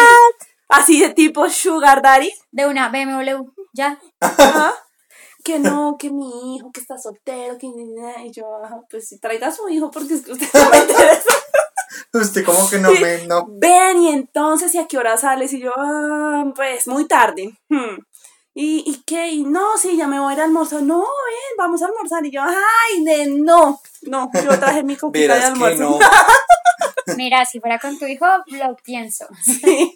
Así 0.69 0.99
de 0.99 1.13
tipo 1.13 1.47
Sugar 1.47 2.01
Daddy. 2.01 2.33
De 2.51 2.65
una 2.65 2.89
BMW, 2.89 3.43
ya. 3.73 3.99
Ajá. 4.19 4.73
Que 5.43 5.59
no, 5.59 5.97
que 5.99 6.09
mi 6.09 6.55
hijo 6.55 6.71
que 6.71 6.79
está 6.79 6.97
soltero, 6.97 7.59
que 7.59 7.67
y 7.67 8.31
yo, 8.31 8.55
ajá, 8.65 8.81
pues 8.89 9.07
si 9.07 9.19
traiga 9.19 9.49
a 9.49 9.51
su 9.51 9.69
hijo 9.69 9.91
porque 9.91 10.15
es 10.15 10.25
que 10.25 10.31
usted 10.31 10.47
no 10.51 10.69
me 10.71 10.79
interesa. 10.79 11.29
Usted 12.11 12.43
como 12.43 12.67
que 12.67 12.79
no 12.79 12.89
Sí. 12.89 13.03
me, 13.03 13.27
no. 13.27 13.45
Ven 13.49 14.01
y 14.01 14.09
entonces, 14.09 14.73
¿y 14.73 14.79
a 14.79 14.87
qué 14.87 14.97
hora 14.97 15.15
sales? 15.15 15.53
Y 15.53 15.59
yo, 15.59 15.71
ah, 15.77 16.43
pues 16.55 16.87
muy 16.87 17.05
tarde. 17.07 17.55
Hmm. 17.69 17.99
¿Y, 18.59 18.83
¿Y 18.87 19.03
qué? 19.05 19.27
Y 19.27 19.43
no, 19.43 19.77
sí, 19.79 19.95
ya 19.95 20.07
me 20.07 20.19
voy 20.19 20.31
a 20.31 20.33
ir 20.33 20.41
a 20.41 20.45
almorzar. 20.45 20.81
No, 20.81 20.97
ven, 20.97 21.57
vamos 21.59 21.79
a 21.83 21.85
almorzar. 21.85 22.25
Y 22.25 22.31
yo, 22.31 22.41
ay, 22.41 23.03
de 23.03 23.27
no. 23.27 23.79
No, 24.01 24.31
yo 24.33 24.59
traje 24.59 24.81
mi 24.81 24.95
coquita 24.95 25.35
de 25.35 25.43
almuerzo. 25.43 25.83
no. 25.83 25.99
Mira, 27.15 27.45
si 27.45 27.59
fuera 27.59 27.79
con 27.79 27.97
tu 27.97 28.05
hijo, 28.05 28.25
lo 28.47 28.75
pienso. 28.83 29.25
Sí. 29.43 29.95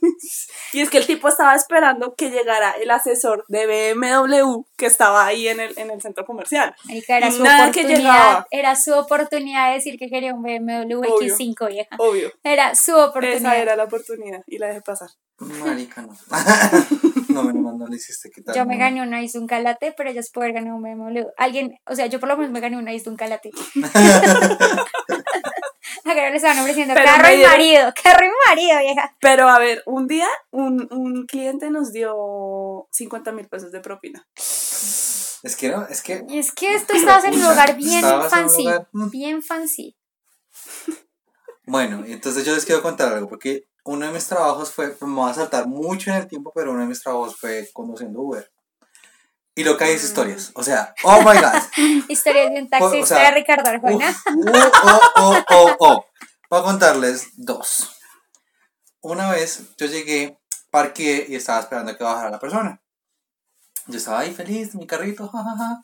Y 0.73 0.81
es 0.81 0.89
que 0.89 0.97
el 0.99 1.05
tipo 1.07 1.27
estaba 1.27 1.55
esperando 1.55 2.13
que 2.15 2.29
llegara 2.29 2.71
el 2.81 2.89
asesor 2.91 3.43
de 3.47 3.65
BMW 3.93 4.63
que 4.77 4.85
estaba 4.85 5.25
ahí 5.25 5.47
en 5.47 5.59
el, 5.59 5.77
en 5.77 5.91
el 5.91 6.01
centro 6.01 6.25
comercial. 6.25 6.73
Marica, 6.85 7.17
era 7.17 7.27
Y 7.27 7.31
su 7.33 7.43
nada 7.43 7.71
que 7.71 7.81
oportunidad. 7.81 7.97
llegaba. 8.13 8.47
Era 8.51 8.75
su 8.75 8.93
oportunidad 8.93 9.67
de 9.69 9.73
decir 9.75 9.97
que 9.99 10.07
quería 10.09 10.33
un 10.33 10.41
BMW 10.43 10.99
Obvio. 10.99 11.35
X5, 11.35 11.67
vieja. 11.69 11.95
Obvio. 11.99 12.31
Era 12.43 12.75
su 12.75 12.91
Esa 12.91 13.05
oportunidad. 13.07 13.57
era 13.59 13.75
la 13.75 13.83
oportunidad 13.85 14.41
y 14.47 14.57
la 14.57 14.67
dejé 14.67 14.81
pasar. 14.81 15.09
Marica, 15.39 16.01
no. 16.03 16.13
no, 17.29 17.43
menos 17.43 17.61
mal 17.63 17.77
no 17.77 17.87
le 17.87 17.95
hiciste 17.97 18.29
quitar. 18.29 18.55
Yo 18.55 18.65
me 18.65 18.77
gané 18.77 19.01
una 19.01 19.21
Ice 19.23 19.37
un 19.39 19.47
calate, 19.47 19.93
pero 19.97 20.09
ellos 20.11 20.29
pueden 20.33 20.53
ganar 20.53 20.73
un 20.73 20.81
BMW. 20.83 21.25
Alguien, 21.37 21.77
o 21.87 21.95
sea, 21.95 22.05
yo 22.05 22.19
por 22.19 22.29
lo 22.29 22.37
menos 22.37 22.51
me 22.51 22.59
gané 22.61 22.77
una 22.77 22.93
Ice 22.93 23.09
un 23.09 23.15
calate. 23.17 23.49
Acá 26.05 26.29
le 26.29 26.35
estaban 26.35 26.59
ofreciendo 26.59 26.93
Pero 26.93 27.05
carro 27.05 27.33
y 27.33 27.43
marido, 27.43 27.93
carro 28.03 28.25
y 28.25 28.29
marido, 28.49 28.79
vieja. 28.79 29.15
Pero 29.19 29.47
a 29.47 29.59
ver, 29.59 29.83
un 29.85 30.07
día 30.07 30.27
un, 30.51 30.87
un 30.91 31.25
cliente 31.25 31.69
nos 31.69 31.91
dio 31.91 32.87
50 32.91 33.31
mil 33.31 33.47
pesos 33.47 33.71
de 33.71 33.79
propina. 33.79 34.27
Es 35.43 35.55
que 35.55 35.69
no, 35.69 35.87
es 35.87 36.01
que. 36.01 36.23
Y 36.27 36.39
es 36.39 36.51
que 36.51 36.79
tú 36.87 36.93
estabas 36.97 37.25
en 37.25 37.33
un 37.33 37.41
lugar 37.41 37.75
bien 37.75 38.01
fancy, 38.01 38.63
lugar, 38.63 38.87
mm. 38.91 39.09
bien 39.09 39.43
fancy. 39.43 39.97
Bueno, 41.65 42.03
entonces 42.05 42.45
yo 42.45 42.53
les 42.53 42.65
quiero 42.65 42.81
contar 42.81 43.13
algo, 43.13 43.27
porque 43.29 43.67
uno 43.85 44.05
de 44.05 44.11
mis 44.11 44.27
trabajos 44.27 44.71
fue, 44.71 44.95
me 45.01 45.15
voy 45.15 45.29
a 45.29 45.33
saltar 45.33 45.67
mucho 45.67 46.11
en 46.11 46.17
el 46.17 46.27
tiempo, 46.27 46.51
pero 46.53 46.71
uno 46.71 46.81
de 46.81 46.87
mis 46.87 47.01
trabajos 47.01 47.35
fue 47.39 47.69
conduciendo 47.73 48.21
Uber. 48.21 48.51
Y 49.55 49.63
lo 49.63 49.77
que 49.77 49.83
hay 49.83 49.93
es 49.93 50.03
historias. 50.03 50.51
O 50.55 50.63
sea, 50.63 50.93
oh 51.03 51.19
my 51.21 51.37
god. 51.37 51.61
Historias 52.09 52.51
de 52.51 52.61
un 52.61 52.69
Pues, 52.69 53.03
o 53.03 53.05
sea, 53.05 53.29
de 53.29 53.31
Ricardo 53.31 53.69
Arjona. 53.69 54.15
Uh, 54.33 54.51
oh, 54.83 55.01
oh, 55.15 55.43
oh, 55.49 55.75
oh. 55.79 56.05
Voy 56.49 56.59
a 56.59 56.63
contarles 56.63 57.27
dos. 57.35 57.97
Una 59.01 59.29
vez 59.31 59.63
yo 59.77 59.87
llegué, 59.87 60.39
parqué 60.69 61.25
y 61.27 61.35
estaba 61.35 61.59
esperando 61.59 61.91
a 61.91 61.97
que 61.97 62.03
bajara 62.03 62.29
la 62.29 62.39
persona. 62.39 62.81
Yo 63.87 63.97
estaba 63.97 64.19
ahí 64.19 64.33
feliz, 64.33 64.75
mi 64.75 64.87
carrito, 64.87 65.27
jajaja. 65.27 65.83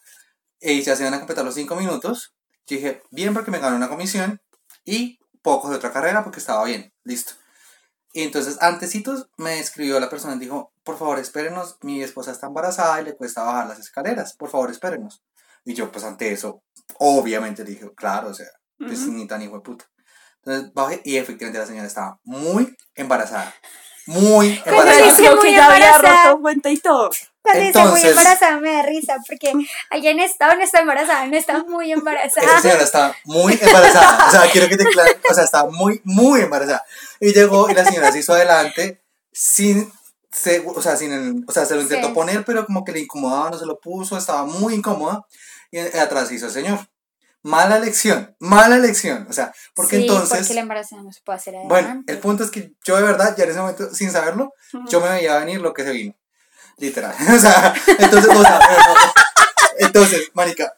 Y 0.61 0.81
se 0.83 0.91
hacían 0.91 1.13
a 1.13 1.17
completar 1.17 1.43
los 1.43 1.55
cinco 1.55 1.75
minutos. 1.75 2.33
Yo 2.67 2.77
dije, 2.77 3.01
bien, 3.11 3.33
porque 3.33 3.51
me 3.51 3.59
gané 3.59 3.75
una 3.75 3.89
comisión. 3.89 4.41
Y 4.85 5.19
pocos 5.41 5.69
de 5.69 5.77
otra 5.77 5.91
carrera 5.91 6.23
porque 6.23 6.39
estaba 6.39 6.63
bien, 6.63 6.93
listo. 7.03 7.33
Y 8.13 8.23
entonces, 8.23 8.57
antecitos, 8.61 9.27
me 9.37 9.59
escribió 9.59 9.99
la 9.99 10.09
persona 10.09 10.35
y 10.35 10.39
dijo, 10.39 10.71
por 10.83 10.97
favor, 10.97 11.19
espérenos, 11.19 11.77
mi 11.81 12.01
esposa 12.01 12.31
está 12.31 12.47
embarazada 12.47 13.01
y 13.01 13.05
le 13.05 13.15
cuesta 13.15 13.43
bajar 13.43 13.67
las 13.67 13.79
escaleras, 13.79 14.33
por 14.33 14.49
favor, 14.49 14.71
espérenos. 14.71 15.21
Y 15.65 15.73
yo, 15.73 15.91
pues 15.91 16.05
ante 16.05 16.31
eso, 16.31 16.63
obviamente 16.97 17.63
dije, 17.63 17.91
claro, 17.95 18.29
o 18.29 18.33
sea, 18.33 18.47
pues 18.77 19.01
Ujú. 19.01 19.11
ni 19.11 19.27
tan 19.27 19.41
hijo 19.41 19.55
de 19.55 19.61
puta. 19.61 19.85
Entonces 20.37 20.73
bajé 20.73 21.01
y 21.03 21.17
efectivamente 21.17 21.59
la 21.59 21.65
señora 21.65 21.87
estaba 21.87 22.19
muy 22.23 22.75
embarazada. 22.95 23.53
Muy 24.05 24.61
embarazada. 24.65 25.15
creo 25.17 25.39
que 25.41 25.51
ya 25.51 25.69
había 25.69 25.97
roto 25.97 26.41
cuenta 26.41 26.69
y 26.71 26.77
todo. 26.77 27.09
Cuando 27.51 27.65
dice 27.65 27.79
muy 27.79 27.87
Entonces- 28.01 28.09
embarazada 28.17 28.59
me 28.59 28.73
da 28.73 28.81
risa 28.83 29.15
porque 29.27 29.53
alguien 29.89 30.19
está 30.19 30.49
o 30.51 30.55
no 30.55 30.61
está 30.63 30.79
embarazada, 30.81 31.25
no 31.27 31.37
está 31.37 31.63
muy 31.63 31.91
Esa 31.91 31.99
embarazada. 31.99 32.61
señora 32.61 32.83
estaba 32.83 33.15
muy 33.25 33.57
embarazada. 33.61 34.27
O 34.27 34.31
sea, 34.31 34.51
quiero 34.51 34.67
que 34.67 34.77
te 34.77 34.85
clare. 34.85 35.17
O 35.29 35.33
sea, 35.33 35.43
estaba 35.45 35.69
muy, 35.71 36.01
muy 36.03 36.41
embarazada. 36.41 36.83
Y 37.19 37.33
llegó 37.33 37.69
y 37.69 37.73
la 37.73 37.85
señora 37.85 38.11
se 38.11 38.19
hizo 38.19 38.33
adelante 38.33 39.01
sin. 39.31 39.91
se- 40.29 40.61
o, 40.67 40.81
sea, 40.83 40.95
sin 40.97 41.11
el- 41.13 41.43
o 41.47 41.51
sea, 41.51 41.65
se 41.65 41.73
lo 41.73 41.81
intentó 41.81 42.09
Sí. 42.09 42.13
poner, 42.13 42.45
pero 42.45 42.63
como 42.65 42.83
que 42.83 42.91
le 42.91 42.99
incomodaba, 42.99 43.49
no 43.49 43.57
se 43.57 43.65
lo 43.65 43.79
puso, 43.79 44.15
estaba 44.17 44.45
muy 44.45 44.75
incómoda. 44.75 45.25
Y 45.71 45.79
atrás 45.79 46.31
hizo 46.31 46.45
el 46.47 46.51
señor. 46.51 46.79
Mala 47.43 47.77
elección, 47.77 48.35
mala 48.39 48.75
elección. 48.75 49.25
O 49.29 49.33
sea, 49.33 49.53
porque 49.73 49.95
sí, 49.95 50.01
entonces. 50.03 50.39
porque 50.39 50.53
la 50.53 50.61
embarazada 50.61 51.01
no 51.01 51.11
se 51.11 51.21
puede 51.21 51.37
hacer 51.37 51.55
adelante. 51.55 51.73
Bueno, 51.73 52.03
el 52.05 52.17
punto 52.19 52.43
es 52.43 52.51
que 52.51 52.73
yo 52.85 52.97
de 52.97 53.03
verdad, 53.03 53.35
ya 53.37 53.45
en 53.45 53.49
ese 53.51 53.59
momento, 53.59 53.93
sin 53.95 54.11
saberlo, 54.11 54.53
yo 54.89 54.99
me 55.01 55.09
veía 55.09 55.37
venir 55.39 55.59
lo 55.61 55.73
que 55.73 55.83
se 55.83 55.91
vino. 55.91 56.13
Literal. 56.77 57.15
O 57.35 57.39
sea, 57.39 57.73
entonces, 57.99 58.35
o 58.35 58.41
sea, 58.41 58.59
pero 58.59 58.93
no. 58.93 59.11
entonces, 59.79 60.31
marica, 60.33 60.73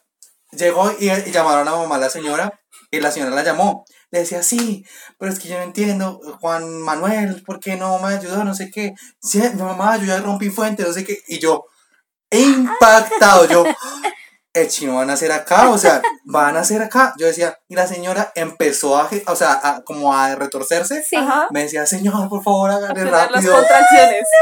llegó 0.52 0.92
y, 1.00 1.08
llamaron 1.32 1.68
a 1.68 1.72
la 1.72 1.78
mamá 1.78 1.96
a 1.96 2.00
la 2.00 2.10
señora 2.10 2.60
y 2.92 3.00
la 3.00 3.12
señora 3.12 3.36
la 3.36 3.44
llamó. 3.44 3.86
Le 4.12 4.20
decía, 4.20 4.42
sí, 4.42 4.86
pero 5.20 5.32
es 5.32 5.40
que 5.40 5.50
yo 5.50 5.58
no 5.58 5.64
entiendo, 5.64 6.20
Juan 6.42 6.82
Manuel, 6.82 7.44
¿por 7.44 7.60
qué 7.60 7.76
no 7.76 8.00
me 8.00 8.16
ayudó? 8.16 8.44
No 8.44 8.56
sé 8.56 8.72
qué. 8.72 8.96
Sí, 9.22 9.40
mi 9.54 9.62
mamá, 9.62 9.98
yo 9.98 10.06
ya 10.06 10.20
rompí 10.20 10.50
fuente, 10.50 10.84
no 10.84 10.92
sé 10.92 11.04
qué. 11.04 11.22
Y 11.28 11.38
yo, 11.38 11.66
impactado, 12.32 13.48
yo, 13.48 13.64
el 14.54 14.68
chino 14.68 14.96
van 14.96 15.10
a 15.10 15.14
hacer 15.14 15.32
acá, 15.32 15.70
o 15.70 15.78
sea, 15.78 16.02
van 16.26 16.58
a 16.58 16.62
hacer 16.62 16.82
acá. 16.82 17.14
Yo 17.18 17.28
decía, 17.28 17.58
y 17.68 17.76
la 17.76 17.88
señora 17.88 18.32
empezó 18.36 18.98
a, 18.98 19.10
o 19.28 19.36
sea, 19.36 19.60
a- 19.64 19.82
como 19.84 20.14
a 20.14 20.36
retorcerse. 20.36 21.04
Sí. 21.04 21.18
Me 21.52 21.64
decía, 21.64 21.86
señor, 21.86 22.28
por 22.30 22.44
favor, 22.44 22.72
A 22.72 22.76
agarre 22.78 22.94
tener 22.96 23.12
las 23.12 23.32
rápido. 23.32 23.54
contracciones. 23.56 24.24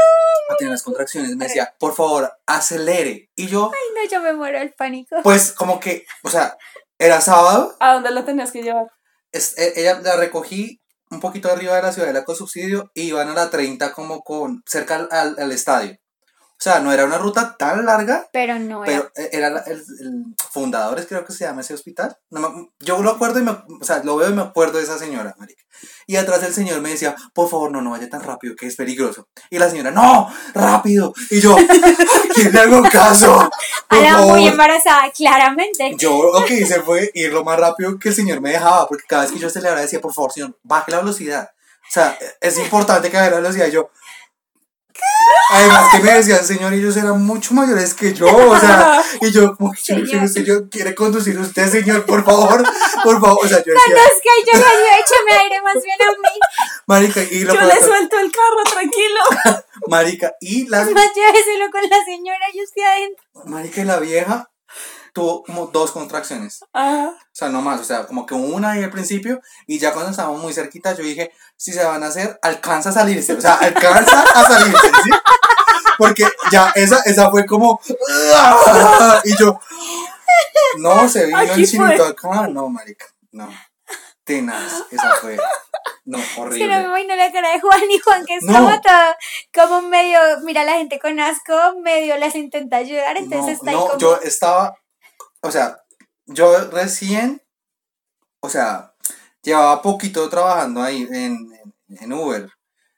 A 0.50 0.56
tener 0.56 0.70
las 0.72 0.82
contracciones. 0.82 1.36
Me 1.36 1.44
decía, 1.44 1.74
por 1.78 1.94
favor, 1.94 2.32
acelere. 2.46 3.28
Y 3.36 3.48
yo, 3.48 3.70
Ay, 3.74 4.02
no, 4.04 4.10
yo 4.10 4.22
me 4.22 4.32
muero 4.32 4.58
del 4.58 4.72
pánico. 4.72 5.16
pues, 5.22 5.52
como 5.52 5.78
que, 5.78 6.06
o 6.24 6.30
sea, 6.30 6.56
era 6.98 7.20
sábado. 7.20 7.76
¿A 7.80 7.92
dónde 7.94 8.10
la 8.10 8.24
tenías 8.24 8.50
que 8.50 8.62
llevar? 8.62 8.86
es- 9.30 9.58
e- 9.58 9.74
ella 9.78 10.00
la 10.00 10.16
recogí 10.16 10.80
un 11.10 11.20
poquito 11.20 11.52
arriba 11.52 11.76
de 11.76 11.82
la 11.82 11.92
ciudadela 11.92 12.24
con 12.24 12.34
subsidio 12.34 12.90
y 12.94 13.02
iban 13.08 13.28
a 13.28 13.34
la 13.34 13.50
30 13.50 13.92
como 13.92 14.22
con, 14.22 14.62
cerca 14.66 14.94
al, 14.96 15.08
al- 15.10 15.36
al 15.38 15.52
estadio. 15.52 15.98
O 16.58 16.60
sea, 16.60 16.80
no 16.80 16.92
era 16.92 17.04
una 17.04 17.18
ruta 17.18 17.56
tan 17.56 17.86
larga, 17.86 18.28
Pero 18.32 18.58
no 18.58 18.84
era. 18.84 19.08
pero 19.14 19.24
eh, 19.24 19.30
era 19.32 19.46
el, 19.48 19.76
el 20.00 20.24
fundadores, 20.50 21.06
creo 21.06 21.24
que 21.24 21.32
se 21.32 21.44
llama 21.44 21.60
ese 21.60 21.72
hospital. 21.72 22.16
No 22.30 22.40
me- 22.50 22.68
yo 22.80 23.00
lo 23.00 23.10
acuerdo 23.10 23.38
y 23.38 23.42
me, 23.42 23.52
o 23.52 23.64
sea, 23.84 24.02
lo 24.02 24.16
veo 24.16 24.30
y 24.30 24.34
me 24.34 24.42
acuerdo 24.42 24.78
de 24.78 24.84
esa 24.84 24.98
señora, 24.98 25.36
marica. 25.38 25.62
Y 26.08 26.16
atrás 26.16 26.42
el 26.42 26.52
señor 26.52 26.80
me 26.80 26.90
decía, 26.90 27.14
por 27.32 27.48
favor, 27.48 27.70
no, 27.70 27.80
no 27.80 27.90
vaya 27.92 28.08
tan 28.08 28.24
rápido, 28.24 28.56
que 28.56 28.66
es 28.66 28.74
peligroso. 28.74 29.28
Y 29.50 29.58
la 29.60 29.70
señora, 29.70 29.92
no, 29.92 30.28
rápido. 30.52 31.14
Y 31.30 31.40
yo, 31.40 31.54
¿quién 32.34 32.52
le 32.52 32.58
hago 32.60 32.82
caso? 32.90 33.48
Por 33.88 34.26
muy 34.26 34.46
embarazada, 34.48 35.10
claramente. 35.16 35.94
Yo 35.96 36.30
lo 36.32 36.44
que 36.44 36.54
hice 36.54 36.82
fue 36.82 37.10
ir 37.14 37.32
lo 37.32 37.44
más 37.44 37.58
rápido 37.58 37.98
que 37.98 38.08
el 38.10 38.14
señor 38.14 38.40
me 38.40 38.50
dejaba, 38.50 38.86
porque 38.88 39.04
cada 39.08 39.22
vez 39.22 39.32
que 39.32 39.38
yo 39.38 39.46
aceleraba 39.46 39.80
decía, 39.80 40.00
por 40.00 40.12
favor, 40.12 40.32
señor, 40.32 40.58
baje 40.62 40.90
la 40.90 40.98
velocidad. 40.98 41.50
O 41.88 41.90
sea, 41.90 42.18
es 42.40 42.58
importante 42.58 43.10
que 43.10 43.16
baje 43.16 43.30
la 43.30 43.36
velocidad. 43.36 43.66
Y 43.68 43.70
yo, 43.70 43.90
además 45.50 45.88
que 45.92 45.98
me 46.00 46.12
decían, 46.12 46.44
señor, 46.44 46.72
ellos 46.72 46.96
eran 46.96 47.22
mucho 47.24 47.54
mayores 47.54 47.94
que 47.94 48.12
yo, 48.12 48.26
o 48.26 48.58
sea, 48.58 49.02
y 49.20 49.30
yo, 49.30 49.56
como 49.56 49.74
señor, 49.74 50.28
Señor. 50.28 50.68
¿quiere 50.70 50.94
conducir 50.94 51.38
usted, 51.38 51.70
señor, 51.70 52.04
por 52.06 52.24
favor? 52.24 52.62
Por 53.04 53.20
favor, 53.20 53.38
o 53.42 53.48
sea, 53.48 53.58
yo 53.58 53.72
decía, 53.72 53.82
Conozca 53.84 54.30
yo 54.46 54.52
le 54.52 54.58
digo, 54.58 54.88
échame 55.00 55.42
aire 55.44 55.62
más 55.62 55.82
bien 55.82 55.96
a 56.00 56.10
mí. 56.10 56.40
marica, 56.86 57.22
y 57.22 57.40
lo 57.40 57.54
Yo 57.54 57.60
le 57.62 57.80
suelto 57.80 58.18
el 58.18 58.30
carro, 58.32 58.62
tranquilo. 58.70 59.20
marica, 59.88 60.32
y 60.40 60.66
la, 60.68 60.84
Más 60.84 61.10
lléveselo 61.14 61.70
con 61.70 61.82
la 61.88 62.04
señora 62.04 62.46
y 62.52 62.62
usted 62.62 62.82
adentro. 62.82 63.24
marica, 63.46 63.80
y 63.80 63.84
la 63.84 63.98
vieja 63.98 64.50
tuvo 65.18 65.42
como 65.42 65.66
dos 65.66 65.90
contracciones. 65.92 66.60
O 66.72 67.14
sea, 67.32 67.48
no 67.48 67.60
más, 67.60 67.80
o 67.80 67.84
sea, 67.84 68.06
como 68.06 68.24
que 68.24 68.34
una 68.34 68.72
ahí 68.72 68.82
al 68.84 68.90
principio 68.90 69.40
y 69.66 69.78
ya 69.78 69.92
cuando 69.92 70.10
estábamos 70.10 70.40
muy 70.40 70.52
cerquita 70.52 70.94
yo 70.94 71.02
dije, 71.02 71.32
si 71.56 71.72
se 71.72 71.84
van 71.84 72.02
a 72.02 72.06
hacer, 72.06 72.38
alcanza 72.42 72.90
a 72.90 72.92
salirse, 72.92 73.32
o 73.34 73.40
sea, 73.40 73.54
alcanza 73.60 74.22
a 74.34 74.44
salirse, 74.44 74.90
¿sí? 75.04 75.10
Porque 75.98 76.24
ya 76.52 76.70
esa, 76.76 77.00
esa 77.04 77.30
fue 77.30 77.44
como, 77.46 77.80
y 79.24 79.36
yo, 79.36 79.58
no, 80.78 81.08
se 81.08 81.26
vino 81.26 81.40
el 81.40 81.66
chinito 81.66 82.04
acá, 82.04 82.46
no, 82.48 82.68
marica, 82.68 83.06
no, 83.32 83.48
tenaz, 84.22 84.84
esa 84.92 85.14
fue, 85.14 85.36
no, 86.04 86.18
que 86.18 86.22
no 86.34 86.34
me 86.36 86.40
horrible. 86.42 86.80
imagino 86.82 87.16
la 87.16 87.32
cara 87.32 87.50
de 87.50 87.60
Juan 87.60 87.90
y 87.90 87.98
Juan 87.98 88.24
que 88.24 88.36
es 88.36 88.44
No. 88.44 88.54
como 88.54 88.80
todo, 88.80 89.14
como 89.52 89.88
medio, 89.88 90.20
mira 90.44 90.60
a 90.60 90.64
la 90.64 90.74
gente 90.74 91.00
con 91.00 91.18
asco, 91.18 91.54
medio 91.82 92.16
las 92.18 92.36
intenta 92.36 92.76
ayudar, 92.76 93.16
entonces 93.16 93.58
No, 93.62 93.70
está 93.70 93.70
ahí 93.70 93.76
no, 93.76 93.86
como... 93.86 93.98
yo 93.98 94.20
estaba, 94.22 94.74
o 95.40 95.50
sea, 95.50 95.82
yo 96.26 96.70
recién, 96.70 97.42
o 98.40 98.48
sea, 98.48 98.94
llevaba 99.42 99.82
poquito 99.82 100.28
trabajando 100.28 100.82
ahí 100.82 101.06
en, 101.10 101.48
en, 101.88 102.12
Uber. 102.12 102.50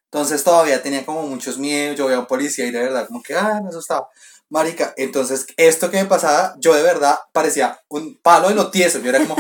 Entonces 0.05 0.43
todavía 0.43 0.83
tenía 0.83 1.07
como 1.07 1.23
muchos 1.23 1.59
miedos, 1.59 1.97
yo 1.97 2.07
veía 2.07 2.19
a 2.19 2.21
un 2.21 2.27
policía 2.27 2.67
y 2.67 2.71
de 2.73 2.81
verdad 2.81 3.07
como 3.07 3.23
que, 3.23 3.35
ah, 3.35 3.61
me 3.63 3.69
asustaba. 3.69 4.09
Marica, 4.49 4.93
entonces 4.97 5.47
esto 5.57 5.91
que 5.91 6.03
me 6.03 6.09
pasaba, 6.09 6.57
yo 6.59 6.75
de 6.75 6.83
verdad 6.83 7.17
parecía 7.33 7.79
un 7.89 8.19
palo 8.21 8.49
de 8.49 8.57
lo 8.57 8.71
tieso. 8.73 8.99
Yo 8.99 9.11
era 9.11 9.21
como, 9.21 9.37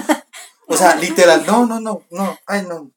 o 0.68 0.76
sea, 0.76 0.94
literal, 0.94 1.44
no, 1.46 1.66
no, 1.66 1.80
no, 1.80 2.06
no, 2.10 2.38
ay, 2.46 2.62
no. 2.62 2.92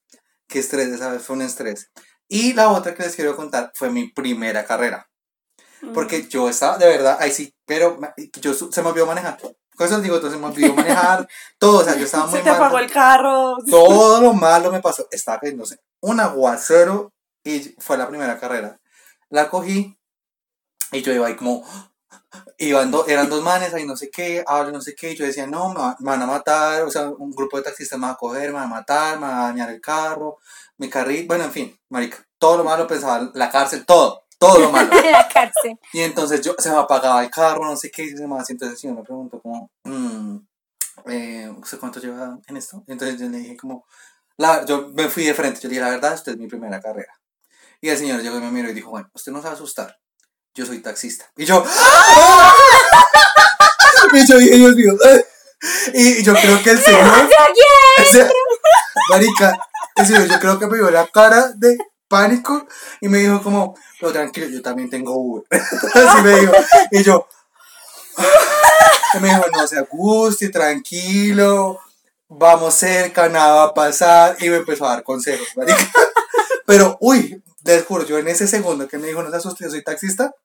Qué 0.47 0.59
estrés, 0.59 0.89
esa 0.89 1.11
vez 1.11 1.23
fue 1.23 1.35
un 1.35 1.41
estrés. 1.41 1.89
Y 2.27 2.53
la 2.53 2.69
otra 2.69 2.93
que 2.93 3.01
les 3.01 3.15
quiero 3.15 3.35
contar 3.35 3.71
fue 3.73 3.89
mi 3.89 4.11
primera 4.11 4.63
carrera. 4.65 5.09
Porque 5.93 6.27
yo 6.27 6.47
estaba, 6.47 6.77
de 6.77 6.85
verdad, 6.85 7.17
ahí 7.19 7.31
sí, 7.31 7.53
pero 7.65 7.99
yo 8.39 8.53
se 8.53 8.81
me 8.81 8.89
olvidó 8.89 9.07
manejar. 9.07 9.37
Con 9.75 9.87
eso 9.87 9.99
digo, 10.01 10.15
entonces 10.15 10.39
me 10.39 10.47
olvidó 10.47 10.73
manejar, 10.73 11.27
todo, 11.57 11.79
o 11.79 11.83
sea, 11.83 11.95
yo 11.95 12.05
estaba 12.05 12.25
muy 12.27 12.37
se 12.37 12.43
te 12.43 12.49
mal. 12.51 12.59
apagó 12.59 12.79
el 12.79 12.91
carro. 12.91 13.57
Todo 13.69 14.21
lo 14.21 14.33
malo 14.33 14.71
me 14.71 14.81
pasó. 14.81 15.07
Estaba 15.11 15.39
cayéndose 15.39 15.79
un 16.01 16.19
aguacero 16.19 17.11
y 17.43 17.75
fue 17.79 17.97
la 17.97 18.07
primera 18.07 18.39
carrera. 18.39 18.79
La 19.29 19.49
cogí 19.49 19.97
y 20.91 21.01
yo 21.01 21.11
iba 21.13 21.27
ahí 21.27 21.35
como. 21.35 21.63
Iban 22.57 22.91
do- 22.91 23.05
eran 23.07 23.29
dos 23.29 23.43
manes 23.43 23.73
ahí, 23.73 23.85
no 23.85 23.95
sé 23.95 24.09
qué, 24.09 24.43
hablo, 24.47 24.71
no 24.71 24.81
sé 24.81 24.95
qué. 24.95 25.11
Y 25.11 25.15
yo 25.15 25.25
decía, 25.25 25.45
no, 25.47 25.69
me, 25.69 25.79
va- 25.79 25.95
me 25.99 26.09
van 26.11 26.21
a 26.21 26.25
matar. 26.27 26.83
O 26.83 26.89
sea, 26.91 27.09
un 27.09 27.31
grupo 27.31 27.57
de 27.57 27.63
taxistas 27.63 27.99
me 27.99 28.05
va 28.07 28.13
a 28.13 28.17
coger, 28.17 28.47
me 28.49 28.55
van 28.55 28.63
a 28.65 28.67
matar, 28.67 29.19
me 29.19 29.27
van 29.27 29.37
a 29.39 29.43
dañar 29.47 29.69
el 29.69 29.81
carro, 29.81 30.37
mi 30.77 30.89
carrito. 30.89 31.27
Bueno, 31.27 31.43
en 31.45 31.51
fin, 31.51 31.79
marica. 31.89 32.25
Todo 32.39 32.57
lo 32.57 32.63
malo 32.63 32.87
pensaba, 32.87 33.29
la 33.33 33.49
cárcel, 33.49 33.85
todo, 33.85 34.22
todo 34.43 34.59
lo 34.59 34.71
malo. 34.71 34.89
la 35.11 35.27
cárcel. 35.27 35.79
Y 35.93 36.01
entonces 36.01 36.41
yo, 36.41 36.55
se 36.57 36.69
me 36.69 36.77
apagaba 36.77 37.23
el 37.23 37.29
carro, 37.31 37.65
no 37.65 37.75
sé 37.77 37.89
qué, 37.91 38.03
y 38.03 38.13
demás. 38.13 38.49
Y 38.49 38.53
entonces 38.53 38.75
el 38.75 38.79
señor 38.81 38.97
me 38.97 39.03
preguntó 39.03 39.39
como, 39.41 39.69
mm, 39.83 40.37
eh, 41.07 41.49
¿usted 41.57 41.79
cuánto 41.79 41.99
lleva 41.99 42.37
en 42.47 42.57
esto? 42.57 42.83
Entonces 42.87 43.19
yo 43.19 43.29
le 43.29 43.37
dije 43.37 43.57
como, 43.57 43.85
la, 44.37 44.65
yo 44.65 44.89
me 44.93 45.07
fui 45.09 45.23
de 45.25 45.33
frente, 45.33 45.61
yo 45.61 45.69
le 45.69 45.75
dije, 45.75 45.81
la 45.85 45.91
verdad, 45.91 46.13
usted 46.15 46.33
es 46.33 46.37
mi 46.37 46.47
primera 46.47 46.81
carrera. 46.81 47.13
Y 47.81 47.89
el 47.89 47.97
señor 47.97 48.21
llegó 48.21 48.37
y 48.37 48.41
me 48.41 48.51
miró 48.51 48.69
y 48.69 48.73
dijo, 48.73 48.89
bueno, 48.89 49.09
usted 49.13 49.31
no 49.31 49.39
se 49.39 49.45
va 49.45 49.51
a 49.51 49.55
asustar, 49.55 49.97
yo 50.53 50.65
soy 50.65 50.79
taxista. 50.79 51.25
Y 51.37 51.45
yo, 51.45 51.63
¡ah! 51.65 52.53
y 54.13 54.27
yo 54.27 54.37
dije, 54.37 54.55
Dios 54.55 54.75
mío, 54.75 54.93
y 55.93 56.23
yo 56.23 56.33
creo 56.33 56.61
que 56.63 56.71
el 56.71 56.79
señor, 56.79 57.29
ese- 57.97 58.29
marica, 59.09 59.57
el 59.95 60.05
señor, 60.05 60.27
yo 60.27 60.39
creo 60.39 60.59
que 60.59 60.67
me 60.67 60.77
vio 60.77 60.89
la 60.91 61.07
cara 61.07 61.51
de 61.55 61.77
pánico 62.13 62.67
y 63.01 63.07
me 63.07 63.17
dijo 63.17 63.41
como, 63.41 63.75
pero 63.99 64.13
tranquilo, 64.13 64.47
yo 64.47 64.61
también 64.61 64.87
tengo 64.87 65.15
Uber. 65.17 65.43
Así 65.49 66.21
me 66.21 66.41
dijo. 66.41 66.53
Y 66.91 67.01
yo, 67.01 67.27
y 69.15 69.19
me 69.19 69.29
dijo, 69.29 69.45
no 69.51 69.67
se 69.67 69.79
aguste, 69.79 70.49
tranquilo, 70.49 71.79
vamos 72.29 72.75
cerca, 72.75 73.29
nada 73.29 73.55
va 73.55 73.63
a 73.63 73.73
pasar. 73.73 74.37
Y 74.39 74.49
me 74.49 74.57
empezó 74.57 74.85
a 74.85 74.89
dar 74.89 75.03
consejos, 75.03 75.47
marica. 75.55 75.89
Pero, 76.67 76.97
uy, 77.01 77.41
les 77.63 77.83
juro, 77.83 78.05
yo 78.05 78.19
en 78.19 78.27
ese 78.27 78.47
segundo 78.47 78.87
que 78.87 78.99
me 78.99 79.07
dijo, 79.07 79.23
no 79.23 79.31
se 79.31 79.37
asuste, 79.37 79.63
yo 79.63 79.71
soy 79.71 79.83
taxista, 79.83 80.35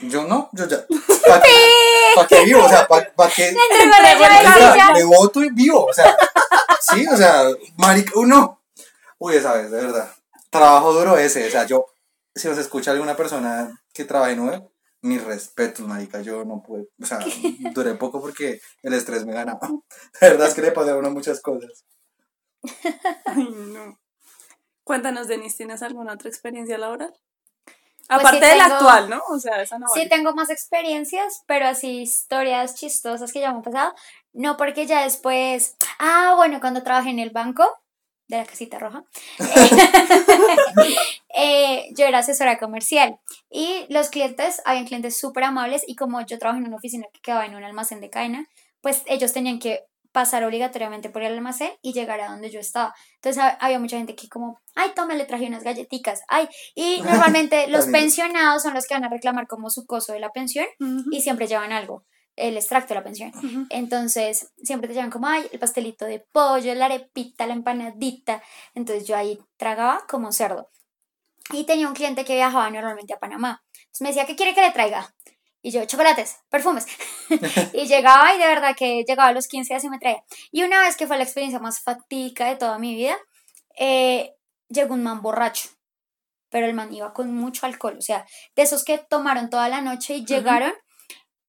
yo 0.00 0.24
no, 0.24 0.50
yo 0.52 0.66
ya, 0.66 0.84
¿para 1.24 1.42
qué, 1.42 1.50
pa' 2.16 2.26
qué 2.26 2.44
vivo? 2.44 2.64
O 2.64 2.68
sea, 2.68 2.88
¿para 2.88 3.30
qué? 3.30 3.52
Y 3.52 4.76
ya. 4.76 4.90
me 4.92 5.04
voto 5.04 5.44
y 5.44 5.50
vivo, 5.50 5.84
o 5.84 5.92
sea, 5.92 6.16
sí, 6.80 7.06
o 7.06 7.16
sea, 7.16 7.44
marica, 7.76 8.12
uno, 8.16 8.60
uy, 9.18 9.36
esa 9.36 9.52
vez, 9.52 9.70
de 9.70 9.76
verdad, 9.80 10.10
trabajo 10.58 10.92
duro 10.92 11.18
ese, 11.18 11.46
o 11.46 11.50
sea, 11.50 11.66
yo, 11.66 11.86
si 12.34 12.48
nos 12.48 12.58
escucha 12.58 12.92
alguna 12.92 13.16
persona 13.16 13.82
que 13.92 14.04
trabaja 14.04 14.32
en 14.32 14.40
Uber, 14.40 14.62
mis 15.02 15.22
respetos, 15.22 15.86
marica, 15.86 16.22
yo 16.22 16.44
no 16.44 16.62
pude, 16.62 16.88
o 17.02 17.06
sea, 17.06 17.18
duré 17.74 17.94
poco 17.94 18.20
porque 18.20 18.60
el 18.82 18.94
estrés 18.94 19.26
me 19.26 19.34
ganaba, 19.34 19.68
la 20.20 20.28
verdad 20.28 20.48
es 20.48 20.54
que 20.54 20.62
le 20.62 20.72
pasé 20.72 20.90
a 20.90 20.96
uno 20.96 21.10
muchas 21.10 21.40
cosas. 21.40 21.84
Ay, 23.26 23.48
no. 23.50 23.98
Cuéntanos, 24.84 25.28
Denise, 25.28 25.56
¿tienes 25.56 25.82
alguna 25.82 26.12
otra 26.12 26.28
experiencia 26.28 26.78
laboral? 26.78 27.12
Pues 28.06 28.20
Aparte 28.20 28.44
sí 28.44 28.52
de 28.52 28.58
la 28.58 28.66
actual, 28.66 29.08
¿no? 29.08 29.22
O 29.30 29.38
sea, 29.40 29.62
esa 29.62 29.78
no 29.78 29.86
Sí 29.88 30.00
vale. 30.00 30.10
tengo 30.10 30.34
más 30.34 30.50
experiencias, 30.50 31.42
pero 31.46 31.66
así 31.66 32.02
historias 32.02 32.74
chistosas 32.74 33.32
que 33.32 33.40
ya 33.40 33.50
me 33.50 33.56
han 33.56 33.62
pasado. 33.62 33.94
No 34.34 34.58
porque 34.58 34.86
ya 34.86 35.04
después... 35.04 35.76
Ah, 35.98 36.34
bueno, 36.36 36.60
cuando 36.60 36.82
trabajé 36.82 37.08
en 37.10 37.18
el 37.18 37.30
banco 37.30 37.66
de 38.28 38.36
la 38.38 38.44
casita 38.46 38.78
roja, 38.78 39.04
eh, 41.36 41.88
yo 41.96 42.06
era 42.06 42.18
asesora 42.18 42.58
comercial 42.58 43.18
y 43.50 43.86
los 43.88 44.08
clientes, 44.08 44.62
habían 44.64 44.86
clientes 44.86 45.18
súper 45.18 45.44
amables 45.44 45.84
y 45.86 45.94
como 45.96 46.20
yo 46.24 46.38
trabajo 46.38 46.58
en 46.60 46.66
una 46.66 46.76
oficina 46.76 47.06
que 47.12 47.20
quedaba 47.20 47.46
en 47.46 47.54
un 47.54 47.64
almacén 47.64 48.00
de 48.00 48.10
cadena, 48.10 48.46
pues 48.80 49.02
ellos 49.06 49.32
tenían 49.32 49.58
que 49.58 49.80
pasar 50.12 50.44
obligatoriamente 50.44 51.10
por 51.10 51.22
el 51.24 51.32
almacén 51.32 51.72
y 51.82 51.92
llegar 51.92 52.20
a 52.20 52.28
donde 52.28 52.48
yo 52.48 52.60
estaba. 52.60 52.94
Entonces 53.16 53.42
ha- 53.42 53.58
había 53.60 53.80
mucha 53.80 53.96
gente 53.96 54.14
que 54.14 54.28
como, 54.28 54.60
ay, 54.76 54.92
tome, 54.94 55.16
le 55.16 55.24
traje 55.24 55.46
unas 55.46 55.64
galletitas, 55.64 56.20
ay, 56.28 56.46
y 56.76 57.00
normalmente 57.34 57.66
los 57.66 57.86
pensionados 57.86 58.62
son 58.62 58.74
los 58.74 58.86
que 58.86 58.94
van 58.94 59.04
a 59.04 59.08
reclamar 59.08 59.46
como 59.48 59.70
su 59.70 59.86
coso 59.86 60.12
de 60.12 60.20
la 60.20 60.30
pensión 60.30 60.66
y 61.10 61.20
siempre 61.22 61.48
llevan 61.48 61.72
algo, 61.72 62.04
el 62.36 62.56
extracto 62.56 62.94
de 62.94 63.00
la 63.00 63.04
pensión. 63.04 63.32
Entonces, 63.70 64.52
siempre 64.62 64.88
te 64.88 64.94
llevan 64.94 65.10
como, 65.10 65.26
ay, 65.28 65.48
el 65.52 65.58
pastelito 65.58 66.04
de 66.04 66.20
pollo, 66.20 66.74
la 66.74 66.86
arepita, 66.86 67.46
la 67.46 67.54
empanadita. 67.54 68.42
Entonces, 68.74 69.06
yo 69.06 69.16
ahí 69.16 69.38
tragaba 69.56 70.04
como 70.08 70.32
cerdo. 70.32 70.70
Y 71.52 71.64
tenía 71.64 71.88
un 71.88 71.94
cliente 71.94 72.24
que 72.24 72.34
viajaba 72.34 72.70
normalmente 72.70 73.12
a 73.12 73.18
Panamá. 73.18 73.62
Entonces, 73.72 74.00
me 74.00 74.08
decía, 74.08 74.26
¿qué 74.26 74.36
quiere 74.36 74.54
que 74.54 74.62
le 74.62 74.72
traiga? 74.72 75.14
Y 75.62 75.70
yo, 75.70 75.84
chocolates, 75.86 76.36
perfumes. 76.50 76.86
y 77.72 77.86
llegaba 77.86 78.34
y 78.34 78.38
de 78.38 78.46
verdad 78.46 78.76
que 78.76 79.02
llegaba 79.08 79.28
a 79.28 79.32
los 79.32 79.48
15 79.48 79.72
días 79.72 79.84
y 79.84 79.88
me 79.88 79.98
traía. 79.98 80.22
Y 80.52 80.62
una 80.62 80.82
vez 80.82 80.94
que 80.94 81.06
fue 81.06 81.16
la 81.16 81.24
experiencia 81.24 81.58
más 81.58 81.80
fatídica 81.80 82.46
de 82.46 82.56
toda 82.56 82.78
mi 82.78 82.94
vida, 82.94 83.16
eh, 83.78 84.34
llegó 84.68 84.92
un 84.92 85.02
man 85.02 85.22
borracho. 85.22 85.70
Pero 86.50 86.66
el 86.66 86.74
man 86.74 86.92
iba 86.92 87.14
con 87.14 87.34
mucho 87.34 87.64
alcohol. 87.64 87.96
O 87.98 88.02
sea, 88.02 88.26
de 88.54 88.62
esos 88.62 88.84
que 88.84 88.98
tomaron 88.98 89.48
toda 89.48 89.70
la 89.70 89.80
noche 89.80 90.16
y 90.16 90.26
llegaron. 90.26 90.72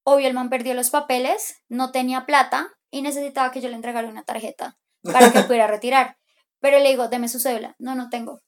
Obvio, 0.07 0.27
el 0.27 0.35
man 0.35 0.49
perdió 0.49 0.75
los 0.75 0.91
papeles, 0.91 1.63
no 1.67 1.91
tenía 1.91 2.25
plata 2.27 2.69
y 2.91 3.01
necesitaba 3.01 3.51
que 3.51 3.59
yo 3.59 3.69
le 3.69 3.75
entregara 3.75 4.07
una 4.07 4.23
tarjeta 4.23 4.77
para 5.01 5.31
que 5.31 5.41
pudiera 5.41 5.65
retirar. 5.67 6.17
Pero 6.59 6.79
le 6.79 6.89
digo, 6.89 7.07
deme 7.07 7.27
su 7.27 7.39
cédula. 7.39 7.75
No, 7.79 7.95
no 7.95 8.09
tengo. 8.09 8.41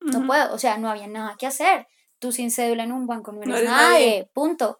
No 0.00 0.26
puedo. 0.26 0.54
O 0.54 0.58
sea, 0.58 0.76
no 0.76 0.90
había 0.90 1.06
nada 1.06 1.36
que 1.38 1.46
hacer. 1.46 1.86
Tú 2.18 2.32
sin 2.32 2.50
cédula 2.50 2.84
en 2.84 2.92
un 2.92 3.06
banco 3.06 3.32
no 3.32 3.38
eres, 3.42 3.48
No 3.48 3.56
eres 3.56 3.70
nadie. 3.70 4.06
nadie. 4.06 4.30
Punto. 4.34 4.78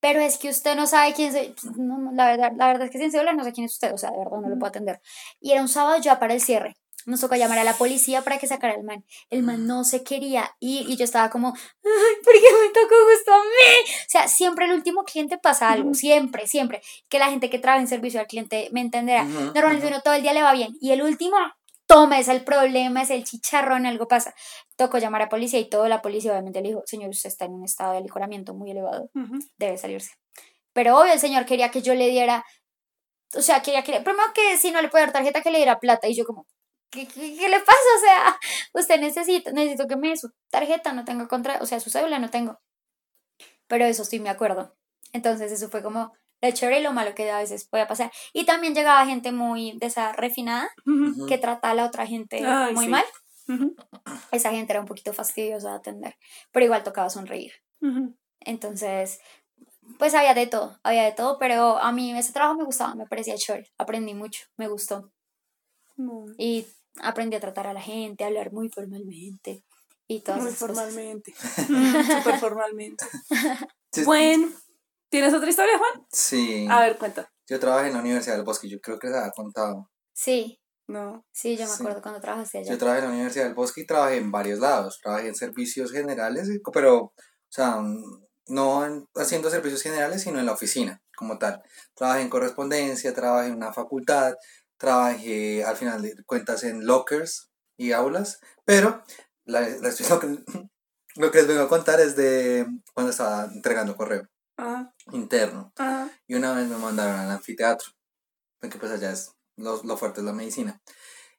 Pero 0.00 0.20
es 0.20 0.38
que 0.38 0.50
usted 0.50 0.76
no 0.76 0.86
sabe 0.86 1.14
quién. 1.14 1.34
No, 1.76 1.98
no, 1.98 2.12
la, 2.12 2.26
verdad, 2.26 2.52
la 2.56 2.66
verdad 2.68 2.84
es 2.84 2.90
que 2.90 2.98
sin 2.98 3.10
cédula 3.10 3.32
no 3.32 3.42
sé 3.42 3.52
quién 3.52 3.64
es 3.64 3.72
usted. 3.72 3.92
O 3.92 3.98
sea, 3.98 4.10
de 4.12 4.18
verdad 4.18 4.38
no 4.40 4.48
lo 4.48 4.58
puedo 4.58 4.68
atender. 4.68 5.00
Y 5.40 5.52
era 5.52 5.62
un 5.62 5.68
sábado 5.68 5.98
ya 6.00 6.18
para 6.20 6.34
el 6.34 6.40
cierre. 6.40 6.76
Nos 7.06 7.20
tocó 7.20 7.36
llamar 7.36 7.58
a 7.58 7.64
la 7.64 7.72
policía 7.72 8.22
para 8.22 8.38
que 8.38 8.46
sacara 8.46 8.74
al 8.74 8.84
man. 8.84 9.04
El 9.30 9.42
man 9.42 9.66
no 9.66 9.84
se 9.84 10.02
quería 10.04 10.54
ir 10.60 10.88
y 10.90 10.96
yo 10.96 11.04
estaba 11.04 11.30
como, 11.30 11.54
ay, 11.54 12.14
¿por 12.24 12.34
qué 12.34 12.40
me 12.40 12.68
tocó 12.74 12.94
justo 13.14 13.32
a 13.32 13.38
mí? 13.38 13.90
O 14.06 14.08
sea, 14.08 14.28
siempre 14.28 14.66
el 14.66 14.72
último 14.72 15.04
cliente 15.04 15.38
pasa 15.38 15.70
algo, 15.70 15.94
siempre, 15.94 16.46
siempre. 16.46 16.82
Que 17.08 17.18
la 17.18 17.30
gente 17.30 17.48
que 17.48 17.58
trabaja 17.58 17.80
en 17.80 17.88
servicio 17.88 18.20
al 18.20 18.26
cliente 18.26 18.68
me 18.72 18.80
entenderá. 18.80 19.22
Ujú, 19.22 19.52
Normalmente 19.54 19.86
ujú. 19.86 19.94
uno 19.94 20.02
todo 20.02 20.14
el 20.14 20.22
día 20.22 20.32
le 20.32 20.42
va 20.42 20.52
bien 20.52 20.76
y 20.80 20.92
el 20.92 21.02
último, 21.02 21.36
toma, 21.86 22.18
es 22.18 22.28
el 22.28 22.42
problema, 22.42 23.02
es 23.02 23.10
el 23.10 23.24
chicharrón, 23.24 23.86
algo 23.86 24.08
pasa. 24.08 24.34
Tocó 24.76 24.98
llamar 24.98 25.22
a 25.22 25.28
policía 25.28 25.60
y 25.60 25.68
todo, 25.70 25.88
la 25.88 26.02
policía 26.02 26.32
obviamente 26.32 26.60
le 26.60 26.68
dijo, 26.68 26.82
señor, 26.84 27.10
usted 27.10 27.28
está 27.28 27.44
en 27.44 27.52
un 27.54 27.64
estado 27.64 27.92
de 27.92 27.98
alicoramiento 27.98 28.52
muy 28.54 28.70
elevado 28.72 29.08
debe 29.56 29.78
salirse. 29.78 30.12
Pero 30.72 30.98
obvio, 31.00 31.12
el 31.12 31.20
señor 31.20 31.46
quería 31.46 31.70
que 31.70 31.80
yo 31.80 31.94
le 31.94 32.08
diera, 32.08 32.44
o 33.34 33.40
sea, 33.40 33.62
quería 33.62 33.82
que, 33.82 34.00
primero 34.00 34.32
que 34.34 34.58
si 34.58 34.70
no 34.70 34.82
le 34.82 34.88
puede 34.88 35.04
dar 35.04 35.12
tarjeta, 35.12 35.40
que 35.40 35.50
le 35.50 35.58
diera 35.58 35.78
plata. 35.78 36.08
Y 36.08 36.14
yo 36.14 36.24
como, 36.26 36.46
¿qué, 36.90 37.06
qué, 37.06 37.36
qué 37.36 37.48
le 37.48 37.60
pasa? 37.60 37.78
O 37.96 38.00
sea, 38.00 38.38
usted 38.74 39.00
necesita, 39.00 39.52
necesito 39.52 39.86
que 39.86 39.96
me 39.96 40.08
dé 40.10 40.16
su 40.16 40.30
tarjeta, 40.50 40.92
no 40.92 41.04
tengo 41.04 41.28
contra, 41.28 41.58
o 41.60 41.66
sea, 41.66 41.80
su 41.80 41.90
cédula 41.90 42.18
no 42.18 42.30
tengo. 42.30 42.58
Pero 43.66 43.84
eso 43.84 44.04
sí 44.04 44.20
me 44.20 44.30
acuerdo. 44.30 44.76
Entonces 45.12 45.50
eso 45.52 45.68
fue 45.68 45.82
como 45.82 46.12
lo 46.40 46.50
chévere 46.50 46.80
y 46.80 46.82
lo 46.82 46.92
malo 46.92 47.14
que 47.14 47.30
a 47.30 47.38
veces 47.38 47.68
puede 47.68 47.86
pasar. 47.86 48.12
Y 48.32 48.44
también 48.44 48.74
llegaba 48.74 49.06
gente 49.06 49.32
muy 49.32 49.76
de 49.78 49.86
esa 49.86 50.12
refinada 50.12 50.68
que 51.28 51.38
trataba 51.38 51.72
a 51.72 51.74
la 51.74 51.86
otra 51.86 52.06
gente 52.06 52.44
Ay, 52.44 52.74
muy 52.74 52.84
sí. 52.86 52.90
mal. 52.90 53.04
Ujú. 53.48 53.74
Esa 54.32 54.50
gente 54.50 54.72
era 54.72 54.80
un 54.80 54.86
poquito 54.86 55.12
fastidiosa 55.12 55.70
de 55.70 55.76
atender, 55.76 56.16
pero 56.52 56.66
igual 56.66 56.82
tocaba 56.82 57.10
sonreír. 57.10 57.52
Entonces, 58.40 59.20
pues 59.98 60.14
había 60.14 60.34
de 60.34 60.46
todo, 60.46 60.78
había 60.82 61.04
de 61.04 61.12
todo, 61.12 61.38
pero 61.38 61.78
a 61.78 61.92
mí 61.92 62.16
ese 62.16 62.32
trabajo 62.32 62.56
me 62.56 62.64
gustaba, 62.64 62.94
me 62.94 63.06
parecía 63.06 63.36
chévere, 63.36 63.70
aprendí 63.78 64.14
mucho, 64.14 64.46
me 64.56 64.68
gustó. 64.68 65.12
Muy 65.96 66.34
Y 66.38 66.66
aprendí 67.00 67.36
a 67.36 67.40
tratar 67.40 67.66
a 67.66 67.72
la 67.72 67.80
gente, 67.80 68.24
a 68.24 68.28
hablar 68.28 68.52
muy 68.52 68.68
formalmente 68.68 69.64
y 70.08 70.20
todas 70.20 70.42
muy 70.42 70.52
formalmente. 70.52 71.34
Mm, 71.68 72.18
Súper 72.18 72.38
formalmente. 72.38 73.04
Bueno, 74.04 74.48
¿tienes 75.08 75.32
otra 75.34 75.48
historia, 75.50 75.78
Juan? 75.78 76.06
Sí. 76.12 76.66
A 76.70 76.80
ver, 76.80 76.98
cuenta. 76.98 77.32
Yo 77.48 77.58
trabajé 77.60 77.88
en 77.88 77.94
la 77.94 78.00
Universidad 78.00 78.36
del 78.36 78.44
Bosque, 78.44 78.68
yo 78.68 78.80
creo 78.80 78.98
que 78.98 79.08
les 79.08 79.16
había 79.16 79.30
contado. 79.30 79.90
Sí, 80.12 80.60
No. 80.88 81.24
sí, 81.32 81.56
yo 81.56 81.64
me 81.64 81.70
Sí. 81.70 81.82
acuerdo 81.82 82.02
cuando 82.02 82.20
trabajaste 82.20 82.58
allá. 82.58 82.70
Yo 82.70 82.78
trabajé 82.78 83.00
en 83.00 83.04
la 83.06 83.10
Universidad 83.12 83.44
del 83.44 83.54
Bosque 83.54 83.80
y 83.80 83.86
trabajé 83.86 84.16
en 84.18 84.30
varios 84.30 84.60
lados. 84.60 84.98
Trabajé 85.02 85.28
en 85.28 85.34
servicios 85.34 85.90
generales, 85.92 86.48
pero, 86.72 86.96
o 87.04 87.12
sea, 87.48 87.80
no 88.48 88.86
en- 88.86 89.06
haciendo 89.16 89.50
servicios 89.50 89.82
generales, 89.82 90.22
sino 90.22 90.38
en 90.38 90.46
la 90.46 90.52
oficina, 90.52 91.02
como 91.16 91.38
tal. 91.38 91.62
Trabajé 91.94 92.22
en 92.22 92.28
correspondencia, 92.30 93.12
trabajé 93.14 93.48
en 93.48 93.56
una 93.56 93.72
facultad, 93.72 94.34
trabajé 94.78 95.64
al 95.64 95.76
final 95.76 96.02
de 96.02 96.14
cuentas 96.24 96.62
en 96.64 96.86
lockers 96.86 97.50
y 97.78 97.92
aulas, 97.92 98.40
pero 98.64 99.02
la, 99.44 99.60
la- 99.60 99.94
lo, 100.10 100.20
que, 100.20 100.38
lo 101.16 101.30
que 101.30 101.38
les 101.38 101.46
vengo 101.46 101.62
a 101.62 101.68
contar 101.68 102.00
es 102.00 102.16
de 102.16 102.66
cuando 102.94 103.10
estaba 103.10 103.44
entregando 103.44 103.96
correo 103.96 104.28
Ah, 104.58 104.90
interno. 105.12 105.72
ah. 105.78 106.08
Y 106.26 106.34
una 106.34 106.54
vez 106.54 106.66
me 106.68 106.76
mandaron 106.78 107.20
al 107.20 107.30
anfiteatro, 107.30 107.90
porque 108.60 108.78
pues 108.78 108.90
allá 108.92 109.12
es 109.12 109.32
lo, 109.58 109.82
lo 109.84 109.96
fuerte 109.98 110.20
es 110.20 110.26
la 110.26 110.32
medicina. 110.32 110.80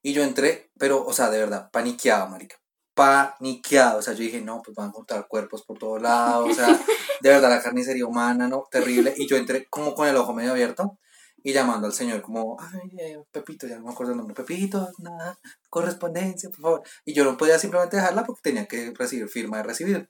Y 0.04 0.14
yo 0.14 0.24
entré, 0.24 0.70
pero, 0.78 1.04
o 1.04 1.12
sea, 1.14 1.30
de 1.32 1.40
verdad, 1.40 1.70
paniqueado, 1.72 2.28
marica. 2.30 2.58
Paniqueado. 2.94 4.00
O 4.00 4.02
sea, 4.02 4.14
yo 4.14 4.20
dije, 4.20 4.42
no, 4.42 4.62
pues 4.64 4.76
van 4.76 4.86
a 4.88 4.90
encontrar 4.90 5.28
cuerpos 5.28 5.64
por 5.66 5.78
todos 5.80 6.02
lados. 6.02 6.52
O 6.52 6.54
sea, 6.54 6.68
de 7.22 7.30
verdad, 7.30 7.50
la 7.50 7.62
carnicería 7.62 8.06
humana, 8.06 8.48
¿no? 8.48 8.68
Terrible. 8.72 9.14
Y 9.18 9.28
yo 9.28 9.36
entré 9.38 9.66
como 9.70 9.96
con 9.96 10.08
el 10.08 10.16
ojo 10.16 10.34
medio 10.34 10.52
abierto 10.52 11.00
y 11.48 11.54
llamando 11.54 11.88
al 11.88 11.93
señor 11.93 12.22
como, 12.22 12.58
ay, 12.60 12.91
eh, 13.00 13.24
Pepito, 13.32 13.68
ya 13.68 13.78
no 13.78 13.86
me 13.86 13.91
acuerdo 13.91 14.12
el 14.12 14.18
nombre, 14.18 14.36
Pepito, 14.36 14.91
nada, 14.98 15.39
correspondencia, 15.70 16.50
por 16.50 16.60
favor. 16.60 16.84
Y 17.06 17.14
yo 17.14 17.24
no 17.24 17.38
podía 17.38 17.58
simplemente 17.58 17.95
dejarla 17.95 18.26
porque 18.26 18.41
tenía 18.41 18.66
que 18.66 18.91
recibir 18.93 19.30
firma 19.30 19.56
de 19.56 19.64
recibir 19.64 20.10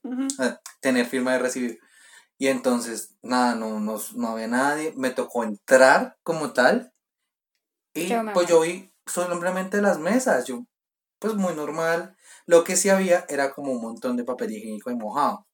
tener 0.82 1.06
firma 1.06 1.34
de 1.34 1.38
recibir. 1.38 1.80
Y 2.40 2.48
entonces, 2.48 3.16
nada, 3.22 3.54
no, 3.54 3.80
no, 3.80 4.02
no 4.16 4.28
había 4.30 4.48
nadie, 4.48 4.94
me 4.98 5.12
tocó 5.12 5.44
entrar 5.44 6.18
como 6.24 6.54
tal. 6.54 6.92
Y 7.94 8.08
Yo 8.08 8.24
pues 8.34 8.48
yo 8.48 8.62
vi 8.62 8.92
simplemente 9.06 9.80
las 9.80 10.00
mesas, 10.00 10.46
yo, 10.46 10.66
pues 11.20 11.36
muy 11.36 11.54
normal. 11.54 12.18
Lo 12.48 12.64
que 12.64 12.76
sí 12.76 12.90
había 12.90 13.28
era 13.30 13.54
como 13.54 13.74
un 13.74 13.82
montón 13.84 14.18
de 14.18 14.24
papel 14.24 14.54
higiénico 14.54 14.90
y 14.90 14.96
mojado. 14.96 15.46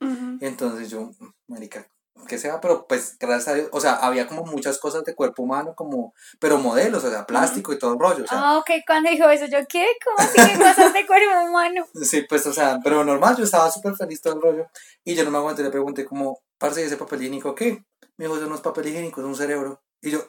Ujú. 0.00 0.38
Entonces 0.40 0.90
yo, 0.90 1.10
mm, 1.18 1.32
marica, 1.48 1.88
que 2.28 2.38
sea, 2.38 2.60
pero 2.60 2.86
pues 2.86 3.16
gracias 3.18 3.48
a 3.48 3.54
Dios, 3.54 3.68
o 3.72 3.80
sea, 3.80 3.94
había 3.96 4.26
como 4.26 4.44
muchas 4.44 4.78
cosas 4.78 5.04
de 5.04 5.14
cuerpo 5.14 5.42
humano, 5.42 5.74
como, 5.74 6.14
pero 6.38 6.58
modelos, 6.58 7.04
o 7.04 7.10
sea, 7.10 7.26
plástico 7.26 7.72
y 7.72 7.78
todo 7.78 7.92
el 7.94 7.98
rollo, 7.98 8.24
o 8.24 8.26
sea, 8.26 8.38
Ah, 8.40 8.58
ok, 8.58 8.70
cuando 8.86 9.10
dijo 9.10 9.28
eso, 9.28 9.46
yo, 9.46 9.58
¿qué? 9.68 9.86
¿Cómo 10.04 10.16
así 10.18 10.36
que 10.36 10.58
cosas 10.58 10.92
de 10.94 11.06
cuerpo 11.06 11.40
humano? 11.48 11.86
Sí, 12.02 12.22
pues, 12.28 12.46
o 12.46 12.52
sea, 12.52 12.78
pero 12.82 13.04
normal, 13.04 13.36
yo 13.36 13.44
estaba 13.44 13.70
súper 13.70 13.94
feliz 13.96 14.20
todo 14.22 14.34
el 14.34 14.42
rollo. 14.42 14.66
Y 15.04 15.14
yo 15.14 15.24
no 15.24 15.30
me 15.30 15.38
aguanté, 15.38 15.62
le 15.62 15.70
pregunté 15.70 16.04
como, 16.04 16.40
parce, 16.58 16.80
¿y 16.80 16.84
ese 16.84 16.96
papel 16.96 17.20
higiénico 17.20 17.54
qué? 17.54 17.84
Me 18.16 18.24
dijo, 18.26 18.36
eso 18.36 18.46
no 18.46 18.54
es 18.54 18.60
papel 18.60 18.88
higiénico, 18.88 19.20
es 19.20 19.26
un 19.26 19.36
cerebro. 19.36 19.82
Y 20.00 20.10
yo, 20.12 20.20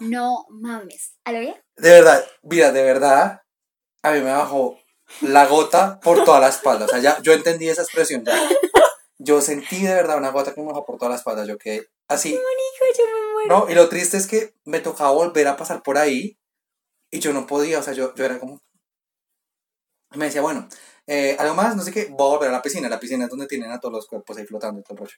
No 0.00 0.46
mames. 0.50 1.14
¿A 1.24 1.32
lo 1.32 1.40
bien? 1.40 1.56
de 1.76 1.90
verdad, 1.90 2.24
mira, 2.42 2.72
de 2.72 2.82
verdad, 2.82 3.42
a 4.02 4.10
mí 4.12 4.20
me 4.20 4.30
bajó 4.32 4.78
la 5.22 5.46
gota 5.46 5.98
por 6.00 6.22
toda 6.24 6.40
la 6.40 6.48
espalda. 6.48 6.84
O 6.84 6.88
sea, 6.88 6.98
ya, 7.00 7.18
yo 7.22 7.32
entendí 7.32 7.68
esa 7.68 7.82
expresión 7.82 8.24
ya. 8.24 8.34
Yo 9.22 9.42
sentí 9.42 9.82
de 9.82 9.94
verdad 9.94 10.16
una 10.16 10.30
gota 10.30 10.54
que 10.54 10.62
me 10.62 10.72
por 10.72 10.96
toda 10.96 11.10
la 11.10 11.16
espalda. 11.16 11.44
Yo 11.44 11.58
quedé 11.58 11.86
así. 12.08 12.32
Yo 12.32 13.04
me 13.06 13.32
muero. 13.34 13.66
No, 13.66 13.70
y 13.70 13.74
lo 13.74 13.88
triste 13.90 14.16
es 14.16 14.26
que 14.26 14.54
me 14.64 14.80
tocaba 14.80 15.10
volver 15.10 15.46
a 15.46 15.58
pasar 15.58 15.82
por 15.82 15.98
ahí 15.98 16.38
y 17.10 17.20
yo 17.20 17.34
no 17.34 17.46
podía, 17.46 17.80
o 17.80 17.82
sea, 17.82 17.92
yo, 17.92 18.14
yo 18.14 18.24
era 18.24 18.38
como... 18.38 18.62
Me 20.12 20.24
decía, 20.24 20.40
bueno, 20.40 20.66
eh, 21.06 21.36
algo 21.38 21.54
más, 21.54 21.76
no 21.76 21.82
sé 21.82 21.92
qué, 21.92 22.06
voy 22.06 22.28
a 22.28 22.36
volver 22.36 22.48
a 22.48 22.52
la 22.52 22.62
piscina. 22.62 22.88
La 22.88 22.98
piscina 22.98 23.24
es 23.24 23.30
donde 23.30 23.46
tienen 23.46 23.70
a 23.70 23.78
todos 23.78 23.92
los 23.92 24.06
cuerpos 24.06 24.38
ahí 24.38 24.46
flotando 24.46 24.80
y 24.80 24.84
todo 24.84 24.94
el 24.94 24.98
rollo. 25.00 25.16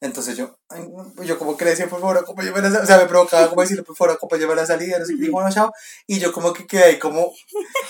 Entonces 0.00 0.36
yo, 0.36 0.56
ay, 0.68 0.88
no, 0.88 1.24
yo 1.24 1.38
como 1.40 1.56
que 1.56 1.64
le 1.64 1.72
decía, 1.72 1.88
por 1.88 2.00
favor, 2.00 2.18
acompáñame 2.18 2.60
a 2.60 2.62
la 2.62 2.68
salida. 2.68 2.82
O 2.84 2.86
sea, 2.86 2.98
me 2.98 3.06
provocaba 3.06 3.48
como 3.48 3.62
decirle, 3.62 3.82
por 3.82 3.96
favor, 3.96 4.14
acompáñame 4.14 4.52
a 4.52 4.56
la 4.56 4.66
salida, 4.66 4.96
no 4.96 5.04
sé 5.04 5.14
qué, 5.20 5.28
bueno, 5.28 5.50
chao. 5.50 5.72
Y 6.06 6.20
yo 6.20 6.32
como 6.32 6.52
que 6.52 6.68
quedé 6.68 6.84
ahí 6.84 6.98
como, 7.00 7.32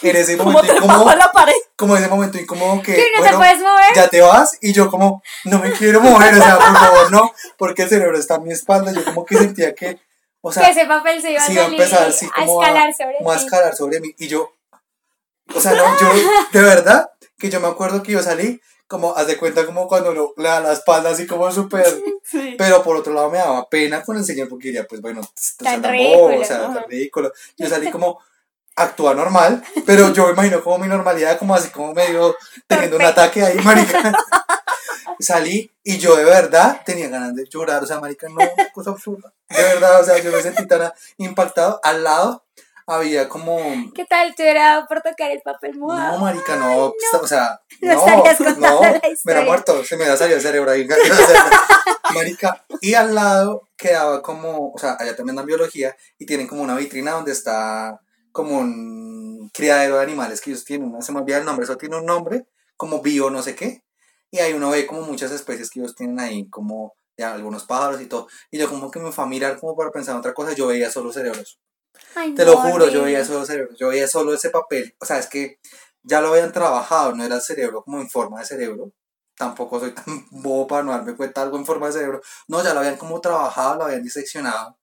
en 0.01 0.17
ese 0.17 0.37
momento 0.39 0.63
te 0.63 0.77
incómodo, 0.79 1.15
la 1.15 1.31
pared. 1.33 1.53
como 1.77 1.97
en 1.97 2.03
ese 2.03 2.11
momento 2.11 2.39
incómodo 2.39 2.81
que, 2.83 2.95
¿Que 2.95 3.09
no 3.15 3.17
te 3.17 3.19
bueno, 3.19 3.39
puedes 3.39 3.59
mover? 3.59 3.95
ya 3.95 4.09
te 4.09 4.23
vas 4.23 4.57
y 4.63 4.73
yo 4.73 4.91
como 4.91 5.23
no 5.45 5.59
me 5.59 5.71
quiero 5.73 6.01
mover, 6.01 6.33
o 6.33 6.43
sea, 6.43 6.57
por 6.57 6.79
favor, 6.79 7.13
no, 7.13 7.35
porque 7.59 7.83
el 7.83 7.91
cerebro 7.91 8.19
está 8.19 8.37
en 8.37 8.45
mi 8.45 8.53
espalda, 8.53 8.91
yo 8.91 9.05
como 9.05 9.27
que 9.27 9.37
sentía 9.37 9.75
que, 9.75 10.01
o 10.41 10.51
sea, 10.51 10.65
que 10.65 10.71
ese 10.71 10.87
papel 10.87 11.21
se 11.21 11.33
iba 11.33 11.43
a 11.43 11.47
sí 11.47 11.53
iba 11.53 11.63
a 11.63 11.65
salir 11.67 11.81
empezar 11.81 12.09
así 12.09 12.27
a 12.35 12.45
escalar 12.45 12.95
sobre 12.95 13.19
como 13.19 13.33
a 13.33 13.37
escalar 13.37 13.77
sobre 13.77 14.01
mí 14.01 14.15
y 14.17 14.29
yo, 14.29 14.51
o 15.55 15.61
sea, 15.61 15.73
no, 15.73 15.85
yo, 16.01 16.09
de 16.53 16.63
verdad, 16.63 17.11
que 17.39 17.51
yo 17.51 17.61
me 17.61 17.69
acuerdo 17.69 18.03
que 18.03 18.13
yo 18.13 18.23
salí 18.23 18.63
como, 18.89 19.14
haz 19.14 19.26
de 19.26 19.36
cuenta 19.36 19.64
como 19.66 19.86
cuando 19.86 20.12
lo, 20.12 20.34
le 20.36 20.49
da 20.49 20.61
la 20.61 20.72
espalda 20.72 21.11
así 21.11 21.26
como 21.26 21.51
súper, 21.53 21.86
Sí. 22.24 22.57
pero 22.59 22.82
por 22.82 22.97
otro 22.97 23.14
lado 23.14 23.30
me 23.30 23.39
daba 23.39 23.68
pena 23.68 24.03
con 24.03 24.16
el 24.16 24.24
señor 24.24 24.49
porque 24.49 24.68
diría, 24.68 24.86
pues 24.86 25.01
bueno, 25.01 25.22
sea, 25.34 25.72
Tan 25.72 25.82
tan 25.82 25.93
ridículo, 25.93 26.41
o 26.41 26.45
sea, 26.45 26.61
tan 26.74 26.84
ridículo, 26.89 27.32
yo 27.57 27.68
salí 27.68 27.91
como, 27.91 28.18
actúa 28.76 29.14
normal, 29.14 29.62
pero 29.86 30.12
yo 30.12 30.26
me 30.26 30.32
imagino 30.32 30.62
como 30.62 30.78
mi 30.78 30.89
normalidad, 30.89 31.39
como 31.39 31.55
así 31.55 31.68
como 31.70 31.93
medio 31.95 32.36
teniendo 32.66 32.97
un 32.97 33.03
ataque 33.03 33.43
ahí, 33.43 33.59
marica. 33.64 34.12
Salí 35.20 35.70
y 35.82 35.99
yo 35.99 36.14
de 36.14 36.24
verdad 36.24 36.80
tenía 36.86 37.09
ganas 37.09 37.34
de 37.34 37.45
llorar, 37.49 37.82
o 37.82 37.86
sea, 37.86 37.99
marica, 37.99 38.28
no, 38.28 38.36
una 38.36 38.72
cosa 38.72 38.91
absurda. 38.91 39.32
De 39.49 39.62
verdad, 39.62 40.01
o 40.01 40.05
sea, 40.05 40.18
yo 40.18 40.30
me 40.30 40.41
sentí 40.41 40.64
tan 40.66 40.93
impactado. 41.16 41.80
Al 41.82 42.05
lado 42.05 42.45
había 42.89 43.28
como, 43.28 43.59
¿Qué 43.95 44.05
tal 44.07 44.34
te 44.34 44.43
hubiera 44.43 44.62
dado 44.62 44.86
por 44.89 45.03
tocar 45.03 45.30
el 45.30 45.43
papel 45.43 45.76
mojado? 45.78 46.14
no, 46.14 46.24
marica, 46.24 46.57
no, 46.57 46.86
o 46.86 47.26
sea, 47.26 47.61
No. 47.80 47.95
no, 48.07 48.57
no, 48.57 48.80
la 48.82 49.01
me 49.24 49.32
era 49.32 49.43
muerto, 49.43 49.84
se 49.84 49.97
me 49.97 50.05
había 50.05 50.16
salido 50.16 50.39
el 50.39 50.43
cerebro 50.43 50.70
ahí. 50.70 50.89
marica, 52.14 52.64
y 52.80 52.95
al 52.95 53.14
lado 53.14 53.68
quedaba 53.76 54.22
como, 54.22 54.72
o 54.72 54.78
sea, 54.78 54.97
allá 54.99 55.14
también 55.14 55.36
dan 55.36 55.47
biología 55.47 55.95
y 56.18 56.24
tienen 56.24 56.47
como 56.47 56.62
una 56.62 56.76
vitrina 56.76 57.12
donde 57.12 57.32
está 57.32 58.01
como 58.32 58.59
un 58.59 59.51
criadero 59.53 59.97
de 59.97 60.03
animales 60.03 60.41
que 60.41 60.51
ellos 60.51 60.64
tienen, 60.64 60.91
no 60.91 61.03
se 61.03 61.12
me 61.12 61.20
olvida 61.20 61.39
el 61.39 61.45
nombre, 61.45 61.64
eso 61.64 61.76
tiene 61.76 61.97
un 61.97 62.07
nombre, 62.07 62.47
como 62.76 63.03
bio 63.03 63.30
no 63.30 63.43
sé 63.43 63.55
qué, 63.55 63.84
y 64.30 64.39
ahí 64.39 64.53
uno 64.53 64.70
ve 64.70 64.86
como 64.86 65.03
muchas 65.03 65.30
especies 65.32 65.70
que 65.70 65.80
ellos 65.80 65.95
tienen 65.95 66.20
ahí, 66.20 66.49
como 66.49 66.97
ya 67.16 67.34
algunos 67.34 67.64
pájaros 67.64 68.01
y 68.01 68.07
todo, 68.07 68.28
y 68.51 68.59
yo 68.59 68.68
como 68.68 68.91
que 68.91 69.01
me 69.01 69.12
fue 69.12 69.24
a 69.24 69.26
mirar 69.26 69.59
como 69.59 69.76
para 69.76 69.91
pensar 69.91 70.14
en 70.14 70.20
otra 70.20 70.34
cosa, 70.34 70.55
yo 70.55 70.68
veía 70.68 70.91
solo 70.91 71.12
cerebros, 71.12 71.59
Ay, 72.14 72.34
te 72.34 72.44
no, 72.44 72.53
lo 72.53 72.57
juro, 72.59 72.88
yo 72.88 73.03
veía 73.05 73.24
solo 73.24 73.44
cerebros, 73.46 73.78
yo 73.78 73.88
veía 73.88 74.09
solo 74.09 74.34
ese 74.34 74.51
papel, 74.51 74.94
o 75.01 75.05
sea, 75.07 75.18
es 75.18 75.26
que 75.26 75.59
ya 76.03 76.20
lo 76.20 76.28
habían 76.28 76.53
trabajado, 76.53 77.14
no 77.14 77.24
era 77.24 77.36
el 77.36 77.42
cerebro 77.42 77.82
como 77.84 78.01
en 78.01 78.09
forma 78.11 78.40
de 78.40 78.46
cerebro, 78.46 78.92
tampoco 79.36 79.80
soy 79.80 79.92
tan 79.92 80.05
bobo 80.30 80.66
para 80.66 80.82
no 80.82 80.92
darme 80.92 81.16
cuenta 81.16 81.42
algo 81.42 81.57
en 81.59 81.66
forma 81.66 81.86
de 81.88 81.92
cerebro, 81.94 82.20
no, 82.49 82.62
ya 82.62 82.72
lo 82.74 82.80
habían 82.80 82.96
como 82.96 83.20
trabajado, 83.20 83.76
lo 83.76 83.84
habían 83.84 84.03
diseccionado, 84.03 84.78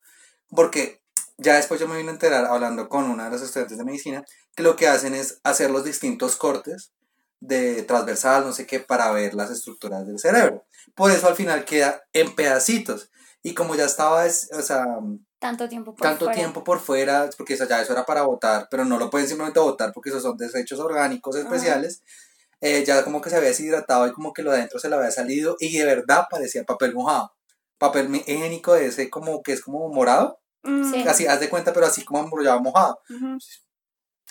porque 0.50 1.02
ya 1.38 1.56
después 1.56 1.80
yo 1.80 1.88
me 1.88 1.98
vine 1.98 2.10
a 2.10 2.14
enterar 2.14 2.46
hablando 2.46 2.88
con 2.90 3.06
una 3.10 3.26
de 3.26 3.32
las 3.32 3.42
estudiantes 3.42 3.78
de 3.78 3.84
medicina, 3.84 4.24
que 4.56 4.64
lo 4.64 4.76
que 4.76 4.88
hacen 4.88 5.14
es 5.14 5.40
hacer 5.44 5.70
los 5.72 5.84
distintos 5.84 6.36
cortes 6.38 6.94
de 7.42 7.84
transversal, 7.84 8.46
no 8.46 8.54
sé 8.54 8.66
qué, 8.66 8.80
para 8.80 9.12
ver 9.12 9.34
las 9.34 9.52
estructuras 9.52 10.08
del 10.08 10.18
cerebro. 10.20 10.66
Por 10.96 11.12
eso 11.12 11.28
al 11.28 11.36
final 11.36 11.66
queda 11.66 12.02
en 12.14 12.34
pedacitos. 12.36 13.12
Y 13.44 13.54
como 13.54 13.76
ya 13.76 13.86
estaba, 13.86 14.26
es- 14.26 14.50
o 14.54 14.62
sea, 14.62 14.86
Tanto 15.40 15.68
tiempo 15.70 15.94
por 15.96 16.02
tanto 16.08 16.26
fuera. 16.26 16.40
tiempo 16.40 16.64
por 16.64 16.80
fuera, 16.80 17.30
porque 17.38 17.54
eso 17.56 17.66
ya 17.68 17.82
eso 17.82 17.94
era 17.94 18.06
para 18.06 18.24
votar, 18.24 18.68
pero 18.72 18.86
no 18.86 18.98
lo 18.98 19.10
pueden 19.10 19.28
simplemente 19.28 19.60
votar 19.60 19.92
porque 19.94 20.10
esos 20.10 20.24
son 20.24 20.38
desechos 20.38 20.80
orgánicos 20.80 21.36
especiales. 21.36 22.02
Eh, 22.62 22.84
ya 22.86 23.04
como 23.04 23.22
que 23.22 23.30
se 23.30 23.36
había 23.36 23.50
deshidratado 23.50 24.08
y 24.08 24.14
como 24.14 24.34
que 24.34 24.42
lo 24.42 24.52
de 24.52 24.58
adentro 24.58 24.80
se 24.80 24.90
le 24.90 24.96
había 24.96 25.12
salido 25.12 25.58
y 25.60 25.78
de 25.78 25.86
verdad 25.86 26.26
parecía 26.30 26.64
papel 26.64 26.94
mojado. 26.94 27.34
Papel 27.78 28.16
higiénico 28.16 28.74
de 28.74 28.88
ese 28.88 29.10
como 29.10 29.44
que 29.44 29.54
es 29.54 29.62
como 29.62 29.88
morado, 29.90 30.40
Mm, 30.64 30.90
Sí. 30.92 31.08
así, 31.08 31.28
haz 31.28 31.40
de 31.40 31.50
cuenta, 31.50 31.74
pero 31.74 31.86
así 31.86 32.04
como 32.04 32.22
embrollado 32.22 32.60
mojado. 32.60 33.00
ujú. 33.10 33.38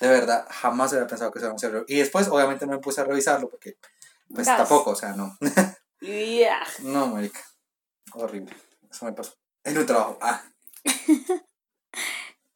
De 0.01 0.09
verdad, 0.09 0.45
jamás 0.51 0.93
había 0.93 1.07
pensado 1.07 1.31
que 1.31 1.39
eso 1.39 1.47
era 1.47 1.53
un 1.53 1.61
cerebro. 1.61 1.85
Y 1.87 1.97
después, 1.99 2.27
obviamente, 2.27 2.67
no 2.67 2.73
me 2.73 2.79
puse 2.79 3.01
a 3.01 3.05
revisarlo 3.05 3.49
porque, 3.49 3.77
pues 4.35 4.45
Gas. 4.49 4.57
tampoco, 4.57 4.91
o 4.91 4.97
sea, 4.97 5.13
no. 5.13 5.39
Yeah. 6.01 6.61
no, 6.83 7.07
marica. 7.07 7.41
Horrible. 8.15 8.57
Eso 8.91 9.05
me 9.05 9.13
pasó. 9.13 9.35
En 9.63 9.79
un 9.79 9.87
trabajo. 9.87 10.19
Ah, 10.21 10.43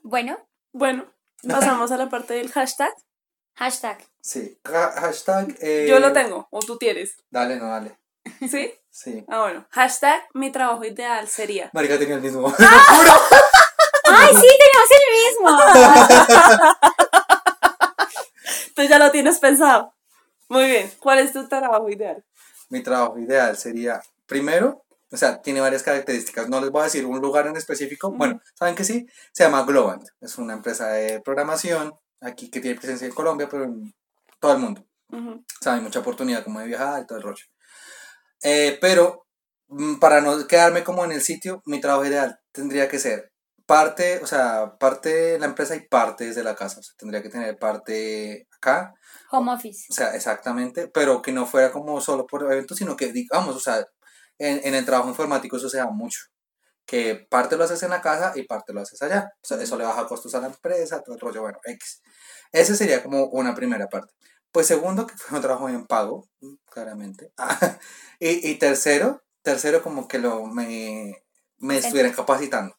Bueno, 0.03 0.39
Bueno, 0.73 1.07
pasamos 1.49 1.91
a 1.93 1.97
la 1.97 2.09
parte 2.09 2.35
del 2.35 2.51
hashtag. 2.51 2.93
hashtag. 3.55 3.99
sí. 4.21 4.59
Ha- 4.65 4.93
hashtag. 5.01 5.57
eh, 5.61 5.87
Yo 5.89 5.99
lo 6.01 6.13
tengo, 6.13 6.47
o 6.51 6.61
tú 6.61 6.77
tienes. 6.79 7.17
Dale, 7.31 7.57
no, 7.57 7.67
dale. 7.69 7.99
¿Sí? 8.49 8.73
Sí. 8.91 9.25
Ah, 9.29 9.41
bueno. 9.43 9.67
Hashtag 9.71 10.23
mi 10.35 10.51
trabajo 10.51 10.85
ideal 10.85 11.29
sería. 11.29 11.71
Marica 11.73 11.99
tenía 11.99 12.17
el 12.17 12.21
mismo. 12.23 12.49
¡Ay, 14.11 14.35
sí, 14.35 14.49
tenemos 14.59 14.91
el 14.99 15.05
mismo! 15.23 15.49
Tú 18.75 18.83
ya 18.83 18.99
lo 18.99 19.11
tienes 19.11 19.39
pensado. 19.39 19.95
Muy 20.49 20.65
bien. 20.67 20.91
¿Cuál 21.01 21.19
es 21.21 21.33
tu 21.33 21.47
trabajo 21.49 21.89
ideal? 21.91 22.25
Mi 22.71 22.83
trabajo 22.83 23.19
ideal 23.19 23.57
sería, 23.57 24.03
primero, 24.27 24.85
o 25.11 25.17
sea, 25.17 25.41
tiene 25.41 25.61
varias 25.61 25.83
características. 25.83 26.49
No 26.49 26.61
les 26.61 26.71
voy 26.71 26.83
a 26.83 26.85
decir 26.85 27.07
un 27.07 27.21
lugar 27.21 27.47
en 27.47 27.57
específico. 27.57 28.13
Bueno, 28.13 28.41
¿saben 28.55 28.75
que 28.75 28.85
sí? 28.85 29.07
Se 29.33 29.45
llama 29.45 29.65
Globant. 29.65 30.05
Es 30.21 30.39
una 30.39 30.55
empresa 30.55 30.89
de 30.89 31.21
programación 31.21 31.95
aquí 32.21 32.51
que 32.51 32.61
tiene 32.61 32.79
presencia 32.79 33.07
en 33.07 33.15
Colombia, 33.15 33.49
pero 33.51 33.65
en 33.65 33.95
todo 34.41 34.53
el 34.53 34.59
mundo. 34.59 34.85
Ujú. 35.11 35.31
O 35.31 35.63
sea, 35.63 35.75
hay 35.75 35.81
mucha 35.81 36.01
oportunidad 36.01 36.45
como 36.45 36.61
de 36.61 36.67
viajar 36.67 37.03
y 37.03 37.07
todo 37.07 37.19
el 37.19 37.25
rollo. 37.25 37.45
Eh, 38.43 38.79
pero 38.81 39.27
mm, 39.69 39.97
para 39.97 40.21
no 40.21 40.47
quedarme 40.47 40.85
como 40.85 41.05
en 41.05 41.13
el 41.13 41.23
sitio, 41.23 41.63
mi 41.65 41.81
trabajo 41.81 42.05
ideal 42.07 42.39
tendría 42.53 42.89
que 42.89 42.99
ser 42.99 43.33
parte, 43.67 44.21
o 44.23 44.27
sea, 44.27 44.79
parte 44.79 45.11
de 45.11 45.39
la 45.39 45.47
empresa 45.47 45.77
y 45.77 45.87
parte 45.87 46.27
desde 46.27 46.43
la 46.43 46.55
casa. 46.55 46.81
O 46.81 46.83
sea, 46.83 46.95
tendría 46.97 47.23
que 47.23 47.29
tener 47.29 47.59
parte 47.59 48.47
acá, 48.57 48.95
Home 49.31 49.53
office. 49.53 49.87
o 49.91 49.93
sea, 49.93 50.15
exactamente, 50.15 50.89
pero 50.89 51.21
que 51.21 51.33
no 51.33 51.47
fuera 51.47 51.71
como 51.71 52.01
solo 52.01 52.27
por 52.27 52.43
eventos, 52.45 52.79
sino 52.79 52.97
que, 52.97 53.13
digamos, 53.13 53.55
o 53.55 53.61
sea, 53.61 53.87
en, 54.39 54.61
en 54.65 54.75
el 54.75 54.85
trabajo 54.85 55.09
informático 55.09 55.57
eso 55.57 55.69
se 55.69 55.79
da 55.79 55.87
mucho. 55.91 56.21
Que 56.87 57.27
parte 57.31 57.57
lo 57.57 57.65
haces 57.65 57.83
en 57.83 57.91
la 57.91 58.01
casa 58.01 58.33
y 58.35 58.45
parte 58.45 58.73
lo 58.73 58.81
haces 58.81 59.03
allá. 59.03 59.31
O 59.43 59.47
sea, 59.47 59.61
eso 59.61 59.77
le 59.77 59.85
baja 59.85 60.07
costos 60.07 60.35
a 60.35 60.41
la 60.41 60.47
empresa, 60.49 61.03
todo 61.03 61.15
el 61.17 61.21
rollo, 61.21 61.43
bueno, 61.43 61.59
X. 61.65 62.03
Ese 62.53 62.75
sería 62.77 63.03
como 63.03 63.27
una 63.27 63.55
primera 63.55 63.89
parte. 63.89 64.13
Pues 64.53 64.67
segundo, 64.67 65.07
que 65.07 65.15
fue 65.17 65.37
un 65.37 65.43
trabajo 65.43 65.67
bien 65.67 65.87
pago, 65.87 66.29
claramente. 66.71 67.33
y, 68.21 68.51
y 68.51 68.59
tercero, 68.59 69.23
tercero 69.43 69.83
como 69.83 70.09
que 70.09 70.19
lo 70.19 70.47
me, 70.47 71.13
me 71.59 71.77
estuvieran 71.79 72.13
capacitando. 72.13 72.75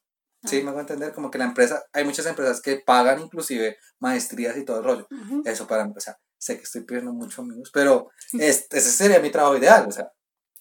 ¿Sí? 0.45 0.63
Me 0.63 0.69
hago 0.71 0.79
entender 0.79 1.13
como 1.13 1.29
que 1.29 1.37
la 1.37 1.43
empresa, 1.45 1.83
hay 1.91 2.05
muchas 2.05 2.25
empresas 2.25 2.61
que 2.61 2.77
pagan 2.85 3.19
inclusive 3.19 3.77
maestrías 3.99 4.55
y 4.57 4.63
todo 4.65 4.77
el 4.79 4.83
rollo. 4.85 5.07
Ujú. 5.11 5.41
Eso 5.45 5.67
para 5.67 5.83
empezar. 5.83 6.15
Sé 6.37 6.55
que 6.57 6.63
estoy 6.63 6.85
pidiendo 6.85 7.11
mucho, 7.13 7.41
amigos, 7.41 7.69
pero 7.73 8.09
es- 8.33 8.65
ese 8.71 8.89
sería 8.89 9.19
mi 9.19 9.31
trabajo 9.31 9.57
ideal. 9.57 9.85
O 9.87 9.91
sea, 9.91 10.09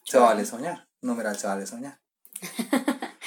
se 0.05 0.19
vale 0.19 0.45
soñar. 0.45 0.88
Numeral, 1.03 1.39
se 1.39 1.47
vale 1.47 1.67
soñar. 1.67 1.99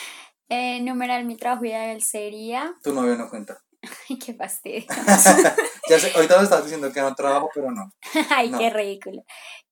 Eh, 0.53 0.81
numeral, 0.81 1.23
mi 1.23 1.37
trabajo 1.37 1.63
ideal 1.63 2.01
sería. 2.01 2.73
Tu 2.83 2.93
novio 2.93 3.15
no 3.15 3.29
cuenta. 3.29 3.63
Ay, 4.09 4.19
qué 4.19 4.33
fastidio. 4.33 4.83
Ya 5.89 5.97
sé, 5.97 6.11
ahorita 6.13 6.37
me 6.37 6.43
estás 6.43 6.63
diciendo 6.63 6.91
que 6.91 6.99
no 6.99 7.15
trabajo, 7.15 7.49
pero 7.55 7.71
no. 7.71 7.89
Ay, 8.29 8.49
No. 8.49 8.57
qué 8.59 8.69
ridículo. 8.69 9.23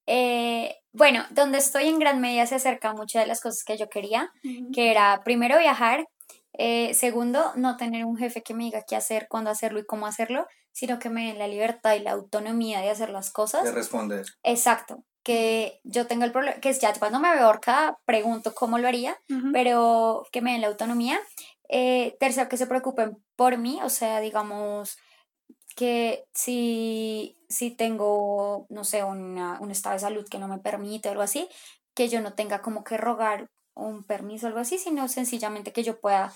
Eh, 0.06 0.74
bueno, 0.92 1.24
donde 1.30 1.58
estoy 1.58 1.88
en 1.88 1.98
gran 1.98 2.20
medida 2.22 2.46
se 2.46 2.54
acerca 2.54 2.94
muchas 2.94 3.22
de 3.22 3.26
las 3.28 3.42
cosas 3.42 3.62
que 3.62 3.76
yo 3.76 3.90
quería, 3.90 4.32
que 4.74 4.90
era 4.90 5.20
primero 5.22 5.58
viajar, 5.58 6.06
eh, 6.54 6.94
segundo, 6.94 7.52
no 7.56 7.76
tener 7.76 8.06
un 8.06 8.16
jefe 8.16 8.42
que 8.42 8.54
me 8.54 8.64
diga 8.64 8.82
qué 8.88 8.96
hacer, 8.96 9.26
cuándo 9.28 9.50
hacerlo 9.50 9.80
y 9.80 9.86
cómo 9.86 10.06
hacerlo, 10.06 10.46
sino 10.72 10.98
que 10.98 11.10
me 11.10 11.26
den 11.26 11.38
la 11.38 11.46
libertad 11.46 11.94
y 11.94 12.00
la 12.00 12.12
autonomía 12.12 12.80
de 12.80 12.88
hacer 12.90 13.10
las 13.10 13.30
cosas. 13.30 13.64
De 13.64 13.72
responder. 13.72 14.24
Exacto, 14.42 15.04
que 15.22 15.80
yo 15.84 16.06
tenga 16.06 16.24
el 16.24 16.32
problema, 16.32 16.60
que 16.60 16.70
es 16.70 16.80
ya 16.80 16.92
cuando 16.98 17.20
me 17.20 17.34
veo 17.34 17.46
ahorcada, 17.46 17.98
pregunto 18.04 18.54
cómo 18.54 18.78
lo 18.78 18.88
haría, 18.88 19.18
pero 19.52 20.26
que 20.32 20.40
me 20.40 20.52
den 20.52 20.62
la 20.62 20.68
autonomía. 20.68 21.20
Eh, 21.68 22.16
tercero, 22.18 22.48
que 22.48 22.56
se 22.56 22.66
preocupen 22.66 23.22
por 23.36 23.58
mí, 23.58 23.78
o 23.82 23.90
sea, 23.90 24.20
digamos 24.20 24.98
que 25.76 26.24
si, 26.34 27.38
si 27.48 27.70
tengo, 27.70 28.66
no 28.70 28.84
sé, 28.84 29.04
una, 29.04 29.60
un 29.60 29.70
estado 29.70 29.94
de 29.94 30.00
salud 30.00 30.28
que 30.28 30.38
no 30.38 30.48
me 30.48 30.58
permite 30.58 31.08
o 31.08 31.12
algo 31.12 31.22
así, 31.22 31.48
que 31.94 32.08
yo 32.08 32.20
no 32.20 32.32
tenga 32.32 32.60
como 32.60 32.82
que 32.82 32.96
rogar 32.96 33.48
un 33.74 34.04
permiso 34.04 34.46
o 34.46 34.48
algo 34.48 34.60
así, 34.60 34.78
sino 34.78 35.06
sencillamente 35.08 35.72
que 35.72 35.84
yo 35.84 36.00
pueda 36.00 36.32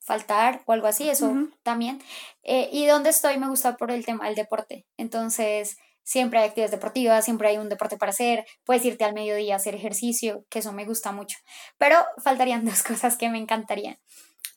faltar 0.00 0.62
o 0.66 0.72
algo 0.72 0.86
así, 0.86 1.08
eso 1.08 1.32
también. 1.62 2.02
Eh, 2.42 2.68
y 2.72 2.86
donde 2.86 3.10
estoy 3.10 3.38
me 3.38 3.48
gusta 3.48 3.76
por 3.76 3.90
el 3.90 4.04
tema 4.04 4.26
del 4.26 4.34
deporte, 4.34 4.86
entonces 4.96 5.78
siempre 6.04 6.38
hay 6.38 6.46
actividades 6.48 6.70
deportivas, 6.70 7.24
siempre 7.24 7.48
hay 7.48 7.58
un 7.58 7.68
deporte 7.68 7.96
para 7.96 8.10
hacer, 8.10 8.44
puedes 8.64 8.84
irte 8.84 9.04
al 9.04 9.14
mediodía 9.14 9.54
a 9.54 9.56
hacer 9.56 9.74
ejercicio, 9.74 10.44
que 10.50 10.60
eso 10.60 10.72
me 10.72 10.84
gusta 10.84 11.10
mucho, 11.10 11.36
pero 11.78 11.96
faltarían 12.22 12.64
dos 12.64 12.82
cosas 12.84 13.16
que 13.16 13.28
me 13.28 13.38
encantarían. 13.38 13.98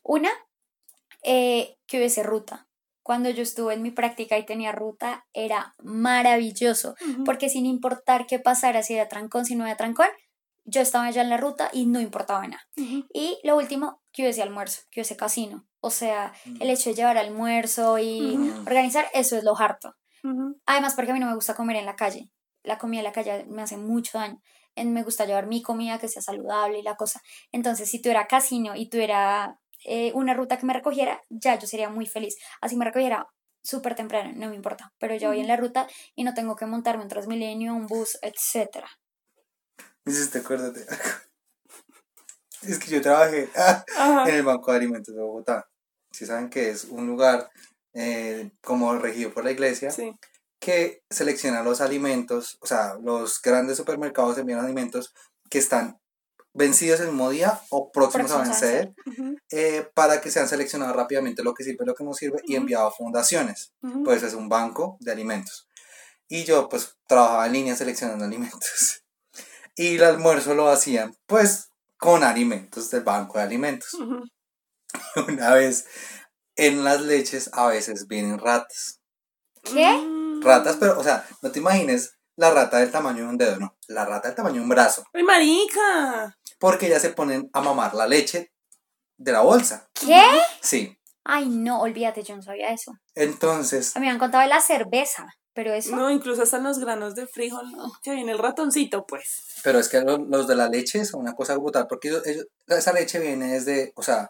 Una, 0.04 0.30
eh, 1.24 1.78
que 1.88 1.98
hubiese 1.98 2.22
ruta. 2.24 2.68
Cuando 3.02 3.30
yo 3.30 3.42
estuve 3.42 3.74
en 3.74 3.82
mi 3.82 3.92
práctica 3.92 4.38
y 4.38 4.46
tenía 4.46 4.74
ruta, 4.74 5.26
era 5.34 5.74
maravilloso, 5.82 6.96
porque 7.26 7.50
sin 7.50 7.66
importar 7.66 8.28
qué 8.28 8.38
pasara, 8.38 8.84
si 8.84 8.96
era 8.96 9.08
trancón, 9.08 9.46
si 9.46 9.56
no 9.56 9.66
era 9.66 9.78
trancón, 9.78 10.08
yo 10.66 10.82
estaba 10.82 11.06
allá 11.06 11.22
en 11.22 11.30
la 11.30 11.38
ruta 11.38 11.70
y 11.72 11.86
no 11.86 12.02
importaba 12.02 12.46
nada. 12.46 12.62
Y 13.14 13.40
lo 13.44 13.56
último, 13.56 14.02
que 14.12 14.24
hubiese 14.24 14.42
almuerzo, 14.42 14.82
que 14.92 15.00
hubiese 15.00 15.16
casino. 15.16 15.66
O 15.80 15.90
sea, 15.90 16.34
Mm. 16.46 16.62
el 16.62 16.70
hecho 16.70 16.90
de 16.90 16.96
llevar 16.96 17.18
almuerzo 17.18 17.98
y 17.98 18.36
organizar, 18.66 19.06
eso 19.14 19.38
es 19.38 19.46
lo 19.46 19.58
harto. 19.58 19.94
Ujú. 20.24 20.60
Además, 20.66 20.94
porque 20.96 21.12
a 21.12 21.14
mí 21.14 21.20
no 21.20 21.28
me 21.28 21.36
gusta 21.36 21.56
comer 21.56 21.78
en 21.78 21.86
la 21.86 21.96
calle. 21.96 22.30
La 22.64 22.78
comida 22.78 23.00
en 23.00 23.06
la 23.06 23.12
calle 23.12 23.46
me 23.48 23.62
hace 23.62 23.78
mucho 23.78 24.18
daño. 24.18 24.42
Me 24.76 25.04
gusta 25.04 25.26
llevar 25.26 25.48
mi 25.48 25.64
comida 25.64 25.98
que 25.98 26.08
sea 26.08 26.22
saludable 26.22 26.80
y 26.80 26.84
la 26.84 26.96
cosa. 26.96 27.22
Entonces, 27.52 27.90
si 27.90 28.02
tuviera 28.02 28.28
casino 28.28 28.76
y 28.76 28.90
tuviera 28.90 29.60
eh, 29.86 30.12
una 30.14 30.34
ruta 30.34 30.58
que 30.58 30.66
me 30.66 30.74
recogiera, 30.74 31.22
ya 31.30 31.58
yo 31.58 31.66
sería 31.68 31.90
muy 31.90 32.06
feliz. 32.06 32.38
Así 32.62 32.76
me 32.76 32.86
recogiera 32.86 33.28
súper 33.64 33.96
temprano, 33.96 34.32
no 34.36 34.50
me 34.50 34.56
importa. 34.56 34.94
Pero 35.00 35.16
yo 35.16 35.30
voy 35.30 35.40
en 35.40 35.48
la 35.48 35.58
ruta 35.58 35.88
y 36.16 36.24
no 36.24 36.34
tengo 36.34 36.56
que 36.56 36.66
montarme 36.66 37.04
un 37.04 37.10
Transmilenio, 37.10 37.74
un 37.74 37.88
bus, 37.88 38.18
etcétera. 38.22 38.88
Me 40.06 40.14
hiciste, 40.14 40.40
acuérdate. 40.40 40.86
Es 42.64 42.80
que 42.80 42.90
yo 42.90 43.02
trabajé 43.02 43.50
ah, 43.56 43.86
Ajá. 43.98 44.30
en 44.30 44.36
el 44.36 44.44
Banco 44.44 44.72
de 44.72 44.78
Alimentos 44.78 45.14
de 45.14 45.22
Bogotá. 45.22 45.70
Si 46.12 46.26
saben 46.26 46.50
que 46.50 46.70
es 46.70 46.86
un 46.86 47.06
lugar 47.06 47.50
eh, 47.98 48.52
como 48.62 48.96
regido 48.98 49.34
por 49.34 49.44
la 49.44 49.52
iglesia, 49.52 49.90
Sí. 49.92 50.14
que 50.60 51.02
selecciona 51.10 51.64
los 51.64 51.82
alimentos, 51.82 52.58
o 52.62 52.68
sea, 52.68 52.96
los 53.02 53.42
grandes 53.42 53.78
supermercados 53.78 54.38
envían 54.38 54.60
alimentos 54.60 55.14
que 55.50 55.60
están 55.60 56.00
vencidos 56.54 57.00
el 57.02 57.08
mismo 57.08 57.30
día 57.30 57.62
o 57.70 57.92
próximos 57.92 58.32
a 58.32 58.40
vencer 58.42 58.92
eh, 59.52 59.88
para 59.94 60.22
que 60.22 60.32
sean 60.32 60.48
seleccionados 60.48 60.96
rápidamente 60.96 61.44
lo 61.44 61.54
que 61.54 61.64
sirve, 61.64 61.86
lo 61.86 61.94
que 61.94 62.04
no 62.04 62.14
sirve 62.14 62.42
y 62.46 62.56
enviado 62.56 62.88
a 62.88 62.92
fundaciones. 62.92 63.74
Pues 64.04 64.24
es 64.24 64.34
un 64.34 64.50
banco 64.50 64.98
de 65.00 65.12
alimentos. 65.12 65.68
Y 66.28 66.44
yo 66.46 66.68
pues 66.68 66.98
trabajaba 67.08 67.46
en 67.46 67.54
línea 67.54 67.76
seleccionando 67.76 68.26
alimentos. 68.30 69.04
Y 69.76 69.96
el 69.98 70.04
almuerzo 70.04 70.56
lo 70.56 70.70
hacían 70.70 71.16
pues 71.28 71.70
con 71.98 72.24
alimentos 72.24 72.90
del 72.90 73.04
banco 73.04 73.38
de 73.38 73.44
alimentos. 73.44 73.94
Una 75.28 75.54
vez 75.54 75.86
en 76.58 76.84
las 76.84 77.02
leches 77.02 77.50
a 77.54 77.68
veces 77.68 78.08
vienen 78.08 78.38
ratas. 78.40 79.00
¿Qué? 79.64 79.88
Mm. 79.94 80.42
Ratas, 80.42 80.78
pero 80.80 81.00
o 81.00 81.04
sea, 81.04 81.26
no 81.42 81.52
te 81.52 81.60
imagines 81.60 82.14
la 82.36 82.52
rata 82.52 82.78
del 82.78 82.92
tamaño 82.92 83.24
de 83.24 83.30
un 83.30 83.38
dedo, 83.38 83.58
no. 83.60 83.76
La 83.88 84.06
rata 84.06 84.28
del 84.28 84.36
tamaño 84.36 84.56
de 84.56 84.62
un 84.62 84.70
brazo. 84.70 85.04
¡Ay, 85.14 85.24
marica! 85.24 86.38
Porque 86.60 86.90
ya 86.90 87.00
se 87.00 87.10
ponen 87.10 87.50
a 87.54 87.62
mamar 87.62 87.94
la 87.96 88.08
leche 88.08 88.52
de 89.18 89.32
la 89.32 89.42
bolsa. 89.42 89.88
¿Qué? 89.94 90.22
Sí. 90.62 90.96
Ay, 91.24 91.50
no, 91.50 91.82
olvídate, 91.82 92.24
yo 92.24 92.36
no 92.36 92.42
sabía 92.42 92.72
eso. 92.72 92.94
Entonces, 93.16 93.96
A 93.96 94.00
mí 94.00 94.06
me 94.06 94.12
han 94.12 94.20
contado 94.20 94.44
de 94.44 94.50
la 94.50 94.62
cerveza, 94.62 95.26
pero 95.54 95.74
eso. 95.74 95.96
No, 95.96 96.10
incluso 96.10 96.44
hasta 96.44 96.58
en 96.58 96.64
los 96.64 96.80
granos 96.80 97.16
de 97.16 97.28
frijol. 97.28 97.66
Que 98.02 98.12
viene 98.12 98.32
el 98.32 98.38
ratoncito, 98.38 99.06
pues. 99.06 99.44
pero 99.64 99.80
es 99.80 99.90
que 99.90 100.00
lo- 100.02 100.20
los, 100.20 100.48
de 100.48 100.56
la 100.56 100.70
leche 100.70 101.04
son 101.04 101.22
una 101.22 101.34
cosa 101.34 101.58
brutal, 101.58 101.88
porque 101.90 102.10
ellos- 102.10 102.26
ellos- 102.26 102.46
esa 102.68 102.94
leche 102.94 103.20
viene 103.20 103.52
desde, 103.54 103.92
o 103.96 104.04
sea, 104.04 104.30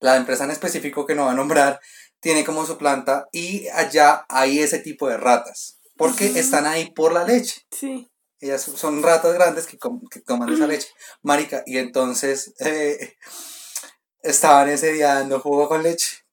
la 0.00 0.16
empresa 0.16 0.44
en 0.44 0.50
específico 0.50 1.06
que 1.06 1.14
no 1.14 1.26
va 1.26 1.32
a 1.32 1.34
nombrar, 1.34 1.80
tiene 2.20 2.44
como 2.44 2.66
su 2.66 2.78
planta 2.78 3.28
y 3.32 3.68
allá 3.68 4.26
hay 4.28 4.60
ese 4.60 4.78
tipo 4.80 5.08
de 5.08 5.16
ratas, 5.16 5.78
porque 5.96 6.38
están 6.38 6.66
ahí 6.66 6.90
por 6.90 7.12
la 7.12 7.24
leche. 7.24 7.66
Sí. 7.70 8.10
Ellas 8.40 8.62
son 8.62 9.02
ratas 9.02 9.34
grandes 9.34 9.66
que, 9.66 9.78
com- 9.78 10.02
que 10.08 10.20
toman 10.20 10.52
esa 10.52 10.66
leche. 10.66 10.88
Marica, 11.22 11.62
y 11.66 11.78
entonces, 11.78 12.54
eh, 12.60 13.16
estaban 14.22 14.68
ese 14.68 14.92
día 14.92 15.14
dando 15.14 15.40
jugo 15.40 15.68
con 15.68 15.82
leche. 15.82 16.24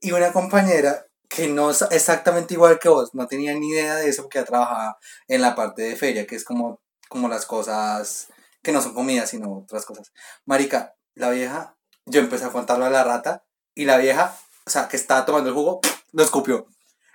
Y 0.00 0.12
una 0.12 0.32
compañera 0.32 1.06
que 1.28 1.48
no 1.48 1.70
es 1.70 1.82
exactamente 1.90 2.54
igual 2.54 2.78
que 2.78 2.88
vos, 2.88 3.14
no 3.14 3.26
tenía 3.26 3.52
ni 3.54 3.70
idea 3.70 3.96
de 3.96 4.08
eso 4.08 4.22
porque 4.22 4.42
trabajaba 4.42 4.98
en 5.26 5.42
la 5.42 5.54
parte 5.54 5.82
de 5.82 5.96
feria, 5.96 6.26
que 6.26 6.36
es 6.36 6.44
como, 6.44 6.80
como 7.08 7.28
las 7.28 7.46
cosas 7.46 8.28
que 8.62 8.72
no 8.72 8.80
son 8.80 8.94
comidas, 8.94 9.30
sino 9.30 9.58
otras 9.58 9.84
cosas. 9.84 10.12
Marica, 10.44 10.94
la 11.14 11.30
vieja, 11.30 11.76
yo 12.08 12.20
empecé 12.20 12.44
a 12.44 12.50
contarlo 12.50 12.84
a 12.84 12.90
la 12.90 13.04
rata 13.04 13.44
y 13.74 13.84
la 13.84 13.96
vieja, 13.98 14.36
o 14.66 14.70
sea, 14.70 14.88
que 14.88 14.96
estaba 14.96 15.24
tomando 15.24 15.50
el 15.50 15.54
jugo, 15.54 15.80
lo 16.12 16.22
escupió. 16.22 16.66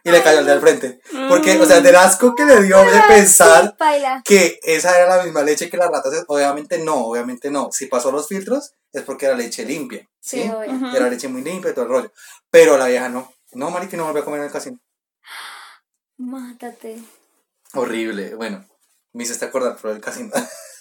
Y 0.06 0.12
le 0.12 0.22
cayó 0.22 0.40
al 0.40 0.46
de 0.46 0.52
al 0.52 0.60
frente. 0.60 1.00
Porque, 1.30 1.58
o 1.58 1.66
sea, 1.66 1.80
del 1.80 1.96
asco 1.96 2.36
que 2.36 2.44
le 2.44 2.62
dio 2.64 2.78
de 2.84 3.02
pensar 3.08 3.78
Baila. 3.80 4.22
que 4.26 4.60
esa 4.64 4.98
era 5.00 5.16
la 5.16 5.24
misma 5.24 5.44
leche 5.44 5.70
que 5.70 5.78
las 5.78 5.90
ratas. 5.90 6.26
Obviamente 6.28 6.78
no, 6.80 7.06
obviamente 7.06 7.50
no. 7.50 7.72
Si 7.72 7.86
pasó 7.86 8.12
los 8.12 8.28
filtros 8.28 8.74
es 8.92 9.02
porque 9.04 9.28
era 9.28 9.36
leche 9.36 9.64
limpia. 9.64 10.06
¿sí? 10.20 10.44
Sí, 10.44 10.50
obvio. 10.50 10.94
Era 10.94 11.10
leche 11.10 11.30
muy 11.30 11.42
limpia 11.42 11.72
y 11.72 11.74
todo 11.74 11.86
el 11.86 11.92
rollo. 11.92 12.12
Pero 12.52 12.78
la 12.78 12.88
vieja 12.88 13.08
no. 13.08 13.34
No, 13.54 13.70
Mari, 13.70 13.88
que 13.88 13.96
no 13.96 14.04
volvió 14.04 14.24
a 14.24 14.26
comer 14.26 14.42
en 14.42 14.48
el 14.48 14.52
casino. 14.52 14.78
Mátate. 16.18 17.02
Horrible. 17.74 18.36
Bueno, 18.36 18.66
me 19.14 19.24
hiciste 19.24 19.46
acordar 19.46 19.78
por 19.78 19.92
el 19.92 20.02
casino. 20.02 20.32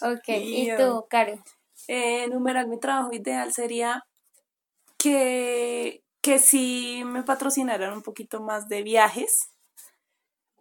Ok, 0.01 0.29
¿y 0.29 0.69
tú, 0.77 1.07
Caro? 1.09 1.41
Eh, 1.89 2.25
enumerar 2.25 2.67
mi 2.69 2.79
trabajo 2.79 3.13
ideal 3.13 3.53
sería 3.53 4.05
que, 4.99 6.03
que 6.21 6.39
si 6.39 7.03
me 7.05 7.23
patrocinaran 7.23 7.93
un 7.93 8.03
poquito 8.03 8.41
más 8.41 8.69
de 8.69 8.83
viajes. 8.83 9.51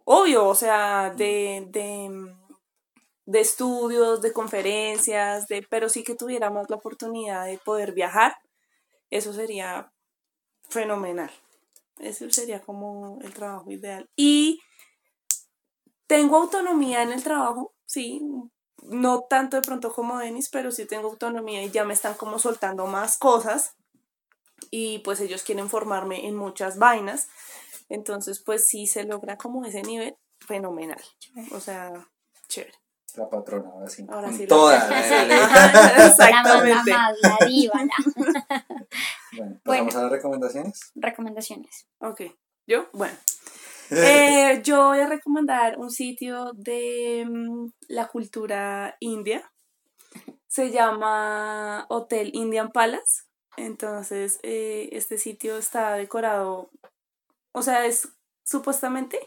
Obvio, 0.04 0.46
o 0.48 0.54
sea, 0.54 1.10
de, 1.10 1.66
de, 1.68 2.34
de 3.26 3.40
estudios, 3.40 4.20
de 4.20 4.32
conferencias, 4.32 5.46
de, 5.46 5.64
pero 5.70 5.88
sí 5.88 6.02
que 6.02 6.16
tuviéramos 6.16 6.68
la 6.68 6.76
oportunidad 6.76 7.46
de 7.46 7.58
poder 7.58 7.92
viajar. 7.92 8.34
Eso 9.10 9.32
sería 9.32 9.92
fenomenal. 10.68 11.30
Eso 11.98 12.28
sería 12.30 12.60
como 12.60 13.20
el 13.22 13.32
trabajo 13.32 13.70
ideal. 13.70 14.08
Y 14.16 14.60
tengo 16.08 16.36
autonomía 16.36 17.02
en 17.02 17.12
el 17.12 17.22
trabajo, 17.22 17.74
sí, 17.86 18.20
no 18.82 19.22
tanto 19.22 19.56
de 19.56 19.62
pronto 19.62 19.92
como 19.92 20.18
Denis, 20.18 20.48
pero 20.50 20.70
sí 20.72 20.86
tengo 20.86 21.08
autonomía 21.08 21.62
y 21.62 21.70
ya 21.70 21.84
me 21.84 21.94
están 21.94 22.14
como 22.14 22.38
soltando 22.38 22.86
más 22.86 23.16
cosas 23.18 23.74
y 24.70 24.98
pues 25.00 25.20
ellos 25.20 25.42
quieren 25.42 25.68
formarme 25.68 26.26
en 26.26 26.36
muchas 26.36 26.78
vainas, 26.78 27.28
entonces 27.88 28.42
pues 28.44 28.66
sí 28.66 28.86
se 28.86 29.04
logra 29.04 29.36
como 29.36 29.64
ese 29.64 29.82
nivel 29.82 30.16
fenomenal, 30.40 31.00
o 31.52 31.60
sea, 31.60 31.92
chévere. 32.48 32.74
La 33.14 33.28
patrona, 33.28 33.68
ahora 33.70 33.88
sí. 33.90 34.06
Ahora 34.08 34.28
Con 34.28 34.38
sí 34.38 34.46
toda. 34.46 34.88
la- 34.88 36.06
Exactamente. 36.06 36.90
la 36.90 36.96
más, 36.98 37.16
la 37.20 37.46
diva, 37.46 37.80
la- 37.84 38.66
Bueno, 39.36 39.60
pasamos 39.64 39.96
a 39.96 40.02
las 40.04 40.12
recomendaciones. 40.12 40.80
Recomendaciones. 40.94 41.86
Ok, 42.00 42.22
¿yo? 42.66 42.88
Bueno. 42.94 43.14
Eh, 43.94 44.60
yo 44.64 44.88
voy 44.88 45.00
a 45.00 45.08
recomendar 45.08 45.78
un 45.78 45.90
sitio 45.90 46.52
de 46.54 47.26
mm, 47.28 47.66
la 47.88 48.08
cultura 48.08 48.96
india. 49.00 49.50
Se 50.46 50.70
llama 50.70 51.86
Hotel 51.88 52.30
Indian 52.34 52.70
Palace. 52.70 53.24
Entonces, 53.56 54.38
eh, 54.42 54.88
este 54.92 55.18
sitio 55.18 55.58
está 55.58 55.94
decorado, 55.94 56.70
o 57.52 57.62
sea, 57.62 57.84
es 57.86 58.08
supuestamente 58.52 59.18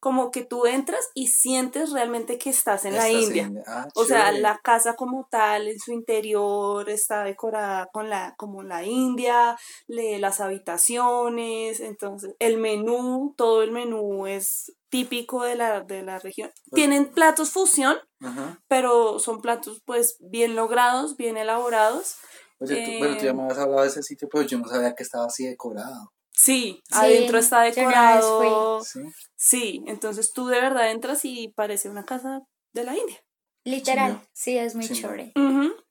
como 0.00 0.30
que 0.32 0.44
tú 0.44 0.66
entras 0.66 1.00
y 1.14 1.28
sientes 1.28 1.92
realmente 1.92 2.36
que 2.36 2.50
estás 2.50 2.84
en 2.84 2.96
la 2.96 3.08
India. 3.08 3.44
en- 3.44 3.62
ah, 3.66 3.86
O 3.94 4.04
sea, 4.04 4.32
la 4.32 4.58
casa 4.58 4.94
como 4.96 5.28
tal, 5.30 5.68
en 5.68 5.78
su 5.78 5.92
interior, 5.92 6.90
está 6.90 7.22
decorada 7.22 7.86
con 7.92 8.10
la, 8.10 8.34
como 8.36 8.62
la 8.64 8.82
India, 8.84 9.56
le- 9.86 10.18
las 10.18 10.40
habitaciones, 10.40 11.80
entonces 11.80 12.34
el 12.40 12.58
menú, 12.58 13.34
todo 13.36 13.62
el 13.62 13.70
menú 13.70 14.26
es 14.26 14.72
típico 14.88 15.44
de 15.44 15.54
la, 15.54 15.80
de 15.82 16.02
la 16.02 16.18
región. 16.18 16.50
Tienen 16.72 17.12
platos 17.12 17.50
fusión, 17.50 17.96
Ajá. 18.20 18.60
pero 18.68 19.18
son 19.20 19.40
platos 19.40 19.80
pues 19.84 20.16
bien 20.20 20.56
logrados, 20.56 21.16
bien 21.16 21.36
elaborados. 21.36 22.16
Oye, 22.58 22.82
tú, 22.84 22.90
bueno, 22.98 23.14
tú 23.16 23.22
Eh, 23.22 23.26
ya 23.26 23.32
me 23.34 23.42
habías 23.42 23.58
hablado 23.58 23.82
de 23.82 23.88
ese 23.88 24.02
sitio, 24.02 24.28
pero 24.30 24.44
yo 24.44 24.58
no 24.58 24.68
sabía 24.68 24.94
que 24.94 25.02
estaba 25.04 25.26
así 25.26 25.46
decorado. 25.46 26.12
Sí, 26.34 26.80
Sí, 26.88 26.94
adentro 26.98 27.38
está 27.38 27.62
decorado. 27.62 28.82
¿Sí? 28.82 29.00
Sí, 29.36 29.82
entonces 29.86 30.32
tú 30.32 30.46
de 30.46 30.60
verdad 30.60 30.90
entras 30.90 31.24
y 31.24 31.48
parece 31.48 31.88
una 31.88 32.04
casa 32.04 32.40
de 32.72 32.84
la 32.84 32.96
India. 32.96 33.18
Literal, 33.64 34.20
sí, 34.32 34.58
es 34.58 34.74
muy 34.74 34.88
chévere. 34.88 35.32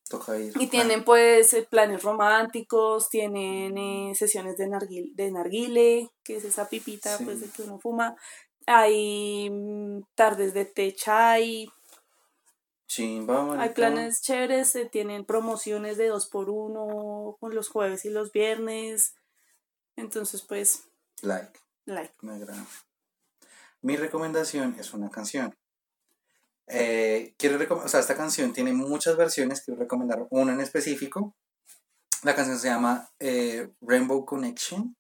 Toca 0.10 0.38
ir. 0.38 0.52
Y 0.60 0.68
tienen 0.68 1.06
pues 1.06 1.54
eh, 1.54 1.66
planes 1.70 2.04
románticos, 2.04 3.08
tienen 3.08 3.78
eh, 3.78 4.12
sesiones 4.14 4.58
de, 4.58 4.68
narguil- 4.68 5.14
de 5.16 5.32
narguile, 5.32 6.10
que 6.24 6.36
es 6.36 6.44
esa 6.44 6.68
pipita 6.68 7.18
Sí. 7.18 7.24
pues 7.24 7.40
de 7.40 7.48
que 7.50 7.62
uno 7.62 7.80
fuma. 7.80 8.16
Hay 8.68 9.50
mm, 9.50 10.02
tardes 10.16 10.54
de 10.54 10.66
té 10.66 10.94
chai, 10.94 11.70
Chimba, 12.88 13.54
hay 13.62 13.70
planes 13.70 14.22
chéveres, 14.22 14.68
se 14.68 14.86
tienen 14.86 15.24
promociones 15.24 15.96
de 15.98 16.08
dos 16.08 16.28
por 16.28 16.50
uno 16.50 17.38
con 17.40 17.56
los 17.56 17.70
jueves 17.70 18.04
y 18.04 18.10
los 18.10 18.34
viernes. 18.34 19.14
Entonces 20.02 20.42
pues, 20.42 20.84
Like, 21.22 21.60
like. 21.86 22.14
me 22.22 22.34
agrada. 22.34 22.66
Mi 23.82 23.96
recomendación 23.96 24.76
es 24.80 24.94
una 24.94 25.10
canción. 25.10 25.56
Eh, 26.68 27.34
quiero 27.38 27.58
o 27.76 27.88
sea, 27.88 28.00
esta 28.00 28.16
canción 28.16 28.54
tiene 28.54 28.74
muchas 28.74 29.18
versiones, 29.18 29.62
quiero 29.62 29.80
recomendar 29.80 30.28
una 30.30 30.54
en 30.54 30.62
específico. 30.62 31.36
La 32.24 32.36
canción 32.36 32.60
se 32.60 32.68
llama 32.68 33.10
eh, 33.20 33.70
Rainbow 33.82 34.26
Connection. 34.26 34.96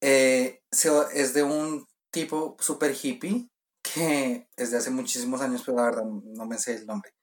Eh, 0.00 0.62
es 0.70 1.34
de 1.34 1.42
un 1.42 1.86
tipo 2.10 2.56
super 2.60 2.94
hippie 2.94 3.48
que 3.82 4.48
es 4.56 4.70
de 4.70 4.78
hace 4.78 4.90
muchísimos 4.90 5.40
años, 5.40 5.62
pero 5.64 5.78
la 5.78 5.84
verdad 5.84 6.04
no 6.04 6.46
me 6.46 6.58
sé 6.58 6.74
el 6.74 6.86
nombre. 6.86 7.15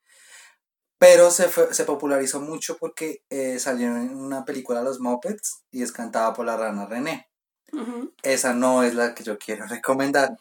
Pero 1.03 1.31
se, 1.31 1.49
fue- 1.49 1.73
se 1.73 1.83
popularizó 1.83 2.39
mucho 2.39 2.77
porque 2.77 3.23
eh, 3.29 3.59
salió 3.59 3.87
en 3.87 4.15
una 4.15 4.45
película 4.45 4.81
Los 4.83 5.01
Muppets 5.01 5.63
y 5.69 5.83
es 5.83 5.91
cantada 5.91 6.33
por 6.33 6.45
la 6.45 6.55
rana 6.55 6.85
René. 6.85 7.29
Ujú. 7.73 8.13
Esa 8.23 8.53
no 8.53 8.83
es 8.83 8.93
la 8.95 9.13
que 9.13 9.23
yo 9.23 9.37
quiero 9.37 9.65
recomendar. 9.67 10.37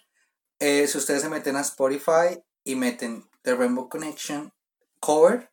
Eh, 0.60 0.86
si 0.86 0.98
ustedes 0.98 1.22
se 1.22 1.28
meten 1.28 1.56
a 1.56 1.62
Spotify 1.62 2.40
y 2.62 2.76
meten 2.76 3.28
The 3.42 3.56
Rainbow 3.56 3.88
Connection 3.88 4.52
cover, 5.00 5.50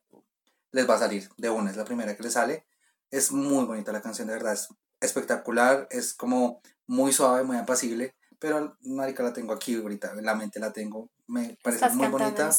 les 0.71 0.87
va 0.87 0.95
a 0.95 0.99
salir 0.99 1.27
de 1.37 1.49
una, 1.49 1.71
es 1.71 1.77
la 1.77 1.85
primera 1.85 2.15
que 2.15 2.21
les 2.21 2.33
sale. 2.33 2.67
Es 3.09 3.31
muy 3.31 3.65
bonita 3.65 3.91
la 3.91 4.01
canción, 4.03 4.27
de 4.27 4.35
verdad, 4.35 4.53
es 4.53 4.67
espectacular, 4.99 5.87
es 5.89 6.13
como 6.13 6.61
muy 6.85 7.11
suave, 7.13 7.43
muy 7.43 7.57
apacible, 7.57 8.15
pero 8.37 8.77
marica 8.81 9.23
la 9.23 9.33
tengo 9.33 9.53
aquí 9.53 9.75
ahorita, 9.75 10.11
en 10.11 10.25
la 10.25 10.35
mente 10.35 10.59
la 10.59 10.71
tengo, 10.71 11.09
me 11.25 11.57
parece 11.63 11.85
muy 11.95 12.05
bonita. 12.11 12.49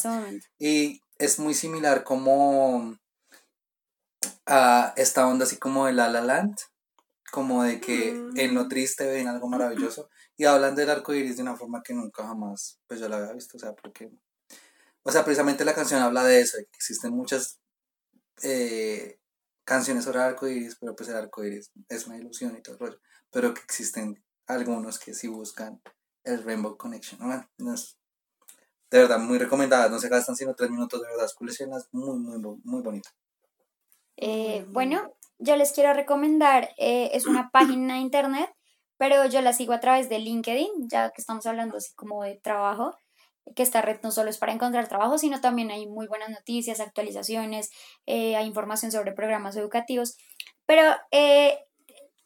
Y 0.59 1.01
es 1.21 1.39
muy 1.39 1.53
similar 1.53 2.03
como 2.03 2.97
a 4.45 4.93
esta 4.97 5.27
onda 5.27 5.45
así 5.45 5.57
como 5.57 5.85
de 5.85 5.93
La 5.93 6.09
La 6.09 6.21
Land, 6.21 6.57
como 7.31 7.63
de 7.63 7.79
que 7.79 8.13
Mm. 8.13 8.37
en 8.37 8.55
lo 8.55 8.67
triste 8.67 9.05
ven 9.07 9.27
algo 9.27 9.47
maravilloso 9.47 10.09
y 10.37 10.45
hablan 10.45 10.75
del 10.75 10.89
arco 10.89 11.13
iris 11.13 11.37
de 11.37 11.43
una 11.43 11.55
forma 11.55 11.81
que 11.83 11.93
nunca 11.93 12.23
jamás 12.27 12.79
pues 12.87 12.99
yo 12.99 13.07
la 13.07 13.17
había 13.17 13.33
visto, 13.33 13.57
o 13.57 13.59
sea, 13.59 13.73
porque 13.73 14.11
o 15.03 15.11
sea, 15.11 15.23
precisamente 15.25 15.65
la 15.65 15.73
canción 15.73 16.01
habla 16.01 16.23
de 16.23 16.41
eso, 16.41 16.57
de 16.57 16.65
que 16.65 16.75
existen 16.75 17.13
muchas 17.13 17.59
eh, 18.43 19.19
canciones 19.63 20.03
sobre 20.03 20.19
el 20.19 20.25
arco 20.25 20.47
iris, 20.47 20.75
pero 20.79 20.95
pues 20.95 21.09
el 21.09 21.15
arco 21.15 21.43
iris 21.43 21.71
es 21.89 22.05
una 22.07 22.17
ilusión 22.17 22.55
y 22.57 22.61
todo 22.61 22.75
el 22.75 22.79
rollo, 22.79 22.99
pero 23.31 23.53
que 23.53 23.61
existen 23.61 24.23
algunos 24.47 24.99
que 24.99 25.13
sí 25.13 25.27
buscan 25.27 25.81
el 26.23 26.43
Rainbow 26.43 26.77
Connection, 26.77 27.19
¿no? 27.19 27.49
No 27.57 27.73
es- 27.73 27.97
de 28.91 28.99
verdad, 28.99 29.19
muy 29.19 29.39
recomendadas, 29.39 29.89
no 29.89 29.99
se 29.99 30.09
gastan 30.09 30.35
sino 30.35 30.53
tres 30.53 30.69
minutos, 30.69 31.01
de 31.01 31.07
verdad, 31.07 31.25
escúlenlas, 31.25 31.87
muy, 31.93 32.19
muy, 32.19 32.39
muy 32.63 32.81
bonito. 32.81 33.09
Eh, 34.17 34.65
bueno, 34.67 35.13
yo 35.39 35.55
les 35.55 35.71
quiero 35.71 35.93
recomendar, 35.93 36.69
eh, 36.77 37.09
es 37.13 37.25
una 37.25 37.49
página 37.53 37.95
de 37.95 38.01
internet, 38.01 38.49
pero 38.97 39.25
yo 39.25 39.41
la 39.41 39.53
sigo 39.53 39.71
a 39.71 39.79
través 39.79 40.09
de 40.09 40.19
LinkedIn, 40.19 40.89
ya 40.89 41.09
que 41.11 41.21
estamos 41.21 41.45
hablando 41.45 41.77
así 41.77 41.93
como 41.95 42.23
de 42.23 42.35
trabajo, 42.43 42.99
que 43.55 43.63
esta 43.63 43.81
red 43.81 43.99
no 44.03 44.11
solo 44.11 44.29
es 44.29 44.37
para 44.37 44.51
encontrar 44.51 44.89
trabajo, 44.89 45.17
sino 45.17 45.39
también 45.39 45.71
hay 45.71 45.87
muy 45.87 46.07
buenas 46.07 46.29
noticias, 46.29 46.81
actualizaciones, 46.81 47.71
eh, 48.05 48.35
hay 48.35 48.45
información 48.45 48.91
sobre 48.91 49.13
programas 49.13 49.55
educativos, 49.55 50.17
pero 50.65 50.83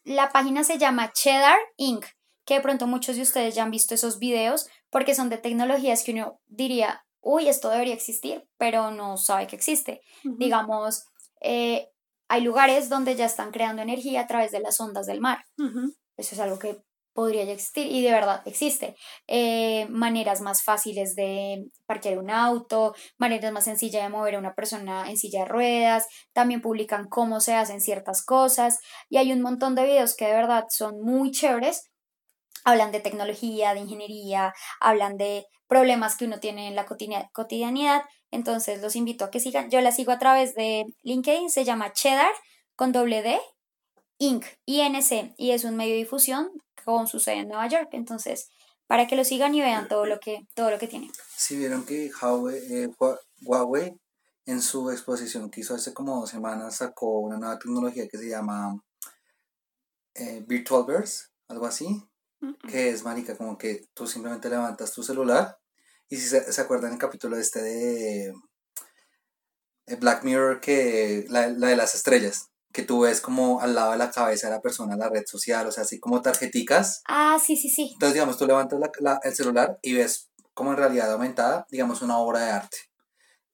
la 0.03 0.29
página 0.29 0.63
se 0.63 0.77
llama 0.77 1.11
Cheddar 1.13 1.57
Inc., 1.77 2.05
que 2.45 2.55
de 2.55 2.61
pronto 2.61 2.85
muchos 2.85 3.15
de 3.15 3.23
ustedes 3.23 3.55
ya 3.55 3.63
han 3.63 3.71
visto 3.71 3.95
esos 3.95 4.19
videos, 4.19 4.67
porque 4.95 5.13
son 5.13 5.27
de 5.27 5.37
tecnologías 5.37 6.05
que 6.05 6.13
uno 6.13 6.39
diría, 6.47 7.05
uy, 7.19 7.49
esto 7.49 7.69
debería 7.69 7.93
existir, 7.93 8.47
pero 8.57 8.91
no 8.91 9.17
sabe 9.17 9.45
que 9.45 9.57
existe 9.57 9.99
digamos, 10.23 11.03
eh, 11.41 11.89
hay 12.29 12.41
lugares 12.41 12.87
donde 12.87 13.17
ya 13.17 13.25
están 13.25 13.51
creando 13.51 13.81
energía 13.81 14.21
a 14.21 14.27
través 14.27 14.53
de 14.53 14.61
las 14.61 14.79
ondas 14.79 15.05
del 15.05 15.19
mar. 15.19 15.43
Eso 16.15 16.35
es 16.35 16.39
algo 16.39 16.59
que 16.59 16.77
podría 17.11 17.43
ya 17.43 17.51
existir 17.51 17.87
y 17.87 18.03
de 18.03 18.11
verdad 18.13 18.41
existe. 18.45 18.95
Eh, 19.27 19.85
maneras 19.89 20.39
más 20.39 20.63
fáciles 20.63 21.13
de 21.15 21.65
parquear 21.85 22.17
un 22.17 22.29
auto, 22.29 22.95
maneras 23.17 23.51
más 23.51 23.65
sencillas 23.65 24.01
de 24.01 24.07
mover 24.07 24.35
a 24.35 24.39
una 24.39 24.55
persona 24.55 25.09
en 25.09 25.17
silla 25.17 25.39
de 25.41 25.49
ruedas, 25.49 26.07
también 26.31 26.61
publican 26.61 27.09
cómo 27.09 27.41
se 27.41 27.53
hacen 27.53 27.81
ciertas 27.81 28.23
cosas 28.23 28.79
y 29.09 29.17
hay 29.17 29.33
un 29.33 29.41
montón 29.41 29.75
de 29.75 29.83
videos 29.83 30.15
que 30.15 30.27
de 30.27 30.35
verdad 30.35 30.67
son 30.69 31.01
muy 31.01 31.31
chéveres. 31.31 31.91
Hablan 32.65 32.91
de 32.91 32.99
tecnología, 32.99 33.73
de 33.73 33.79
ingeniería, 33.79 34.53
hablan 34.81 35.17
de 35.17 35.45
problemas 35.67 36.17
que 36.17 36.25
uno 36.25 36.39
tiene 36.39 36.67
en 36.67 36.75
la 36.75 36.85
cotidianidad. 36.85 38.01
Entonces 38.31 38.81
los 38.81 38.95
invito 38.95 39.25
a 39.25 39.31
que 39.31 39.39
sigan. 39.39 39.69
Yo 39.69 39.79
la 39.81 39.91
sigo 39.91 40.11
a 40.11 40.19
través 40.19 40.55
de 40.55 40.85
LinkedIn, 41.03 41.49
se 41.49 41.63
llama 41.63 41.93
Cheddar 41.93 42.31
con 42.75 42.91
doble 42.91 43.21
D, 43.21 43.39
Inc, 44.17 44.45
INC, 44.65 45.33
y 45.37 45.51
es 45.51 45.63
un 45.63 45.75
medio 45.77 45.93
de 45.93 45.99
difusión 45.99 46.49
con 46.83 47.07
su 47.07 47.19
sede 47.19 47.37
en 47.37 47.47
Nueva 47.47 47.67
York. 47.67 47.89
Entonces, 47.93 48.49
para 48.87 49.07
que 49.07 49.15
lo 49.15 49.23
sigan 49.23 49.55
y 49.55 49.61
vean 49.61 49.87
todo 49.87 50.05
lo 50.05 50.19
que, 50.19 50.47
todo 50.53 50.71
lo 50.71 50.77
que 50.77 50.87
tiene. 50.87 51.09
Sí, 51.35 51.57
vieron 51.57 51.85
que 51.85 52.11
Huawei, 52.21 52.57
eh, 52.69 52.89
Huawei 53.43 53.93
en 54.45 54.61
su 54.61 54.91
exposición 54.91 55.49
que 55.49 55.61
hizo 55.61 55.73
hace 55.73 55.93
como 55.93 56.19
dos 56.19 56.29
semanas 56.29 56.77
sacó 56.77 57.19
una 57.19 57.37
nueva 57.37 57.57
tecnología 57.57 58.07
que 58.07 58.17
se 58.17 58.29
llama 58.29 58.79
eh, 60.13 60.43
Virtual 60.47 60.85
Verse, 60.85 61.25
algo 61.47 61.65
así, 61.65 62.03
que 62.67 62.89
es 62.89 63.03
marica, 63.03 63.35
como 63.35 63.57
que 63.57 63.87
tú 63.93 64.07
simplemente 64.07 64.49
levantas 64.49 64.91
tu 64.91 65.03
celular 65.03 65.57
y 66.09 66.17
si 66.17 66.27
se, 66.27 66.51
se 66.51 66.61
acuerdan 66.61 66.93
el 66.93 66.99
capítulo 66.99 67.37
este 67.37 67.61
de 67.61 68.33
Black 69.99 70.23
Mirror, 70.23 70.61
que 70.61 71.25
la, 71.29 71.47
la 71.47 71.67
de 71.67 71.75
las 71.75 71.95
estrellas, 71.95 72.49
que 72.71 72.83
tú 72.83 73.01
ves 73.01 73.21
como 73.21 73.61
al 73.61 73.73
lado 73.73 73.91
de 73.91 73.97
la 73.97 74.11
cabeza 74.11 74.47
de 74.47 74.55
la 74.55 74.61
persona 74.61 74.97
la 74.97 75.09
red 75.09 75.23
social, 75.25 75.65
o 75.67 75.71
sea, 75.71 75.83
así 75.83 75.99
como 75.99 76.21
tarjeticas. 76.21 77.01
Ah, 77.07 77.37
sí, 77.43 77.55
sí, 77.55 77.69
sí. 77.69 77.91
Entonces, 77.93 78.13
digamos, 78.13 78.37
tú 78.37 78.45
levantas 78.45 78.79
la, 78.99 79.19
el 79.23 79.35
celular 79.35 79.79
y 79.81 79.93
ves 79.93 80.29
como 80.53 80.71
en 80.71 80.77
realidad 80.77 81.11
aumentada, 81.11 81.65
digamos, 81.69 82.01
una 82.01 82.17
obra 82.17 82.39
de 82.39 82.51
arte. 82.51 82.77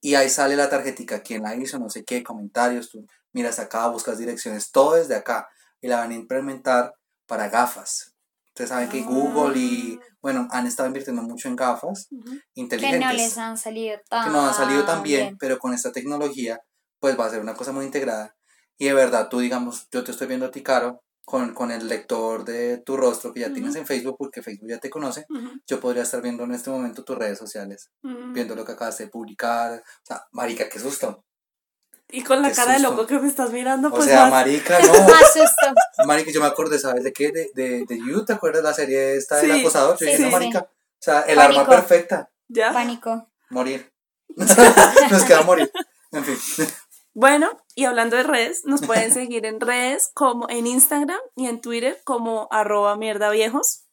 Y 0.01 0.15
ahí 0.15 0.29
sale 0.29 0.55
la 0.55 0.69
tarjetica, 0.69 1.21
quién 1.21 1.43
la 1.43 1.55
hizo, 1.55 1.77
no 1.77 1.89
sé 1.89 2.03
qué, 2.03 2.23
comentarios, 2.23 2.89
tú 2.89 3.05
miras 3.33 3.59
acá, 3.59 3.87
buscas 3.87 4.17
direcciones, 4.17 4.71
todo 4.71 4.95
desde 4.95 5.15
acá. 5.15 5.47
Y 5.79 5.87
la 5.87 5.97
van 5.97 6.11
a 6.11 6.15
implementar 6.15 6.95
para 7.27 7.49
gafas. 7.49 8.10
Ustedes 8.53 8.69
saben 8.69 8.89
que 8.89 9.01
Google 9.01 9.57
y, 9.57 9.99
ah. 10.01 10.05
bueno, 10.21 10.47
han 10.51 10.67
estado 10.67 10.87
invirtiendo 10.87 11.21
mucho 11.21 11.47
en 11.47 11.55
gafas 11.55 12.09
inteligentes. 12.53 12.99
Que 12.99 13.05
no 13.05 13.13
les 13.13 13.37
han 13.37 13.57
salido 13.57 13.97
tan 14.09 14.25
Que 14.25 14.29
no 14.31 14.45
han 14.45 14.53
salido 14.53 14.83
tan 14.83 15.03
bien, 15.03 15.37
pero 15.39 15.57
con 15.57 15.73
esta 15.73 15.91
tecnología, 15.91 16.61
pues 16.99 17.17
va 17.19 17.25
a 17.25 17.29
ser 17.29 17.39
una 17.41 17.53
cosa 17.53 17.71
muy 17.71 17.85
integrada 17.85 18.35
y 18.81 18.85
de 18.85 18.95
verdad, 18.95 19.29
tú 19.29 19.37
digamos, 19.37 19.87
yo 19.91 20.03
te 20.03 20.09
estoy 20.09 20.25
viendo 20.25 20.47
a 20.47 20.49
ti, 20.49 20.63
Caro, 20.63 21.03
con, 21.23 21.53
con 21.53 21.69
el 21.69 21.87
lector 21.87 22.43
de 22.43 22.79
tu 22.79 22.97
rostro 22.97 23.31
que 23.31 23.41
ya 23.41 23.53
tienes 23.53 23.75
en 23.75 23.85
Facebook, 23.85 24.15
porque 24.17 24.41
Facebook 24.41 24.69
ya 24.69 24.79
te 24.79 24.89
conoce, 24.89 25.27
yo 25.67 25.79
podría 25.79 26.01
estar 26.01 26.19
viendo 26.19 26.45
en 26.45 26.53
este 26.53 26.71
momento 26.71 27.03
tus 27.03 27.15
redes 27.15 27.37
sociales, 27.37 27.91
viendo 28.33 28.55
lo 28.55 28.65
que 28.65 28.71
acabas 28.71 28.97
de 28.97 29.05
publicar. 29.05 29.83
O 29.83 30.05
sea, 30.05 30.23
marica, 30.31 30.67
qué 30.67 30.79
susto. 30.79 31.23
Y 32.11 32.23
con 32.23 32.41
la 32.41 32.51
cara 32.51 32.73
de 32.73 32.79
loco 32.79 33.07
que 33.07 33.19
me 33.19 33.27
estás 33.27 33.51
mirando, 33.51 33.89
pues. 33.89 34.03
O 34.03 34.05
sea, 34.05 34.29
marica, 34.29 34.79
no. 35.99 36.05
marica, 36.05 36.31
yo 36.31 36.41
me 36.41 36.47
acordé, 36.47 36.77
¿sabes 36.79 37.03
de 37.03 37.13
qué? 37.13 37.31
De, 37.31 37.51
de, 37.53 37.85
de 37.85 37.97
You, 37.97 38.25
¿te 38.25 38.33
acuerdas 38.33 38.63
la 38.63 38.73
serie 38.73 39.15
esta 39.15 39.37
del 39.37 39.51
acosador? 39.51 39.97
Yo 39.99 40.05
dije, 40.05 40.19
no, 40.19 40.31
marica. 40.31 40.59
O 40.69 41.03
sea, 41.03 41.21
el 41.21 41.39
arma 41.39 41.67
perfecta. 41.67 42.29
¿Ya? 42.47 42.73
Pánico. 42.73 43.27
Morir. 43.49 43.91
Nos 44.35 45.23
queda 45.23 45.41
morir. 45.41 45.71
En 46.11 46.23
fin. 46.23 46.67
Bueno, 47.13 47.49
y 47.75 47.85
hablando 47.85 48.15
de 48.15 48.23
redes, 48.23 48.61
nos 48.65 48.81
pueden 48.81 49.13
seguir 49.13 49.45
en 49.45 49.59
redes 49.59 50.09
como 50.13 50.49
en 50.49 50.65
Instagram 50.65 51.19
y 51.35 51.47
en 51.47 51.59
Twitter 51.59 51.99
como 52.05 52.47
arroba 52.51 52.95
mierda 52.95 53.29
viejos. 53.29 53.85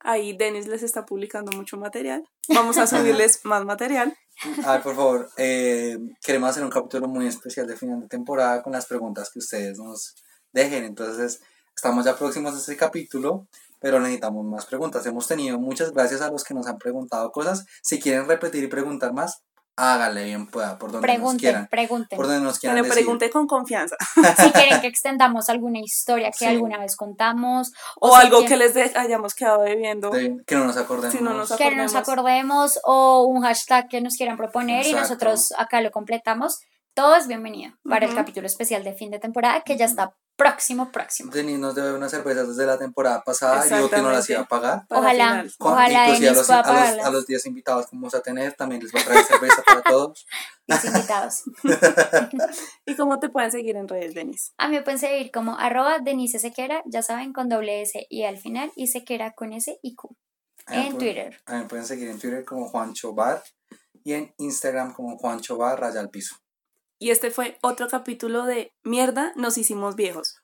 Ahí 0.00 0.36
Denis 0.36 0.66
les 0.66 0.82
está 0.82 1.04
publicando 1.04 1.52
mucho 1.52 1.76
material. 1.76 2.26
Vamos 2.48 2.78
a 2.78 2.86
subirles 2.86 3.44
más 3.44 3.64
material. 3.64 4.16
A 4.64 4.72
ver, 4.72 4.82
por 4.82 4.94
favor, 4.94 5.30
eh, 5.38 5.98
queremos 6.22 6.50
hacer 6.50 6.62
un 6.62 6.70
capítulo 6.70 7.08
muy 7.08 7.26
especial 7.26 7.66
de 7.66 7.76
final 7.76 8.00
de 8.00 8.08
temporada 8.08 8.62
con 8.62 8.72
las 8.72 8.86
preguntas 8.86 9.30
que 9.30 9.38
ustedes 9.38 9.78
nos 9.78 10.14
dejen. 10.52 10.84
Entonces, 10.84 11.40
estamos 11.74 12.04
ya 12.04 12.16
próximos 12.16 12.54
a 12.54 12.58
ese 12.58 12.76
capítulo, 12.76 13.46
pero 13.80 13.98
necesitamos 13.98 14.44
más 14.44 14.66
preguntas. 14.66 15.06
Hemos 15.06 15.26
tenido 15.26 15.58
muchas 15.58 15.92
gracias 15.92 16.20
a 16.20 16.30
los 16.30 16.44
que 16.44 16.52
nos 16.52 16.66
han 16.66 16.78
preguntado 16.78 17.32
cosas. 17.32 17.64
Si 17.82 17.98
quieren 17.98 18.28
repetir 18.28 18.62
y 18.64 18.68
preguntar 18.68 19.14
más, 19.14 19.42
hágale 19.76 20.24
bien 20.24 20.46
pueda, 20.46 20.78
por 20.78 20.90
donde 20.90 21.18
nos 21.18 21.36
quieran. 21.36 21.68
Pregunten, 21.68 22.16
Por 22.16 22.26
donde 22.26 22.42
nos 22.42 22.58
quieran. 22.58 22.76
Que 22.78 22.88
le 22.88 22.94
pregunte 22.94 23.30
con 23.30 23.46
confianza. 23.46 23.96
Si 24.36 24.50
quieren 24.52 24.80
que 24.80 24.86
extendamos 24.86 25.48
alguna 25.48 25.80
historia 25.80 26.30
que 26.30 26.46
alguna 26.46 26.78
vez 26.78 26.96
contamos. 26.96 27.72
O, 28.00 28.14
algo 28.14 28.44
que 28.44 28.56
les 28.56 28.76
hayamos 28.96 29.34
quedado 29.34 29.62
debiendo. 29.62 30.10
que 30.10 30.54
no 30.54 30.64
nos 30.64 30.76
acordemos. 30.76 31.14
Si 31.14 31.22
no 31.22 31.34
nos 31.34 31.52
acordemos. 31.52 31.74
Que 31.74 31.82
nos 31.82 31.94
acordemos 31.94 32.80
o 32.84 33.24
un 33.24 33.42
hashtag 33.42 33.88
que 33.88 34.00
nos 34.00 34.16
quieran 34.16 34.36
proponer 34.36 34.86
y 34.86 34.92
nosotros 34.92 35.52
acá 35.58 35.80
lo 35.80 35.90
completamos. 35.90 36.60
Todo 36.94 37.16
es 37.16 37.26
bienvenido 37.28 37.74
para 37.84 38.06
el 38.06 38.14
capítulo 38.14 38.46
especial 38.46 38.82
de 38.82 38.94
fin 38.94 39.10
de 39.10 39.18
temporada 39.18 39.60
que 39.60 39.76
ya 39.76 39.84
está 39.84 40.14
próximo, 40.36 40.92
próximo. 40.92 41.32
Denis 41.32 41.58
nos 41.58 41.74
debe 41.74 41.92
una 41.92 42.08
cerveza 42.08 42.44
desde 42.44 42.66
la 42.66 42.78
temporada 42.78 43.22
pasada 43.24 43.66
y 43.66 43.74
dijo 43.74 43.90
que 43.90 44.02
no 44.02 44.10
las 44.10 44.28
iba 44.30 44.40
a 44.40 44.44
pagar. 44.44 44.86
Ojalá, 44.88 45.44
ojalá 45.58 46.12
Denis 46.12 46.28
a 46.28 46.32
los, 46.32 46.50
a, 46.50 46.92
los, 46.94 47.06
a 47.06 47.10
los 47.10 47.26
10 47.26 47.46
invitados 47.46 47.86
que 47.86 47.96
vamos 47.96 48.14
a 48.14 48.20
tener 48.20 48.52
también 48.52 48.82
les 48.82 48.94
va 48.94 49.00
a 49.00 49.04
traer 49.04 49.24
cerveza 49.24 49.62
para 49.66 49.82
todos. 49.82 50.26
10 50.68 50.84
invitados. 50.84 51.42
¿Y 52.86 52.94
cómo 52.96 53.18
te 53.18 53.28
pueden 53.28 53.50
seguir 53.50 53.76
en 53.76 53.88
redes, 53.88 54.14
Denis? 54.14 54.52
A 54.58 54.68
mí 54.68 54.76
me 54.76 54.82
pueden 54.82 54.98
seguir 54.98 55.30
como 55.30 55.58
arroba 55.58 55.98
Denise 56.00 56.38
Sequera, 56.38 56.82
ya 56.86 57.02
saben, 57.02 57.32
con 57.32 57.48
doble 57.48 57.82
S 57.82 58.06
y 58.10 58.24
al 58.24 58.38
final, 58.38 58.72
y 58.76 58.88
Sequera 58.88 59.32
con 59.32 59.52
S 59.52 59.78
y 59.82 59.94
Q. 59.94 60.16
En 60.68 60.98
Twitter. 60.98 61.40
A 61.46 61.54
mí 61.54 61.58
me 61.60 61.68
pueden 61.68 61.86
seguir 61.86 62.08
en 62.08 62.18
Twitter 62.18 62.44
como 62.44 62.68
Juancho 62.68 63.14
Bar 63.14 63.42
y 64.02 64.14
en 64.14 64.34
Instagram 64.38 64.92
como 64.92 65.16
Juancho 65.16 65.56
Bar 65.56 65.80
Raya 65.80 66.00
al 66.00 66.10
Piso. 66.10 66.36
Y 66.98 67.10
este 67.10 67.30
fue 67.30 67.58
otro 67.62 67.88
capítulo 67.88 68.44
de 68.44 68.72
Mierda, 68.82 69.32
nos 69.36 69.58
hicimos 69.58 69.96
viejos. 69.96 70.36